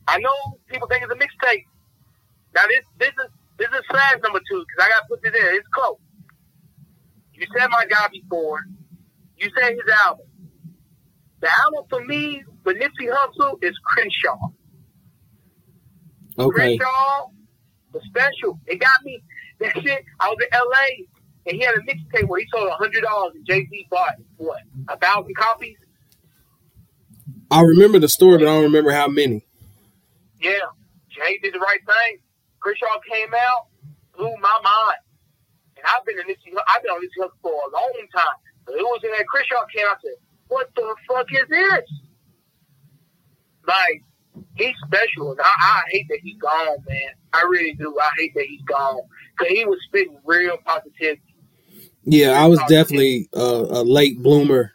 I 0.09 0.19
know 0.19 0.59
people 0.69 0.89
think 0.89 1.03
it's 1.05 1.13
a 1.13 1.17
mixtape. 1.17 1.65
Now 2.55 2.63
this 2.69 2.85
this 2.99 3.11
is 3.11 3.31
this 3.59 3.69
is 3.69 3.83
slash 3.91 4.17
number 4.23 4.41
two 4.51 4.65
because 4.67 4.85
I 4.85 4.89
got 4.89 5.01
to 5.03 5.07
put 5.09 5.23
this 5.23 5.35
in. 5.35 5.55
It's 5.57 5.69
close. 5.69 5.99
You 7.35 7.47
said 7.57 7.69
my 7.71 7.87
guy 7.87 8.09
before. 8.13 8.61
You 9.39 9.51
said 9.59 9.73
his 9.73 9.95
album. 10.05 10.27
the 11.41 11.49
album 11.65 11.85
for 11.91 12.05
me, 12.05 12.43
for 12.63 12.73
Nipsey 12.75 13.11
Hussle, 13.11 13.63
is 13.63 13.77
Crenshaw. 13.85 14.39
Okay. 16.39 16.77
Crenshaw 16.79 17.29
was 17.93 18.03
special. 18.07 18.59
It 18.67 18.81
got 18.81 19.05
me. 19.05 19.23
That 19.61 19.73
shit. 19.83 20.05
I 20.21 20.29
was 20.29 20.39
in 20.41 20.55
L.A. 20.55 21.07
and 21.47 21.57
he 21.57 21.63
had 21.63 21.75
a 21.75 21.81
mixtape 21.81 22.29
where 22.29 22.41
he 22.41 22.47
sold 22.53 22.69
a 22.69 22.75
hundred 22.75 23.03
dollars 23.03 23.33
and 23.35 23.47
Jay 23.47 23.67
Z 23.69 23.87
bought 23.91 24.15
what 24.37 24.61
a 24.89 24.97
thousand 24.97 25.37
copies. 25.37 25.77
I 27.51 27.61
remember 27.61 27.99
the 27.99 28.09
story, 28.09 28.39
but 28.39 28.49
I 28.49 28.53
don't 28.55 28.65
remember 28.65 28.93
how 28.93 29.09
many. 29.09 29.45
Yeah, 30.41 30.59
Jay 31.11 31.39
did 31.43 31.55
the 31.55 31.61
right 31.61 31.81
thing. 31.87 32.19
Crenshaw 32.61 32.99
came 33.11 33.33
out, 33.35 33.67
blew 34.17 34.35
my 34.41 34.59
mind, 34.63 35.01
and 35.77 35.85
I've 35.87 36.05
been 36.07 36.19
in 36.19 36.27
this. 36.27 36.39
I've 36.69 36.83
been 36.83 36.93
on 36.93 37.01
this 37.01 37.11
hook 37.19 37.33
for 37.43 37.53
a 37.53 37.71
long 37.73 37.93
time. 38.15 38.37
But 38.65 38.77
it 38.77 38.83
was 38.83 39.01
in 39.05 39.11
that 39.11 39.27
Crenshaw 39.27 39.67
came 39.75 39.87
out. 39.87 39.99
I 39.99 40.01
said, 40.03 40.19
"What 40.49 40.71
the 40.75 40.95
fuck 41.09 41.27
is 41.31 41.49
this?" 41.49 41.91
Like 43.67 44.03
he's 44.57 44.75
special, 44.87 45.33
and 45.33 45.41
I, 45.41 45.51
I 45.61 45.83
hate 45.91 46.07
that 46.09 46.19
he's 46.23 46.39
gone, 46.39 46.79
man. 46.89 47.13
I 47.33 47.43
really 47.43 47.75
do. 47.75 47.97
I 48.01 48.11
hate 48.19 48.33
that 48.35 48.47
he's 48.47 48.63
gone 48.63 49.01
because 49.37 49.53
he 49.53 49.65
was 49.65 49.79
spitting 49.87 50.19
real 50.25 50.57
positivity. 50.65 51.34
Yeah, 52.05 52.33
I 52.33 52.47
was 52.47 52.61
definitely 52.69 53.29
a, 53.35 53.41
a 53.41 53.83
late 53.83 54.23
bloomer, 54.23 54.73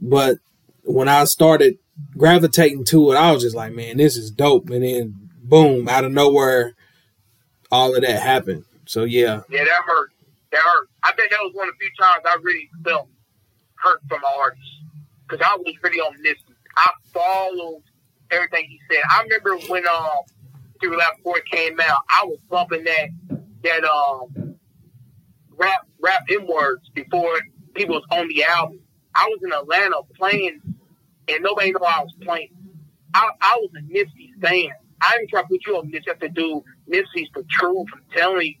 but 0.00 0.38
when 0.82 1.08
I 1.08 1.24
started 1.24 1.78
gravitating 2.16 2.84
to 2.86 3.12
it, 3.12 3.16
I 3.16 3.32
was 3.32 3.42
just 3.42 3.56
like, 3.56 3.72
man, 3.72 3.96
this 3.96 4.16
is 4.16 4.30
dope. 4.30 4.70
And 4.70 4.82
then 4.82 5.30
boom, 5.42 5.88
out 5.88 6.04
of 6.04 6.12
nowhere, 6.12 6.74
all 7.70 7.94
of 7.94 8.02
that 8.02 8.22
happened. 8.22 8.64
So 8.86 9.04
yeah. 9.04 9.42
Yeah, 9.50 9.64
that 9.64 9.82
hurt. 9.86 10.10
That 10.50 10.60
hurt. 10.62 10.88
I 11.04 11.12
bet 11.12 11.30
that 11.30 11.40
was 11.40 11.52
one 11.54 11.68
of 11.68 11.74
the 11.74 11.84
few 11.84 11.90
times 12.00 12.24
I 12.24 12.36
really 12.42 12.68
felt 12.84 13.08
hurt 13.74 14.00
from 14.08 14.18
an 14.18 14.30
artist 14.38 14.62
because 15.28 15.46
I 15.46 15.56
was 15.56 15.74
really 15.82 16.00
on 16.00 16.14
this. 16.22 16.36
I 16.76 16.90
followed 17.12 17.82
everything 18.30 18.66
he 18.68 18.80
said. 18.90 19.02
I 19.10 19.22
remember 19.22 19.58
when 19.68 19.86
um 19.86 20.08
Through 20.80 20.96
Left 20.96 21.20
it 21.24 21.44
came 21.46 21.78
out, 21.80 21.98
I 22.08 22.24
was 22.24 22.38
bumping 22.48 22.84
that 22.84 23.08
that 23.62 23.84
um 23.84 24.47
rap 25.58 25.86
rap 26.00 26.22
in 26.28 26.46
words 26.46 26.88
before 26.94 27.40
people 27.74 27.96
was 27.96 28.04
on 28.10 28.28
the 28.28 28.44
album. 28.44 28.80
I 29.14 29.26
was 29.28 29.40
in 29.42 29.52
Atlanta 29.52 29.96
playing, 30.16 30.60
and 31.28 31.42
nobody 31.42 31.72
knew 31.72 31.80
I 31.80 32.02
was 32.02 32.14
playing. 32.22 32.50
I, 33.14 33.28
I 33.40 33.58
was 33.60 33.70
a 33.76 33.82
Nipsey 33.92 34.40
fan. 34.40 34.70
I 35.00 35.16
didn't 35.16 35.30
try 35.30 35.42
to 35.42 35.48
put 35.48 35.66
you 35.66 35.76
on 35.76 35.90
just 35.90 36.20
to 36.20 36.28
do 36.28 36.62
Nipsey's 36.90 37.28
the 37.34 37.44
truth. 37.50 37.86
I'm 37.94 38.02
telling 38.14 38.46
you. 38.46 38.54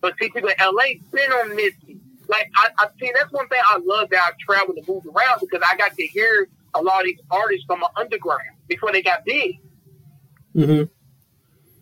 But 0.00 0.14
see, 0.20 0.30
people 0.30 0.48
in 0.48 0.54
LA 0.60 0.94
been 1.12 1.32
on 1.32 1.50
Nipsey. 1.50 1.98
Like 2.28 2.50
I, 2.56 2.70
I 2.78 2.86
see, 3.00 3.12
that's 3.14 3.32
one 3.32 3.48
thing 3.48 3.60
I 3.64 3.78
love 3.84 4.08
that 4.10 4.20
I 4.20 4.30
traveled 4.40 4.76
and 4.76 4.86
moved 4.86 5.06
around 5.06 5.40
because 5.40 5.66
I 5.68 5.76
got 5.76 5.94
to 5.96 6.06
hear 6.06 6.48
a 6.74 6.82
lot 6.82 7.00
of 7.00 7.06
these 7.06 7.18
artists 7.30 7.64
from 7.66 7.80
the 7.80 7.90
underground 7.96 8.56
before 8.68 8.92
they 8.92 9.02
got 9.02 9.24
big. 9.24 9.58
Mm-hmm. 10.54 10.84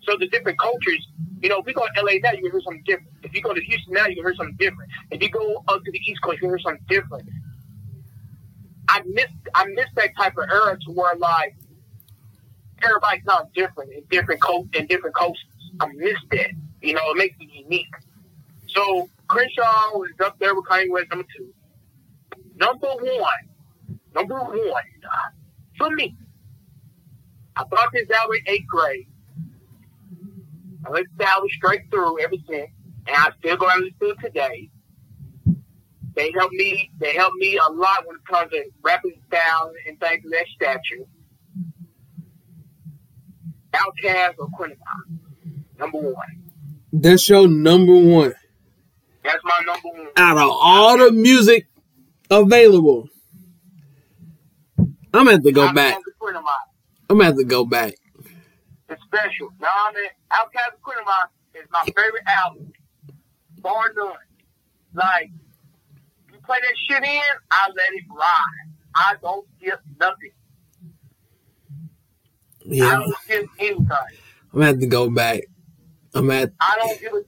So 0.09 0.17
the 0.17 0.27
different 0.29 0.59
cultures, 0.59 1.07
you 1.43 1.51
know, 1.51 1.59
if 1.59 1.67
we 1.67 1.75
go 1.75 1.83
to 1.83 2.03
LA 2.03 2.13
now, 2.23 2.33
you 2.33 2.51
hear 2.51 2.61
something 2.63 2.83
different. 2.87 3.11
If 3.23 3.35
you 3.35 3.43
go 3.43 3.53
to 3.53 3.61
Houston 3.61 3.93
now, 3.93 4.07
you 4.07 4.23
hear 4.23 4.35
something 4.35 4.57
different. 4.59 4.91
If 5.11 5.23
you 5.23 5.29
go 5.29 5.63
up 5.69 5.85
to 5.85 5.93
the 5.93 5.99
East 5.99 6.23
Coast, 6.23 6.39
you 6.41 6.49
hear 6.49 6.59
something 6.59 6.83
different. 6.89 7.29
I 8.89 9.03
miss 9.05 9.27
I 9.55 9.67
miss 9.67 9.85
that 9.97 10.17
type 10.17 10.33
of 10.39 10.49
era 10.51 10.79
to 10.87 10.93
where 10.93 11.15
like 11.17 11.55
everybody 12.83 13.21
sounds 13.29 13.51
different 13.55 13.93
in 13.93 14.03
different 14.09 14.41
coast 14.41 14.75
in 14.75 14.87
different 14.87 15.15
coasts. 15.15 15.45
I 15.79 15.89
miss 15.89 16.17
that. 16.31 16.53
You 16.81 16.95
know, 16.95 17.03
it 17.11 17.19
makes 17.19 17.37
it 17.39 17.51
unique. 17.53 17.93
So 18.69 19.11
Crenshaw 19.27 20.03
is 20.05 20.19
up 20.25 20.39
there 20.39 20.55
with 20.55 20.65
Kanye 20.65 20.91
West 20.91 21.11
number 21.11 21.27
two. 21.37 21.53
Number 22.57 22.87
one, 22.87 23.21
number 24.15 24.41
one 24.41 24.59
for 25.77 25.91
me. 25.91 26.17
I 27.57 27.65
bought 27.65 27.93
this 27.93 28.09
album 28.11 28.39
in 28.47 28.55
eighth 28.55 28.67
grade. 28.69 29.07
I 30.87 30.91
listened 30.91 31.09
to 31.19 31.27
the 31.43 31.51
straight 31.57 31.91
through 31.91 32.21
ever 32.23 32.35
since, 32.49 32.71
and 33.07 33.17
I 33.17 33.31
still 33.39 33.57
go 33.57 33.69
and 33.69 33.85
listen 34.01 34.17
today. 34.23 34.71
They 36.15 36.33
help 36.33 36.51
me. 36.53 36.91
They 36.99 37.15
help 37.15 37.33
me 37.35 37.57
a 37.59 37.71
lot 37.73 38.05
when 38.07 38.17
it 38.17 38.27
comes 38.29 38.51
to 38.51 38.65
rapping 38.83 39.21
style 39.29 39.73
and 39.87 40.01
things 40.01 40.25
of 40.25 40.33
that 40.33 40.47
stature. 40.55 41.05
Outkast 43.73 44.35
Aquemini, 44.37 44.77
number 45.79 45.99
one. 45.99 46.43
That's 46.93 47.29
your 47.29 47.47
number 47.47 47.95
one 47.95 48.35
That's 49.23 49.45
my 49.45 49.63
number 49.67 49.89
one. 50.03 50.09
out 50.17 50.39
of 50.39 50.51
all 50.51 50.99
the 50.99 51.13
music 51.13 51.69
available. 52.31 53.09
I'm 54.79 54.89
gonna 55.13 55.33
have 55.33 55.43
to 55.43 55.53
go 55.53 55.69
Outkast 55.69 55.75
back. 55.75 55.99
I'm 57.11 57.19
gonna 57.19 57.25
have 57.25 57.37
to 57.37 57.45
go 57.45 57.65
back. 57.65 57.95
It's 58.89 59.03
special. 59.03 59.51
Now 59.61 59.69
I 59.69 59.93
mean, 59.95 60.11
Aquemini 60.33 61.61
is 61.61 61.69
my 61.71 61.85
favorite 61.85 62.23
album, 62.27 62.73
bar 63.61 63.93
none. 63.97 64.13
Like 64.95 65.31
you 66.33 66.39
play 66.45 66.59
that 66.61 66.75
shit 66.89 67.05
in, 67.05 67.21
I 67.51 67.69
let 67.69 67.93
it 67.93 68.05
ride. 68.11 68.69
I 68.95 69.15
don't 69.21 69.47
skip 69.59 69.81
nothing. 70.01 70.33
Yeah. 72.65 72.87
I 72.87 72.93
don't 72.95 73.17
skip 73.25 73.47
anything. 73.59 73.89
I'm 73.91 73.97
gonna 74.55 74.67
have 74.67 74.81
to 74.81 74.87
go 74.87 75.11
back. 75.11 75.43
I'm 76.15 76.31
at. 76.31 76.53
I 76.61 76.77
don't 76.79 77.01
give 77.01 77.13
a. 77.13 77.23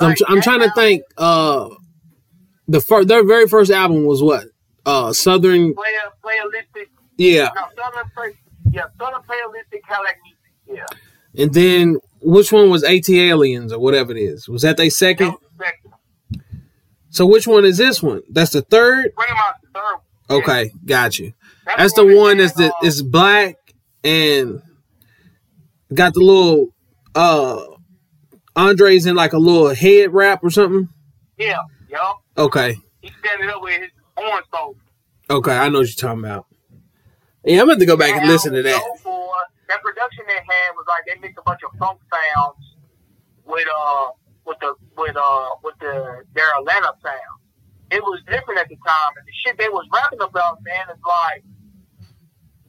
I'm, 0.00 0.10
like, 0.10 0.18
I'm 0.28 0.36
that 0.36 0.44
trying 0.44 0.60
to 0.60 0.72
think. 0.74 1.02
Uh, 1.16 1.70
the 2.68 2.80
first, 2.80 3.08
their 3.08 3.24
very 3.26 3.48
first 3.48 3.70
album 3.70 4.04
was 4.04 4.22
what? 4.22 4.44
Uh, 4.84 5.12
Southern. 5.12 5.74
Play 5.74 5.84
a 6.06 6.26
playalistic. 6.26 6.86
Yeah, 7.16 7.50
No, 7.54 7.62
Southern 7.76 8.10
play. 8.14 8.34
Yeah, 8.70 8.84
Southern 8.98 9.22
playalistic 9.22 9.82
Cadillac 9.88 10.18
music. 10.22 10.37
Yeah. 10.68 10.84
and 11.36 11.52
then 11.54 11.98
which 12.20 12.52
one 12.52 12.68
was 12.70 12.82
ATLiens 12.84 13.72
or 13.72 13.78
whatever 13.78 14.12
it 14.12 14.18
is? 14.18 14.48
Was 14.48 14.62
that 14.62 14.76
they 14.76 14.90
second? 14.90 15.34
The 15.58 15.64
second. 15.64 16.52
So 17.10 17.26
which 17.26 17.46
one 17.46 17.64
is 17.64 17.78
this 17.78 18.02
one? 18.02 18.22
That's 18.30 18.50
the 18.52 18.62
third. 18.62 19.14
Pretty 19.16 19.32
much 19.32 19.56
the 19.62 19.68
third. 19.80 20.38
Okay, 20.38 20.70
got 20.84 21.18
you. 21.18 21.32
Yeah. 21.66 21.74
That's 21.78 21.94
the 21.94 22.04
one 22.04 22.38
that's 22.38 22.52
the 22.52 22.68
uh, 22.68 22.84
is 22.86 23.02
black 23.02 23.56
and 24.04 24.60
got 25.94 26.12
the 26.14 26.20
little 26.20 26.68
uh 27.14 27.62
Andre's 28.54 29.06
in 29.06 29.14
like 29.16 29.32
a 29.32 29.38
little 29.38 29.74
head 29.74 30.12
wrap 30.12 30.42
or 30.44 30.50
something. 30.50 30.88
Yeah, 31.38 31.58
yo. 31.88 31.98
Okay, 32.36 32.76
He's 33.00 33.12
standing 33.20 33.48
up 33.48 33.62
with 33.62 33.80
his 33.80 33.90
orange 34.16 34.46
bowl. 34.52 34.76
okay, 35.30 35.56
I 35.56 35.68
know 35.68 35.78
what 35.78 35.88
you're 35.88 36.08
talking 36.08 36.24
about. 36.24 36.46
Yeah, 37.44 37.60
I'm 37.60 37.66
going 37.66 37.78
to 37.78 37.86
go 37.86 37.96
back 37.96 38.16
and 38.20 38.28
listen 38.28 38.52
to 38.52 38.62
that. 38.62 38.82
That 39.68 39.82
production 39.82 40.24
they 40.26 40.40
had 40.40 40.72
was 40.76 40.86
like 40.88 41.04
they 41.06 41.20
mixed 41.20 41.38
a 41.38 41.42
bunch 41.42 41.60
of 41.62 41.76
funk 41.78 42.00
sounds 42.08 42.76
with 43.44 43.68
uh 43.68 44.06
with 44.46 44.58
the 44.60 44.74
with 44.96 45.16
uh 45.16 45.48
with 45.62 45.74
the 45.80 46.24
their 46.34 46.48
Atlanta 46.58 46.92
sound. 47.02 47.38
It 47.90 48.02
was 48.02 48.20
different 48.28 48.60
at 48.60 48.68
the 48.68 48.76
time, 48.76 49.12
and 49.16 49.26
the 49.26 49.32
shit 49.44 49.58
they 49.58 49.68
was 49.68 49.86
rapping 49.92 50.20
about, 50.20 50.62
man, 50.62 50.88
is 50.92 51.00
like, 51.06 51.42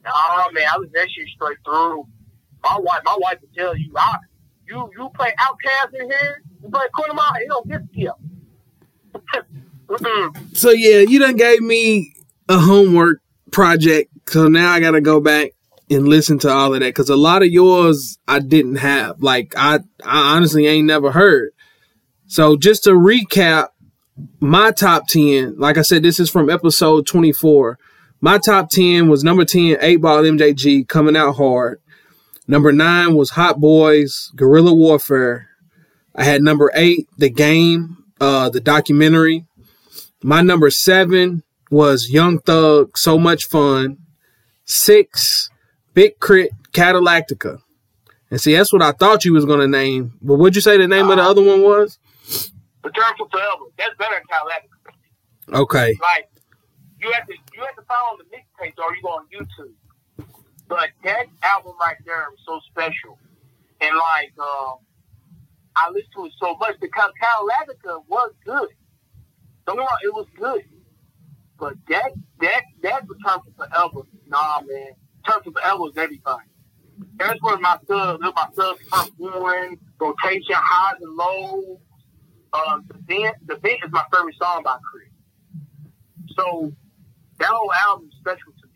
nah, 0.02 0.50
man, 0.52 0.64
I 0.72 0.78
was 0.78 0.88
that 0.94 1.08
shit 1.10 1.28
straight 1.34 1.58
through. 1.64 2.06
My 2.62 2.78
wife, 2.78 3.02
my 3.04 3.16
wife 3.20 3.38
would 3.42 3.54
tell 3.54 3.76
you, 3.76 3.92
I, 3.96 4.16
you 4.66 4.90
you 4.96 5.10
play 5.14 5.32
Outkast 5.40 5.94
in 6.00 6.10
here, 6.10 6.42
you 6.62 6.70
play 6.70 6.86
Aquemini, 6.94 7.40
it 7.40 7.48
don't 7.48 7.68
get. 7.68 8.12
Mm-mm. 9.88 10.56
So 10.56 10.70
yeah, 10.70 11.00
you 11.00 11.18
done 11.18 11.36
gave 11.36 11.60
me 11.60 12.14
a 12.48 12.58
homework 12.58 13.20
project. 13.50 14.10
So 14.28 14.48
now 14.48 14.72
I 14.72 14.80
got 14.80 14.92
to 14.92 15.00
go 15.00 15.20
back 15.20 15.50
and 15.90 16.08
listen 16.08 16.38
to 16.38 16.48
all 16.48 16.72
of 16.72 16.80
that 16.80 16.86
because 16.86 17.08
a 17.08 17.16
lot 17.16 17.42
of 17.42 17.48
yours 17.48 18.18
I 18.28 18.38
didn't 18.38 18.76
have. 18.76 19.22
Like 19.22 19.54
I, 19.56 19.80
I 20.04 20.36
honestly 20.36 20.66
ain't 20.66 20.86
never 20.86 21.10
heard. 21.12 21.50
So 22.26 22.56
just 22.56 22.84
to 22.84 22.90
recap, 22.90 23.68
my 24.38 24.70
top 24.70 25.08
ten. 25.08 25.58
Like 25.58 25.76
I 25.78 25.82
said, 25.82 26.02
this 26.02 26.20
is 26.20 26.30
from 26.30 26.48
episode 26.48 27.06
twenty 27.06 27.32
four. 27.32 27.78
My 28.20 28.38
top 28.38 28.70
ten 28.70 29.08
was 29.08 29.24
number 29.24 29.44
ten, 29.44 29.76
Eight 29.80 30.00
Ball 30.00 30.22
MJG 30.22 30.86
coming 30.88 31.16
out 31.16 31.32
hard. 31.32 31.80
Number 32.46 32.72
nine 32.72 33.14
was 33.14 33.30
Hot 33.30 33.60
Boys, 33.60 34.30
Guerrilla 34.36 34.74
Warfare. 34.74 35.48
I 36.14 36.24
had 36.24 36.42
number 36.42 36.70
eight, 36.74 37.06
The 37.16 37.30
Game, 37.30 38.04
uh, 38.20 38.50
the 38.50 38.60
documentary. 38.60 39.46
My 40.22 40.42
number 40.42 40.70
seven 40.70 41.44
was 41.70 42.10
Young 42.10 42.40
Thug, 42.40 42.98
So 42.98 43.18
Much 43.18 43.44
Fun. 43.46 43.98
Six, 44.64 45.48
Big 46.00 46.18
K.R.I.T., 46.18 46.50
Cadillactica. 46.72 47.60
And 48.30 48.40
see, 48.40 48.54
that's 48.54 48.72
what 48.72 48.80
I 48.80 48.92
thought 48.92 49.26
you 49.26 49.34
was 49.34 49.44
gonna 49.44 49.68
name. 49.68 50.14
But 50.22 50.36
what'd 50.36 50.54
you 50.54 50.62
say 50.62 50.78
the 50.78 50.88
name 50.88 51.10
of 51.10 51.16
the 51.18 51.22
other 51.22 51.42
one 51.42 51.60
was? 51.60 51.98
Return 52.82 53.12
for 53.18 53.28
Forever. 53.28 53.64
That's 53.76 53.94
better 53.98 54.14
than 54.14 54.24
Cadillac. 54.30 54.68
Okay. 55.60 55.98
like 56.00 56.30
you 57.02 57.12
have 57.12 57.26
to 57.26 57.34
you 57.54 57.60
have 57.60 57.76
to 57.76 57.82
follow 57.82 58.16
the 58.16 58.24
mixtapes 58.34 58.78
or 58.78 58.96
you 58.96 59.02
go 59.02 59.08
on 59.10 59.26
YouTube. 59.28 59.74
But 60.68 60.88
that 61.04 61.26
album 61.42 61.74
right 61.78 61.96
there 62.06 62.28
was 62.30 62.40
so 62.46 62.60
special, 62.70 63.18
and 63.82 63.94
like 63.94 64.32
uh, 64.38 64.76
I 65.76 65.90
listened 65.90 66.14
to 66.16 66.24
it 66.24 66.32
so 66.40 66.56
much 66.56 66.76
because 66.80 67.10
Cadillac 67.20 68.08
was 68.08 68.32
good. 68.46 68.68
Don't 69.66 69.76
get 69.76 69.82
me 69.82 69.86
wrong, 69.86 69.98
it 70.02 70.14
was 70.14 70.26
good, 70.38 70.64
But 71.58 71.74
that 71.90 72.12
that 72.40 72.62
that 72.84 73.02
return 73.06 73.40
for 73.44 73.66
forever, 73.66 74.06
nah 74.26 74.62
man. 74.62 74.94
For 75.26 75.52
forever 75.52 75.84
everything. 75.96 76.50
That's 77.16 77.40
where 77.42 77.58
my 77.58 77.78
subs, 77.86 78.20
my 78.22 78.48
subs 78.54 78.80
one, 79.16 79.76
rotation, 80.00 80.54
highs 80.56 80.96
and 81.00 81.16
lows. 81.16 81.78
Um, 82.52 82.84
the 82.88 82.94
vent, 83.06 83.36
the 83.46 83.56
vent 83.56 83.80
is 83.84 83.92
my 83.92 84.02
favorite 84.12 84.34
song 84.40 84.62
by 84.64 84.76
Chris. 84.90 85.08
So 86.36 86.72
that 87.38 87.48
whole 87.48 87.72
album 87.72 88.08
is 88.08 88.18
special 88.18 88.52
to 88.60 88.66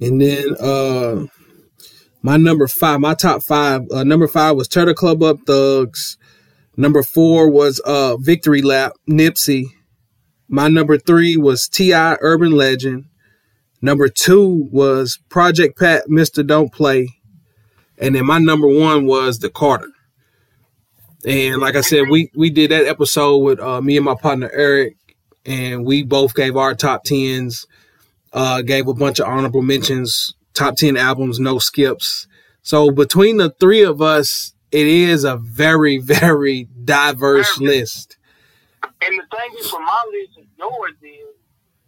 me. 0.00 0.08
And 0.08 0.20
then 0.20 0.56
uh 0.60 1.26
my 2.22 2.36
number 2.36 2.66
five, 2.66 3.00
my 3.00 3.14
top 3.14 3.42
five, 3.44 3.82
uh, 3.92 4.02
number 4.02 4.26
five 4.26 4.56
was 4.56 4.66
Tear 4.68 4.86
Da 4.86 4.94
Club 4.94 5.22
Up 5.22 5.38
Thugs. 5.46 6.18
Number 6.76 7.02
four 7.02 7.50
was 7.50 7.80
uh 7.80 8.16
Victory 8.16 8.62
Lap, 8.62 8.92
Nipsey. 9.08 9.66
My 10.48 10.68
number 10.68 10.98
three 10.98 11.36
was 11.36 11.68
T.I. 11.68 12.16
Urban 12.20 12.52
Legend. 12.52 13.06
Number 13.82 14.08
two 14.08 14.68
was 14.70 15.18
Project 15.28 15.78
Pat, 15.78 16.04
Mr. 16.08 16.46
Don't 16.46 16.72
Play. 16.72 17.08
And 17.98 18.14
then 18.14 18.26
my 18.26 18.38
number 18.38 18.68
one 18.68 19.06
was 19.06 19.38
The 19.38 19.50
Carter. 19.50 19.90
And 21.26 21.60
like 21.60 21.76
I 21.76 21.80
said, 21.80 22.08
we 22.08 22.30
we 22.34 22.50
did 22.50 22.70
that 22.70 22.86
episode 22.86 23.38
with 23.38 23.58
uh, 23.58 23.80
me 23.80 23.96
and 23.96 24.04
my 24.04 24.14
partner 24.14 24.50
Eric, 24.52 24.96
and 25.44 25.84
we 25.84 26.04
both 26.04 26.34
gave 26.34 26.56
our 26.56 26.74
top 26.74 27.02
tens, 27.04 27.66
uh, 28.32 28.62
gave 28.62 28.86
a 28.86 28.94
bunch 28.94 29.18
of 29.18 29.26
honorable 29.26 29.62
mentions, 29.62 30.34
top 30.54 30.76
ten 30.76 30.96
albums, 30.96 31.40
no 31.40 31.58
skips. 31.58 32.28
So 32.62 32.90
between 32.90 33.38
the 33.38 33.50
three 33.50 33.82
of 33.82 34.00
us, 34.00 34.54
it 34.70 34.86
is 34.86 35.24
a 35.24 35.36
very 35.36 35.98
very 36.02 36.68
diverse 36.84 37.58
list. 37.58 38.18
And 38.82 39.18
the 39.18 39.36
thing 39.36 39.58
is, 39.58 39.68
for 39.68 39.80
my 39.80 40.04
list 40.12 40.38
and 40.38 40.46
yours 40.58 40.92
is, 41.02 41.34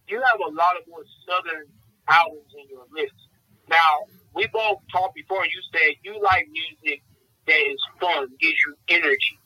you 0.09 0.21
have 0.21 0.41
a 0.41 0.51
lot 0.55 0.77
of 0.81 0.89
more 0.89 1.05
southern 1.27 1.67
albums 2.09 2.53
in 2.57 2.69
your 2.69 2.85
list. 2.93 3.15
Now, 3.69 4.07
we 4.35 4.47
both 4.53 4.79
talked 4.93 5.15
before. 5.15 5.45
You 5.45 5.61
said 5.73 5.95
you 6.03 6.21
like 6.23 6.49
music 6.51 7.03
that 7.47 7.61
is 7.71 7.81
fun, 8.01 8.29
gives 8.41 8.57
you 8.67 8.75
energy. 8.89 9.39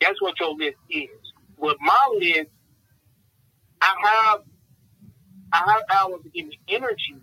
That's 0.00 0.20
what 0.20 0.38
your 0.40 0.54
list 0.54 0.78
is. 0.90 1.08
With 1.56 1.76
my 1.80 2.16
list, 2.18 2.50
I 3.80 3.94
have 4.04 4.40
I 5.52 5.70
have 5.70 5.82
albums 5.90 6.24
that 6.24 6.32
give 6.32 6.46
me 6.46 6.58
energy, 6.68 7.16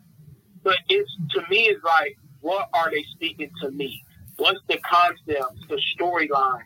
but 0.63 0.77
it's 0.87 1.11
to 1.31 1.41
me 1.49 1.63
it's 1.63 1.83
like, 1.83 2.17
what 2.41 2.69
are 2.73 2.91
they 2.91 3.03
speaking 3.11 3.49
to 3.61 3.71
me? 3.71 4.03
What's 4.37 4.59
the 4.67 4.77
concept, 4.77 5.67
the 5.67 5.81
storyline? 5.99 6.61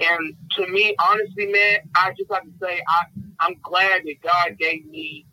And 0.00 0.34
to 0.56 0.66
me, 0.68 0.94
honestly, 1.00 1.46
man, 1.46 1.78
I 1.96 2.12
just 2.16 2.30
have 2.30 2.44
to 2.44 2.52
say 2.60 2.82
I 2.86 3.04
I'm 3.40 3.56
glad 3.62 4.02
that 4.04 4.22
God 4.22 4.58
gave 4.58 4.86
me 4.86 5.26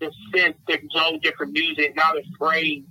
the 0.00 0.12
sense 0.34 0.56
to 0.68 0.78
know 0.94 1.18
different 1.22 1.52
music, 1.52 1.94
not 1.96 2.16
afraid 2.18 2.86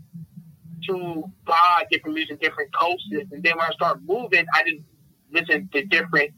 to 0.88 1.24
buy 1.46 1.84
different 1.92 2.16
music, 2.16 2.40
different 2.40 2.74
coasts. 2.74 3.08
And 3.12 3.44
then 3.44 3.58
when 3.58 3.66
I 3.68 3.74
start 3.74 4.00
moving, 4.06 4.46
I 4.54 4.64
just 4.64 4.84
listen 5.32 5.70
to 5.74 5.86
different 5.86 6.34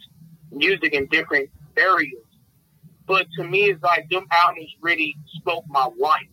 music 0.52 0.94
in 0.94 1.08
different 1.08 1.50
areas. 1.78 2.24
But 3.06 3.28
to 3.38 3.44
me, 3.44 3.66
it's 3.66 3.82
like 3.82 4.10
them 4.10 4.26
albums 4.32 4.70
really 4.82 5.16
spoke 5.40 5.66
my 5.68 5.88
life. 6.00 6.28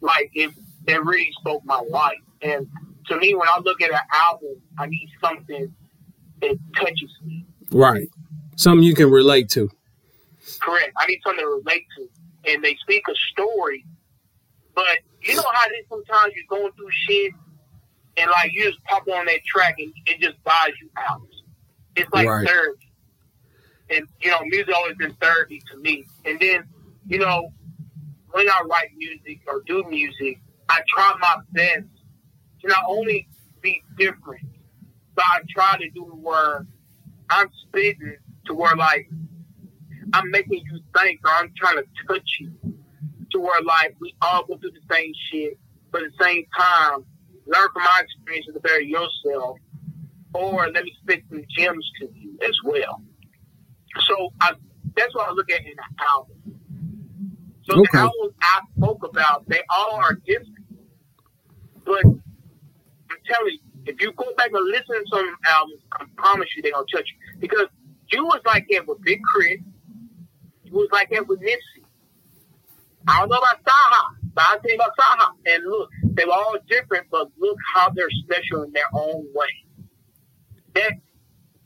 Like 0.00 0.30
it, 0.34 0.50
it 0.86 1.04
really 1.04 1.30
spoke 1.40 1.62
my 1.64 1.80
life. 1.88 2.18
And 2.42 2.66
to 3.06 3.18
me, 3.18 3.34
when 3.34 3.48
I 3.48 3.60
look 3.60 3.80
at 3.80 3.90
an 3.90 4.00
album, 4.12 4.60
I 4.78 4.86
need 4.86 5.08
something 5.22 5.74
that 6.42 6.58
touches 6.76 7.10
me. 7.24 7.46
Right. 7.70 8.08
Something 8.56 8.82
you 8.84 8.94
can 8.94 9.10
relate 9.10 9.48
to. 9.50 9.70
Correct. 10.60 10.92
I 10.98 11.06
need 11.06 11.20
something 11.24 11.42
to 11.42 11.48
relate 11.48 11.84
to 11.96 12.08
and 12.46 12.62
they 12.62 12.76
speak 12.76 13.04
a 13.08 13.14
story. 13.32 13.84
But 14.74 14.98
you 15.22 15.36
know 15.36 15.44
how 15.52 15.68
this 15.68 15.86
sometimes 15.88 16.34
you're 16.34 16.58
going 16.58 16.72
through 16.72 16.90
shit 16.90 17.32
and 18.16 18.30
like 18.30 18.52
you 18.52 18.64
just 18.64 18.82
pop 18.84 19.06
on 19.08 19.26
that 19.26 19.44
track 19.44 19.76
and 19.78 19.92
it 20.06 20.20
just 20.20 20.42
buys 20.44 20.72
you 20.80 20.90
out. 20.96 21.22
It's 21.96 22.10
like 22.12 22.28
right. 22.28 22.46
therapy. 22.46 22.92
And 23.90 24.06
you 24.20 24.30
know, 24.30 24.40
music 24.44 24.74
always 24.74 24.96
been 24.96 25.14
therapy 25.14 25.62
to 25.70 25.78
me. 25.78 26.04
And 26.24 26.38
then, 26.40 26.64
you 27.06 27.18
know, 27.18 27.52
when 28.30 28.48
I 28.48 28.62
write 28.68 28.90
music 28.96 29.40
or 29.46 29.62
do 29.66 29.84
music, 29.88 30.40
I 30.68 30.80
try 30.88 31.14
my 31.20 31.36
best 31.52 31.86
to 32.62 32.68
not 32.68 32.84
only 32.88 33.28
be 33.60 33.82
different, 33.98 34.46
but 35.14 35.24
I 35.24 35.40
try 35.48 35.78
to 35.78 35.90
do 35.90 36.02
where 36.02 36.66
I'm 37.30 37.50
spitting 37.68 38.16
to 38.46 38.54
where 38.54 38.76
like 38.76 39.08
I'm 40.14 40.30
making 40.30 40.62
you 40.64 40.80
think 40.96 41.20
or 41.24 41.32
I'm 41.32 41.52
trying 41.56 41.76
to 41.76 41.84
touch 42.06 42.36
you 42.38 42.52
to 43.32 43.40
where 43.40 43.60
like 43.62 43.96
we 44.00 44.14
all 44.22 44.44
go 44.46 44.56
through 44.58 44.70
the 44.70 44.94
same 44.94 45.12
shit, 45.28 45.58
but 45.90 46.04
at 46.04 46.12
the 46.16 46.24
same 46.24 46.46
time, 46.56 47.04
learn 47.46 47.68
from 47.72 47.82
my 47.82 48.02
experience 48.04 48.46
to 48.46 48.60
better 48.60 48.80
yourself, 48.80 49.58
or 50.32 50.70
let 50.70 50.84
me 50.84 50.96
spit 51.02 51.24
some 51.28 51.42
gems 51.50 51.90
to 52.00 52.08
you 52.14 52.38
as 52.46 52.54
well. 52.62 53.02
So 54.06 54.32
I, 54.40 54.52
that's 54.96 55.12
what 55.16 55.28
I 55.28 55.32
look 55.32 55.50
at 55.50 55.60
in 55.60 55.72
the 55.74 56.04
album. 56.12 56.36
So 57.64 57.80
okay. 57.80 57.88
the 57.92 57.98
albums 57.98 58.34
I 58.40 58.60
spoke 58.76 59.04
about, 59.04 59.48
they 59.48 59.62
all 59.68 59.96
are 59.96 60.14
different. 60.14 60.54
But 61.84 62.04
I'm 62.04 63.18
telling 63.26 63.52
you, 63.52 63.82
if 63.86 64.00
you 64.00 64.12
go 64.12 64.32
back 64.36 64.50
and 64.52 64.64
listen 64.66 64.94
to 64.94 65.04
some 65.10 65.36
albums, 65.48 65.82
I 65.92 66.04
promise 66.16 66.48
you 66.54 66.62
they're 66.62 66.72
gonna 66.72 66.86
touch 66.92 67.08
you. 67.10 67.40
Because 67.40 67.66
you 68.12 68.24
was 68.24 68.40
like 68.46 68.66
that 68.70 68.86
with 68.86 69.02
Big 69.02 69.18
K.R.I.T., 69.18 69.62
was 70.74 70.88
like 70.92 71.10
that 71.10 71.26
with 71.26 71.40
Nipsey. 71.40 71.84
I 73.06 73.20
don't 73.20 73.28
know 73.28 73.36
about 73.36 73.62
Saha, 73.64 74.30
but 74.34 74.44
I'll 74.48 74.60
tell 74.60 74.70
you 74.70 74.76
about 74.76 74.96
Saha. 74.98 75.28
And 75.46 75.64
look, 75.64 75.90
they 76.04 76.24
were 76.24 76.32
all 76.32 76.56
different, 76.68 77.06
but 77.10 77.28
look 77.38 77.56
how 77.74 77.90
they're 77.90 78.08
special 78.24 78.62
in 78.62 78.72
their 78.72 78.88
own 78.92 79.26
way. 79.34 79.48
That 80.74 80.92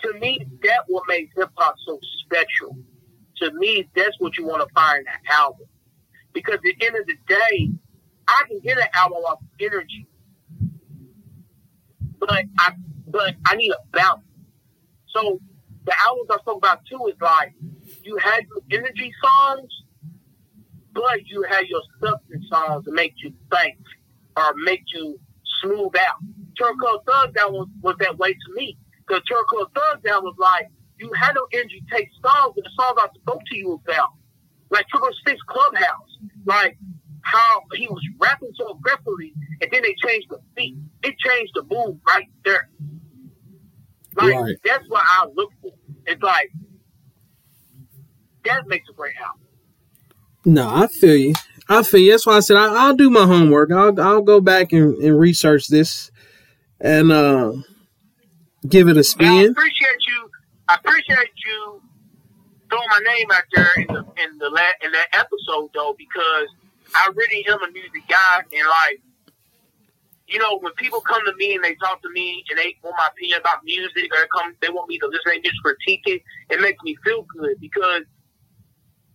to 0.03 0.13
me, 0.21 0.47
that 0.63 0.85
what 0.89 1.05
makes 1.09 1.35
hip 1.37 1.51
hop 1.57 1.75
so 1.87 1.99
special. 2.25 2.77
To 3.39 3.53
me, 3.53 3.89
that's 3.95 4.19
what 4.19 4.37
you 4.37 4.47
want 4.47 4.67
to 4.67 4.75
find 4.75 4.99
in 4.99 5.05
that 5.05 5.33
album. 5.33 5.67
Because 6.33 6.57
at 6.57 6.63
the 6.63 6.87
end 6.87 6.97
of 6.97 7.07
the 7.07 7.15
day, 7.27 7.71
I 8.27 8.43
can 8.49 8.61
get 8.61 8.79
an 8.79 8.89
album 8.95 9.19
off 9.19 9.39
energy. 9.61 10.07
But 12.19 12.33
I 12.33 12.73
but 13.07 13.37
I 13.47 13.57
need 13.57 13.71
a 13.71 13.97
balance. 13.97 14.25
So 15.09 15.41
the 15.85 15.95
albums 16.07 16.29
I 16.31 16.39
spoke 16.39 16.59
about 16.59 16.81
too 16.85 17.07
is 17.07 17.15
like 17.21 17.55
you 18.03 18.17
had 18.19 18.45
your 18.49 18.81
energy 18.81 19.13
songs, 19.23 19.71
but 20.93 21.27
you 21.27 21.43
had 21.49 21.67
your 21.67 21.83
substance 22.01 22.47
songs 22.49 22.85
to 22.85 22.93
make 22.93 23.15
you 23.23 23.33
think 23.51 23.79
or 24.37 24.55
make 24.65 24.83
you 24.95 25.19
smooth 25.63 25.93
out. 25.97 26.19
Turco 26.59 27.03
Thug 27.07 27.35
Down 27.35 27.53
was, 27.53 27.69
was 27.83 27.97
that 28.01 28.19
way 28.19 28.33
to 28.33 28.55
me. 28.55 28.77
Because 29.07 29.23
Turco 29.29 29.71
Thug 29.75 30.03
Down 30.03 30.23
was 30.23 30.35
like, 30.39 30.69
you 30.99 31.11
had 31.13 31.35
no 31.35 31.47
energy 31.53 31.83
take 31.91 32.09
songs, 32.23 32.53
but 32.55 32.65
the 32.65 32.71
songs 32.79 32.99
I 32.99 33.09
spoke 33.21 33.43
to 33.51 33.57
you 33.57 33.81
about. 33.85 34.11
Like 34.71 34.87
Triple 34.89 35.11
Six 35.27 35.41
Clubhouse. 35.49 36.19
Like 36.45 36.77
how 37.23 37.63
he 37.75 37.87
was 37.89 38.03
rapping 38.19 38.53
so 38.57 38.71
aggressively, 38.71 39.35
and 39.61 39.71
then 39.71 39.83
they 39.83 39.95
changed 40.07 40.29
the 40.31 40.39
beat. 40.55 40.77
It 41.03 41.15
changed 41.19 41.53
the 41.55 41.63
mood 41.63 42.01
right 42.07 42.29
there. 42.45 42.69
Like 44.17 44.35
right. 44.35 44.57
that's 44.65 44.89
what 44.89 45.03
I 45.07 45.27
look 45.35 45.51
for. 45.61 45.73
It's 46.07 46.23
like 46.23 46.51
that 48.45 48.67
makes 48.67 48.89
a 48.89 48.93
great 48.93 49.15
album. 49.17 49.43
No, 50.45 50.69
I 50.69 50.87
feel 50.87 51.17
you. 51.17 51.35
I 51.69 51.83
feel 51.83 52.01
you. 52.01 52.11
That's 52.13 52.27
why 52.27 52.37
I 52.37 52.41
said 52.41 52.57
I, 52.57 52.89
will 52.89 52.97
do 52.97 53.11
my 53.11 53.27
homework. 53.27 53.71
I'll 53.71 54.01
I'll 54.01 54.23
go 54.23 54.41
back 54.41 54.73
and, 54.73 54.97
and 54.97 55.19
research 55.19 55.69
this 55.69 56.11
and 56.81 57.13
uh, 57.13 57.53
give 58.67 58.89
it 58.89 58.97
a 58.97 59.05
spin. 59.05 59.29
I 59.29 59.43
appreciate 59.43 60.07
you. 60.09 60.31
I 60.69 60.75
appreciate 60.77 61.31
you 61.45 61.83
throwing 62.71 62.89
my 62.91 63.13
name 63.13 63.31
out 63.31 63.45
there 63.55 63.71
in 63.77 63.87
the 63.87 64.01
in 64.23 64.39
the 64.39 64.47
in 64.83 64.93
that 64.93 65.09
episode 65.13 65.71
though 65.75 65.95
because 65.99 66.49
I 66.95 67.11
really 67.15 67.47
am 67.49 67.63
a 67.63 67.73
music 67.73 68.03
guy 68.09 68.39
and 68.39 68.69
like 68.69 69.01
you 70.29 70.39
know, 70.39 70.59
when 70.59 70.73
people 70.75 71.01
come 71.01 71.25
to 71.25 71.33
me 71.39 71.55
and 71.55 71.65
they 71.65 71.75
talk 71.77 72.03
to 72.03 72.11
me 72.11 72.45
and 72.51 72.59
they 72.59 72.77
want 72.83 72.97
my 72.99 73.09
opinion 73.11 73.41
about 73.41 73.65
music 73.65 74.13
or 74.13 74.21
they 74.21 74.29
come 74.37 74.55
they 74.61 74.69
want 74.69 74.89
me 74.89 74.99
to 74.99 75.07
listen 75.07 75.33
to 75.33 75.41
music 75.41 75.53
critique 75.63 76.03
it, 76.07 76.23
it 76.51 76.61
makes 76.61 76.83
me 76.83 76.97
feel 77.05 77.27
good 77.37 77.59
because 77.61 78.03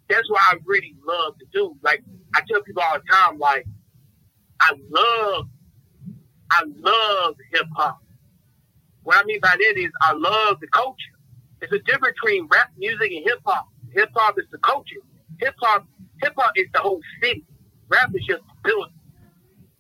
that's 0.09 0.29
what 0.29 0.41
I 0.41 0.55
really 0.65 0.95
love 1.05 1.37
to 1.39 1.45
do. 1.53 1.75
Like 1.83 2.03
I 2.35 2.41
tell 2.49 2.61
people 2.61 2.83
all 2.83 2.97
the 2.99 3.11
time, 3.11 3.39
like 3.39 3.65
I 4.61 4.73
love, 4.89 5.47
I 6.51 6.63
love 6.77 7.35
hip 7.51 7.67
hop. 7.75 8.01
What 9.03 9.17
I 9.17 9.23
mean 9.25 9.39
by 9.41 9.55
that 9.57 9.73
is 9.77 9.91
I 10.01 10.13
love 10.13 10.59
the 10.61 10.67
culture. 10.67 10.97
It's 11.61 11.71
a 11.71 11.79
difference 11.79 12.17
between 12.21 12.47
rap 12.51 12.71
music 12.77 13.11
and 13.11 13.23
hip 13.25 13.39
hop. 13.45 13.67
Hip 13.93 14.09
hop 14.15 14.37
is 14.37 14.45
the 14.51 14.57
culture. 14.59 15.01
Hip 15.39 15.55
hop, 15.61 15.85
hip 16.21 16.33
hop 16.37 16.51
is 16.55 16.67
the 16.73 16.79
whole 16.79 17.01
city. 17.21 17.45
Rap 17.89 18.09
is 18.13 18.25
just 18.25 18.41
the 18.41 18.69
building. 18.69 18.93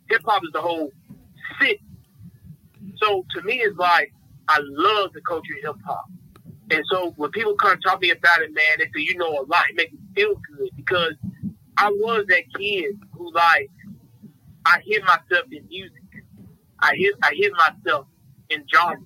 Hip 0.09 0.21
hop 0.25 0.43
is 0.43 0.49
the 0.53 0.61
whole 0.61 0.91
city. 1.59 1.81
So 2.97 3.25
to 3.35 3.41
me, 3.43 3.55
it's 3.61 3.77
like 3.77 4.13
I 4.47 4.59
love 4.61 5.11
the 5.13 5.21
culture 5.21 5.53
of 5.65 5.75
hip 5.75 5.81
hop. 5.85 6.05
And 6.71 6.83
so 6.89 7.13
when 7.17 7.31
people 7.31 7.55
come 7.55 7.79
talk 7.79 7.99
to 8.01 8.07
me 8.07 8.11
about 8.11 8.41
it, 8.41 8.53
man, 8.53 8.63
they 8.77 8.85
say, 8.85 9.03
you 9.03 9.17
know 9.17 9.39
a 9.39 9.45
lot. 9.45 9.65
It 9.69 9.75
makes 9.75 9.93
me 9.93 9.99
feel 10.15 10.35
good 10.57 10.69
because 10.75 11.13
I 11.77 11.89
was 11.89 12.25
that 12.29 12.43
kid 12.57 12.95
who 13.11 13.31
like 13.33 13.69
I 14.65 14.79
hit 14.85 15.03
myself 15.03 15.45
in 15.51 15.67
music. 15.67 16.01
I 16.79 16.95
hit 16.95 17.13
I 17.21 17.33
hit 17.35 17.51
myself 17.53 18.07
in 18.49 18.65
genre. 18.73 18.97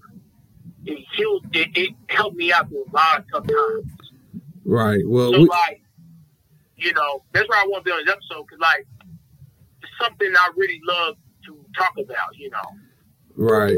It 0.85 1.05
healed 1.15 1.45
it, 1.53 1.69
it 1.75 1.95
helped 2.09 2.37
me 2.37 2.51
out 2.53 2.69
through 2.69 2.85
a 2.85 2.95
lot 2.95 3.19
of 3.19 3.25
tough 3.31 3.47
times. 3.47 3.91
Right. 4.63 5.01
Well, 5.05 5.31
So 5.33 5.39
we, 5.41 5.47
like, 5.47 5.81
you 6.75 6.93
know, 6.93 7.23
that's 7.33 7.47
why 7.49 7.63
I 7.63 7.67
want 7.67 7.85
to 7.85 7.89
be 7.89 7.91
on 7.91 8.05
this 8.05 8.13
episode 8.13 8.45
because 8.47 8.59
like 8.59 8.85
it's 9.81 9.91
something 10.01 10.31
I 10.35 10.51
really 10.55 10.81
love 10.85 11.15
to 11.45 11.65
talk 11.77 11.93
about. 11.97 12.37
You 12.37 12.49
know. 12.51 12.59
right. 13.35 13.77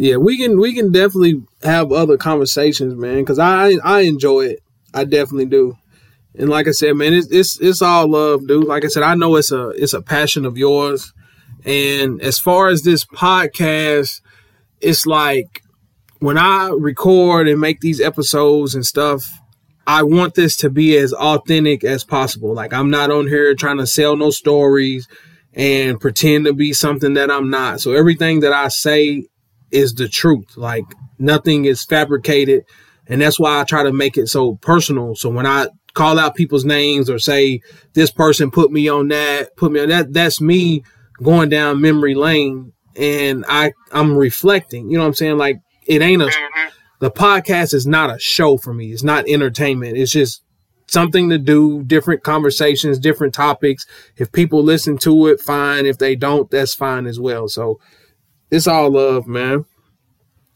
Yeah, 0.00 0.16
we 0.16 0.38
can 0.38 0.58
we 0.58 0.72
can 0.72 0.92
definitely 0.92 1.42
have 1.62 1.92
other 1.92 2.16
conversations, 2.16 2.94
man. 2.94 3.18
Because 3.18 3.38
I 3.38 3.72
I 3.84 4.00
enjoy 4.00 4.46
it. 4.46 4.60
I 4.94 5.04
definitely 5.04 5.44
do. 5.44 5.76
And 6.34 6.48
like 6.48 6.66
I 6.66 6.70
said, 6.70 6.96
man, 6.96 7.12
it's 7.12 7.30
it's 7.30 7.60
it's 7.60 7.82
all 7.82 8.08
love, 8.08 8.46
dude. 8.46 8.66
Like 8.66 8.86
I 8.86 8.88
said, 8.88 9.02
I 9.02 9.14
know 9.14 9.36
it's 9.36 9.52
a 9.52 9.68
it's 9.76 9.92
a 9.92 10.00
passion 10.00 10.46
of 10.46 10.56
yours. 10.56 11.12
And 11.66 12.18
as 12.22 12.38
far 12.38 12.68
as 12.68 12.80
this 12.80 13.04
podcast, 13.04 14.22
it's 14.80 15.04
like 15.04 15.62
when 16.20 16.38
I 16.38 16.70
record 16.70 17.46
and 17.46 17.60
make 17.60 17.80
these 17.80 18.00
episodes 18.00 18.74
and 18.74 18.86
stuff, 18.86 19.30
I 19.86 20.02
want 20.02 20.34
this 20.34 20.56
to 20.58 20.70
be 20.70 20.96
as 20.96 21.12
authentic 21.12 21.84
as 21.84 22.04
possible. 22.04 22.54
Like 22.54 22.72
I'm 22.72 22.88
not 22.88 23.10
on 23.10 23.26
here 23.26 23.54
trying 23.54 23.76
to 23.76 23.86
sell 23.86 24.16
no 24.16 24.30
stories 24.30 25.06
and 25.52 26.00
pretend 26.00 26.46
to 26.46 26.54
be 26.54 26.72
something 26.72 27.12
that 27.14 27.30
I'm 27.30 27.50
not. 27.50 27.82
So 27.82 27.92
everything 27.92 28.40
that 28.40 28.54
I 28.54 28.68
say 28.68 29.26
is 29.70 29.94
the 29.94 30.08
truth. 30.08 30.56
Like 30.56 30.84
nothing 31.18 31.64
is 31.64 31.84
fabricated. 31.84 32.64
And 33.06 33.20
that's 33.20 33.40
why 33.40 33.60
I 33.60 33.64
try 33.64 33.82
to 33.82 33.92
make 33.92 34.16
it 34.16 34.28
so 34.28 34.54
personal. 34.56 35.14
So 35.16 35.30
when 35.30 35.46
I 35.46 35.68
call 35.94 36.18
out 36.18 36.36
people's 36.36 36.64
names 36.64 37.10
or 37.10 37.18
say 37.18 37.60
this 37.94 38.12
person 38.12 38.50
put 38.50 38.70
me 38.70 38.88
on 38.88 39.08
that, 39.08 39.56
put 39.56 39.72
me 39.72 39.80
on 39.80 39.88
that, 39.88 40.12
that's 40.12 40.40
me 40.40 40.84
going 41.22 41.48
down 41.48 41.80
memory 41.80 42.14
lane 42.14 42.72
and 42.96 43.44
I 43.48 43.72
I'm 43.92 44.16
reflecting. 44.16 44.90
You 44.90 44.98
know 44.98 45.04
what 45.04 45.08
I'm 45.08 45.14
saying? 45.14 45.38
Like 45.38 45.60
it 45.86 46.02
ain't 46.02 46.22
a 46.22 46.26
Mm-hmm. 46.26 46.68
the 47.00 47.10
podcast 47.10 47.74
is 47.74 47.86
not 47.86 48.14
a 48.14 48.18
show 48.18 48.56
for 48.56 48.72
me. 48.72 48.92
It's 48.92 49.02
not 49.02 49.28
entertainment. 49.28 49.96
It's 49.96 50.12
just 50.12 50.42
something 50.86 51.30
to 51.30 51.38
do, 51.38 51.82
different 51.84 52.22
conversations, 52.22 52.98
different 52.98 53.32
topics. 53.34 53.86
If 54.16 54.32
people 54.32 54.62
listen 54.62 54.98
to 54.98 55.28
it, 55.28 55.40
fine. 55.40 55.86
If 55.86 55.98
they 55.98 56.16
don't, 56.16 56.50
that's 56.50 56.74
fine 56.74 57.06
as 57.06 57.18
well. 57.18 57.48
So 57.48 57.78
it's 58.50 58.66
all 58.66 58.90
love, 58.90 59.26
man. 59.26 59.64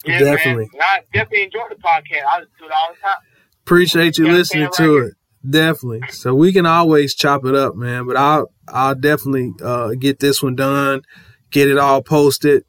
Yeah, 0.05 0.19
Definitely. 0.19 0.69
Man. 0.73 0.83
I 0.83 1.01
definitely 1.13 1.45
enjoy 1.45 1.61
the 1.71 1.77
podcast. 1.77 2.25
I 2.31 2.39
listen 2.41 2.53
to 2.59 2.65
it 2.65 2.73
all 2.73 2.95
the 2.95 3.01
time. 3.01 3.17
Appreciate 3.63 4.19
you 4.19 4.31
listening 4.31 4.69
to 4.75 4.99
right 4.99 5.07
it. 5.09 5.15
Definitely. 5.49 6.03
So 6.11 6.35
we 6.35 6.53
can 6.53 6.67
always 6.67 7.15
chop 7.15 7.45
it 7.45 7.55
up, 7.55 7.75
man. 7.77 8.07
But 8.07 8.17
I'll 8.17 8.51
I'll 8.69 8.95
definitely 8.95 9.53
uh, 9.63 9.93
get 9.99 10.19
this 10.19 10.43
one 10.43 10.57
done, 10.57 11.03
get 11.51 11.69
it 11.69 11.79
all 11.79 12.03
posted. 12.03 12.65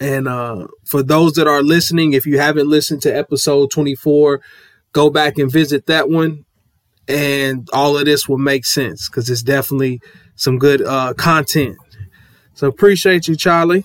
And 0.00 0.28
uh, 0.28 0.66
for 0.84 1.02
those 1.02 1.34
that 1.34 1.46
are 1.46 1.62
listening, 1.62 2.12
if 2.12 2.26
you 2.26 2.38
haven't 2.38 2.68
listened 2.68 3.02
to 3.02 3.16
episode 3.16 3.70
24, 3.70 4.40
go 4.92 5.08
back 5.08 5.38
and 5.38 5.50
visit 5.50 5.86
that 5.86 6.10
one. 6.10 6.44
And 7.06 7.68
all 7.72 7.96
of 7.96 8.06
this 8.06 8.28
will 8.28 8.38
make 8.38 8.64
sense 8.64 9.08
because 9.08 9.28
it's 9.28 9.42
definitely 9.42 10.00
some 10.36 10.58
good 10.58 10.82
uh, 10.82 11.12
content. 11.14 11.76
So 12.54 12.66
appreciate 12.66 13.28
you, 13.28 13.36
Charlie. 13.36 13.84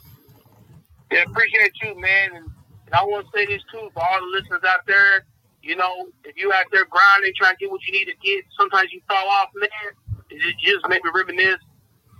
Yeah, 1.12 1.24
appreciate 1.28 1.74
you, 1.82 1.99
man. 1.99 2.36
And, 2.36 2.45
and 2.86 2.93
I 2.93 3.03
want 3.03 3.26
to 3.26 3.32
say 3.38 3.45
this 3.45 3.62
too 3.72 3.89
for 3.93 4.03
all 4.03 4.20
the 4.20 4.38
listeners 4.38 4.62
out 4.68 4.86
there. 4.88 5.26
You 5.62 5.76
know, 5.76 6.07
if 6.24 6.38
you 6.38 6.53
out 6.53 6.66
there 6.72 6.86
grinding, 6.86 7.34
trying 7.36 7.55
to 7.55 7.60
get 7.60 7.72
what 7.72 7.82
you 7.86 7.93
need 7.93 8.05
to 8.05 8.16
get, 8.24 8.45
sometimes 8.57 8.93
you 8.93 9.01
fall 9.07 9.28
off, 9.28 9.49
man. 9.55 9.70
It 10.30 10.39
just, 10.41 10.60
just 10.60 10.89
make 10.89 11.03
me 11.03 11.12
reminisce 11.14 11.60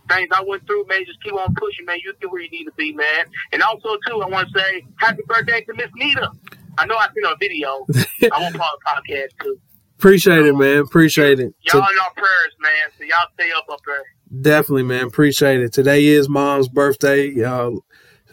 things 0.10 0.30
I 0.34 0.44
went 0.44 0.66
through, 0.66 0.86
man. 0.88 1.06
Just 1.06 1.24
keep 1.24 1.34
on 1.34 1.54
pushing, 1.56 1.86
man. 1.86 1.98
You 2.04 2.14
get 2.20 2.32
where 2.32 2.42
you 2.42 2.50
need 2.50 2.66
to 2.66 2.74
be, 2.76 2.92
man. 2.94 3.26
And 3.54 3.62
also 3.62 3.98
too, 4.08 4.22
I 4.22 4.28
want 4.28 4.50
to 4.52 4.60
say 4.60 4.84
happy 4.98 5.22
birthday 5.28 5.62
to 5.62 5.74
Miss 5.76 5.90
Nita. 5.96 6.32
I 6.78 6.86
know 6.86 6.96
I 6.96 7.08
seen 7.14 7.24
her 7.26 7.36
video. 7.40 7.86
I 8.32 8.42
want 8.42 8.54
to 8.54 8.60
call 8.60 8.72
it 8.74 8.88
podcast 8.88 9.44
too. 9.44 9.60
Appreciate 9.98 10.46
it, 10.46 10.56
man. 10.56 10.78
Appreciate 10.80 11.40
it. 11.40 11.54
Y'all 11.62 11.80
in 11.80 12.00
our 12.00 12.14
prayers, 12.16 12.56
man. 12.60 12.90
So 12.98 13.04
y'all 13.04 13.28
stay 13.34 13.52
up 13.56 13.66
up 13.70 13.82
there. 13.86 14.04
Definitely, 14.42 14.84
man. 14.84 15.06
Appreciate 15.06 15.60
it. 15.60 15.74
Today 15.74 16.06
is 16.06 16.30
mom's 16.30 16.70
birthday. 16.70 17.44
Uh, 17.44 17.72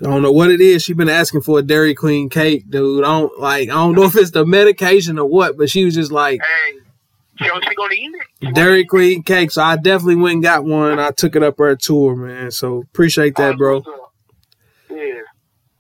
I 0.01 0.05
don't 0.05 0.23
know 0.23 0.33
what 0.33 0.51
it 0.51 0.61
is. 0.61 0.83
She 0.83 0.93
been 0.93 1.09
asking 1.09 1.41
for 1.41 1.59
a 1.59 1.63
Dairy 1.63 1.95
Queen 1.95 2.29
cake, 2.29 2.69
dude. 2.69 3.03
I 3.03 3.19
don't 3.19 3.39
like. 3.39 3.71
I 3.71 3.75
don't 3.75 3.95
know 3.95 4.05
if 4.05 4.15
it's 4.15 4.31
the 4.31 4.45
medication 4.45 5.19
or 5.19 5.27
what, 5.27 5.57
but 5.57 5.71
she 5.71 5.87
was 5.87 5.95
just 5.95 6.13
like 6.13 6.41
Hey, 6.43 6.79
she, 7.39 7.45
she 7.47 7.75
gonna 7.75 7.95
eat 7.95 8.13
it? 8.43 8.55
Dairy 8.55 8.85
Queen 8.85 9.23
cake. 9.23 9.51
So 9.51 9.63
I 9.63 9.77
definitely 9.77 10.17
went 10.17 10.35
and 10.35 10.43
got 10.43 10.65
one. 10.65 10.99
I 10.99 11.13
took 11.13 11.35
it 11.35 11.43
up 11.43 11.57
her 11.59 11.77
tour, 11.77 12.15
man. 12.15 12.51
So 12.51 12.83
appreciate 12.83 13.37
that, 13.37 13.57
bro. 13.57 13.83
Yeah. 14.91 14.97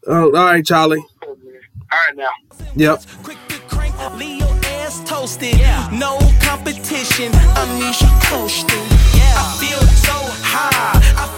Oh, 0.07 0.25
all 0.27 0.31
right, 0.33 0.65
Charlie. 0.65 1.05
All 1.23 1.37
right 1.93 2.17
now. 2.17 2.31
Yep. 2.75 3.03
Quick 3.23 3.39
to 3.49 3.59
crank, 3.69 3.95
leave 4.17 4.39
your 4.39 4.49
ass 4.49 5.03
toasted. 5.05 5.59
No 5.93 6.19
competition, 6.41 7.33
Anisha 7.33 8.09
coasting. 8.31 8.79
I 9.39 9.57
feel 9.61 9.81
so 9.81 10.13
high, 10.43 11.01
I 11.23 11.37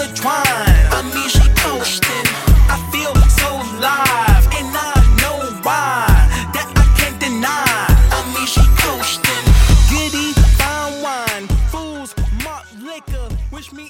intertwined. 0.00 0.94
I 0.94 1.02
need 1.14 1.37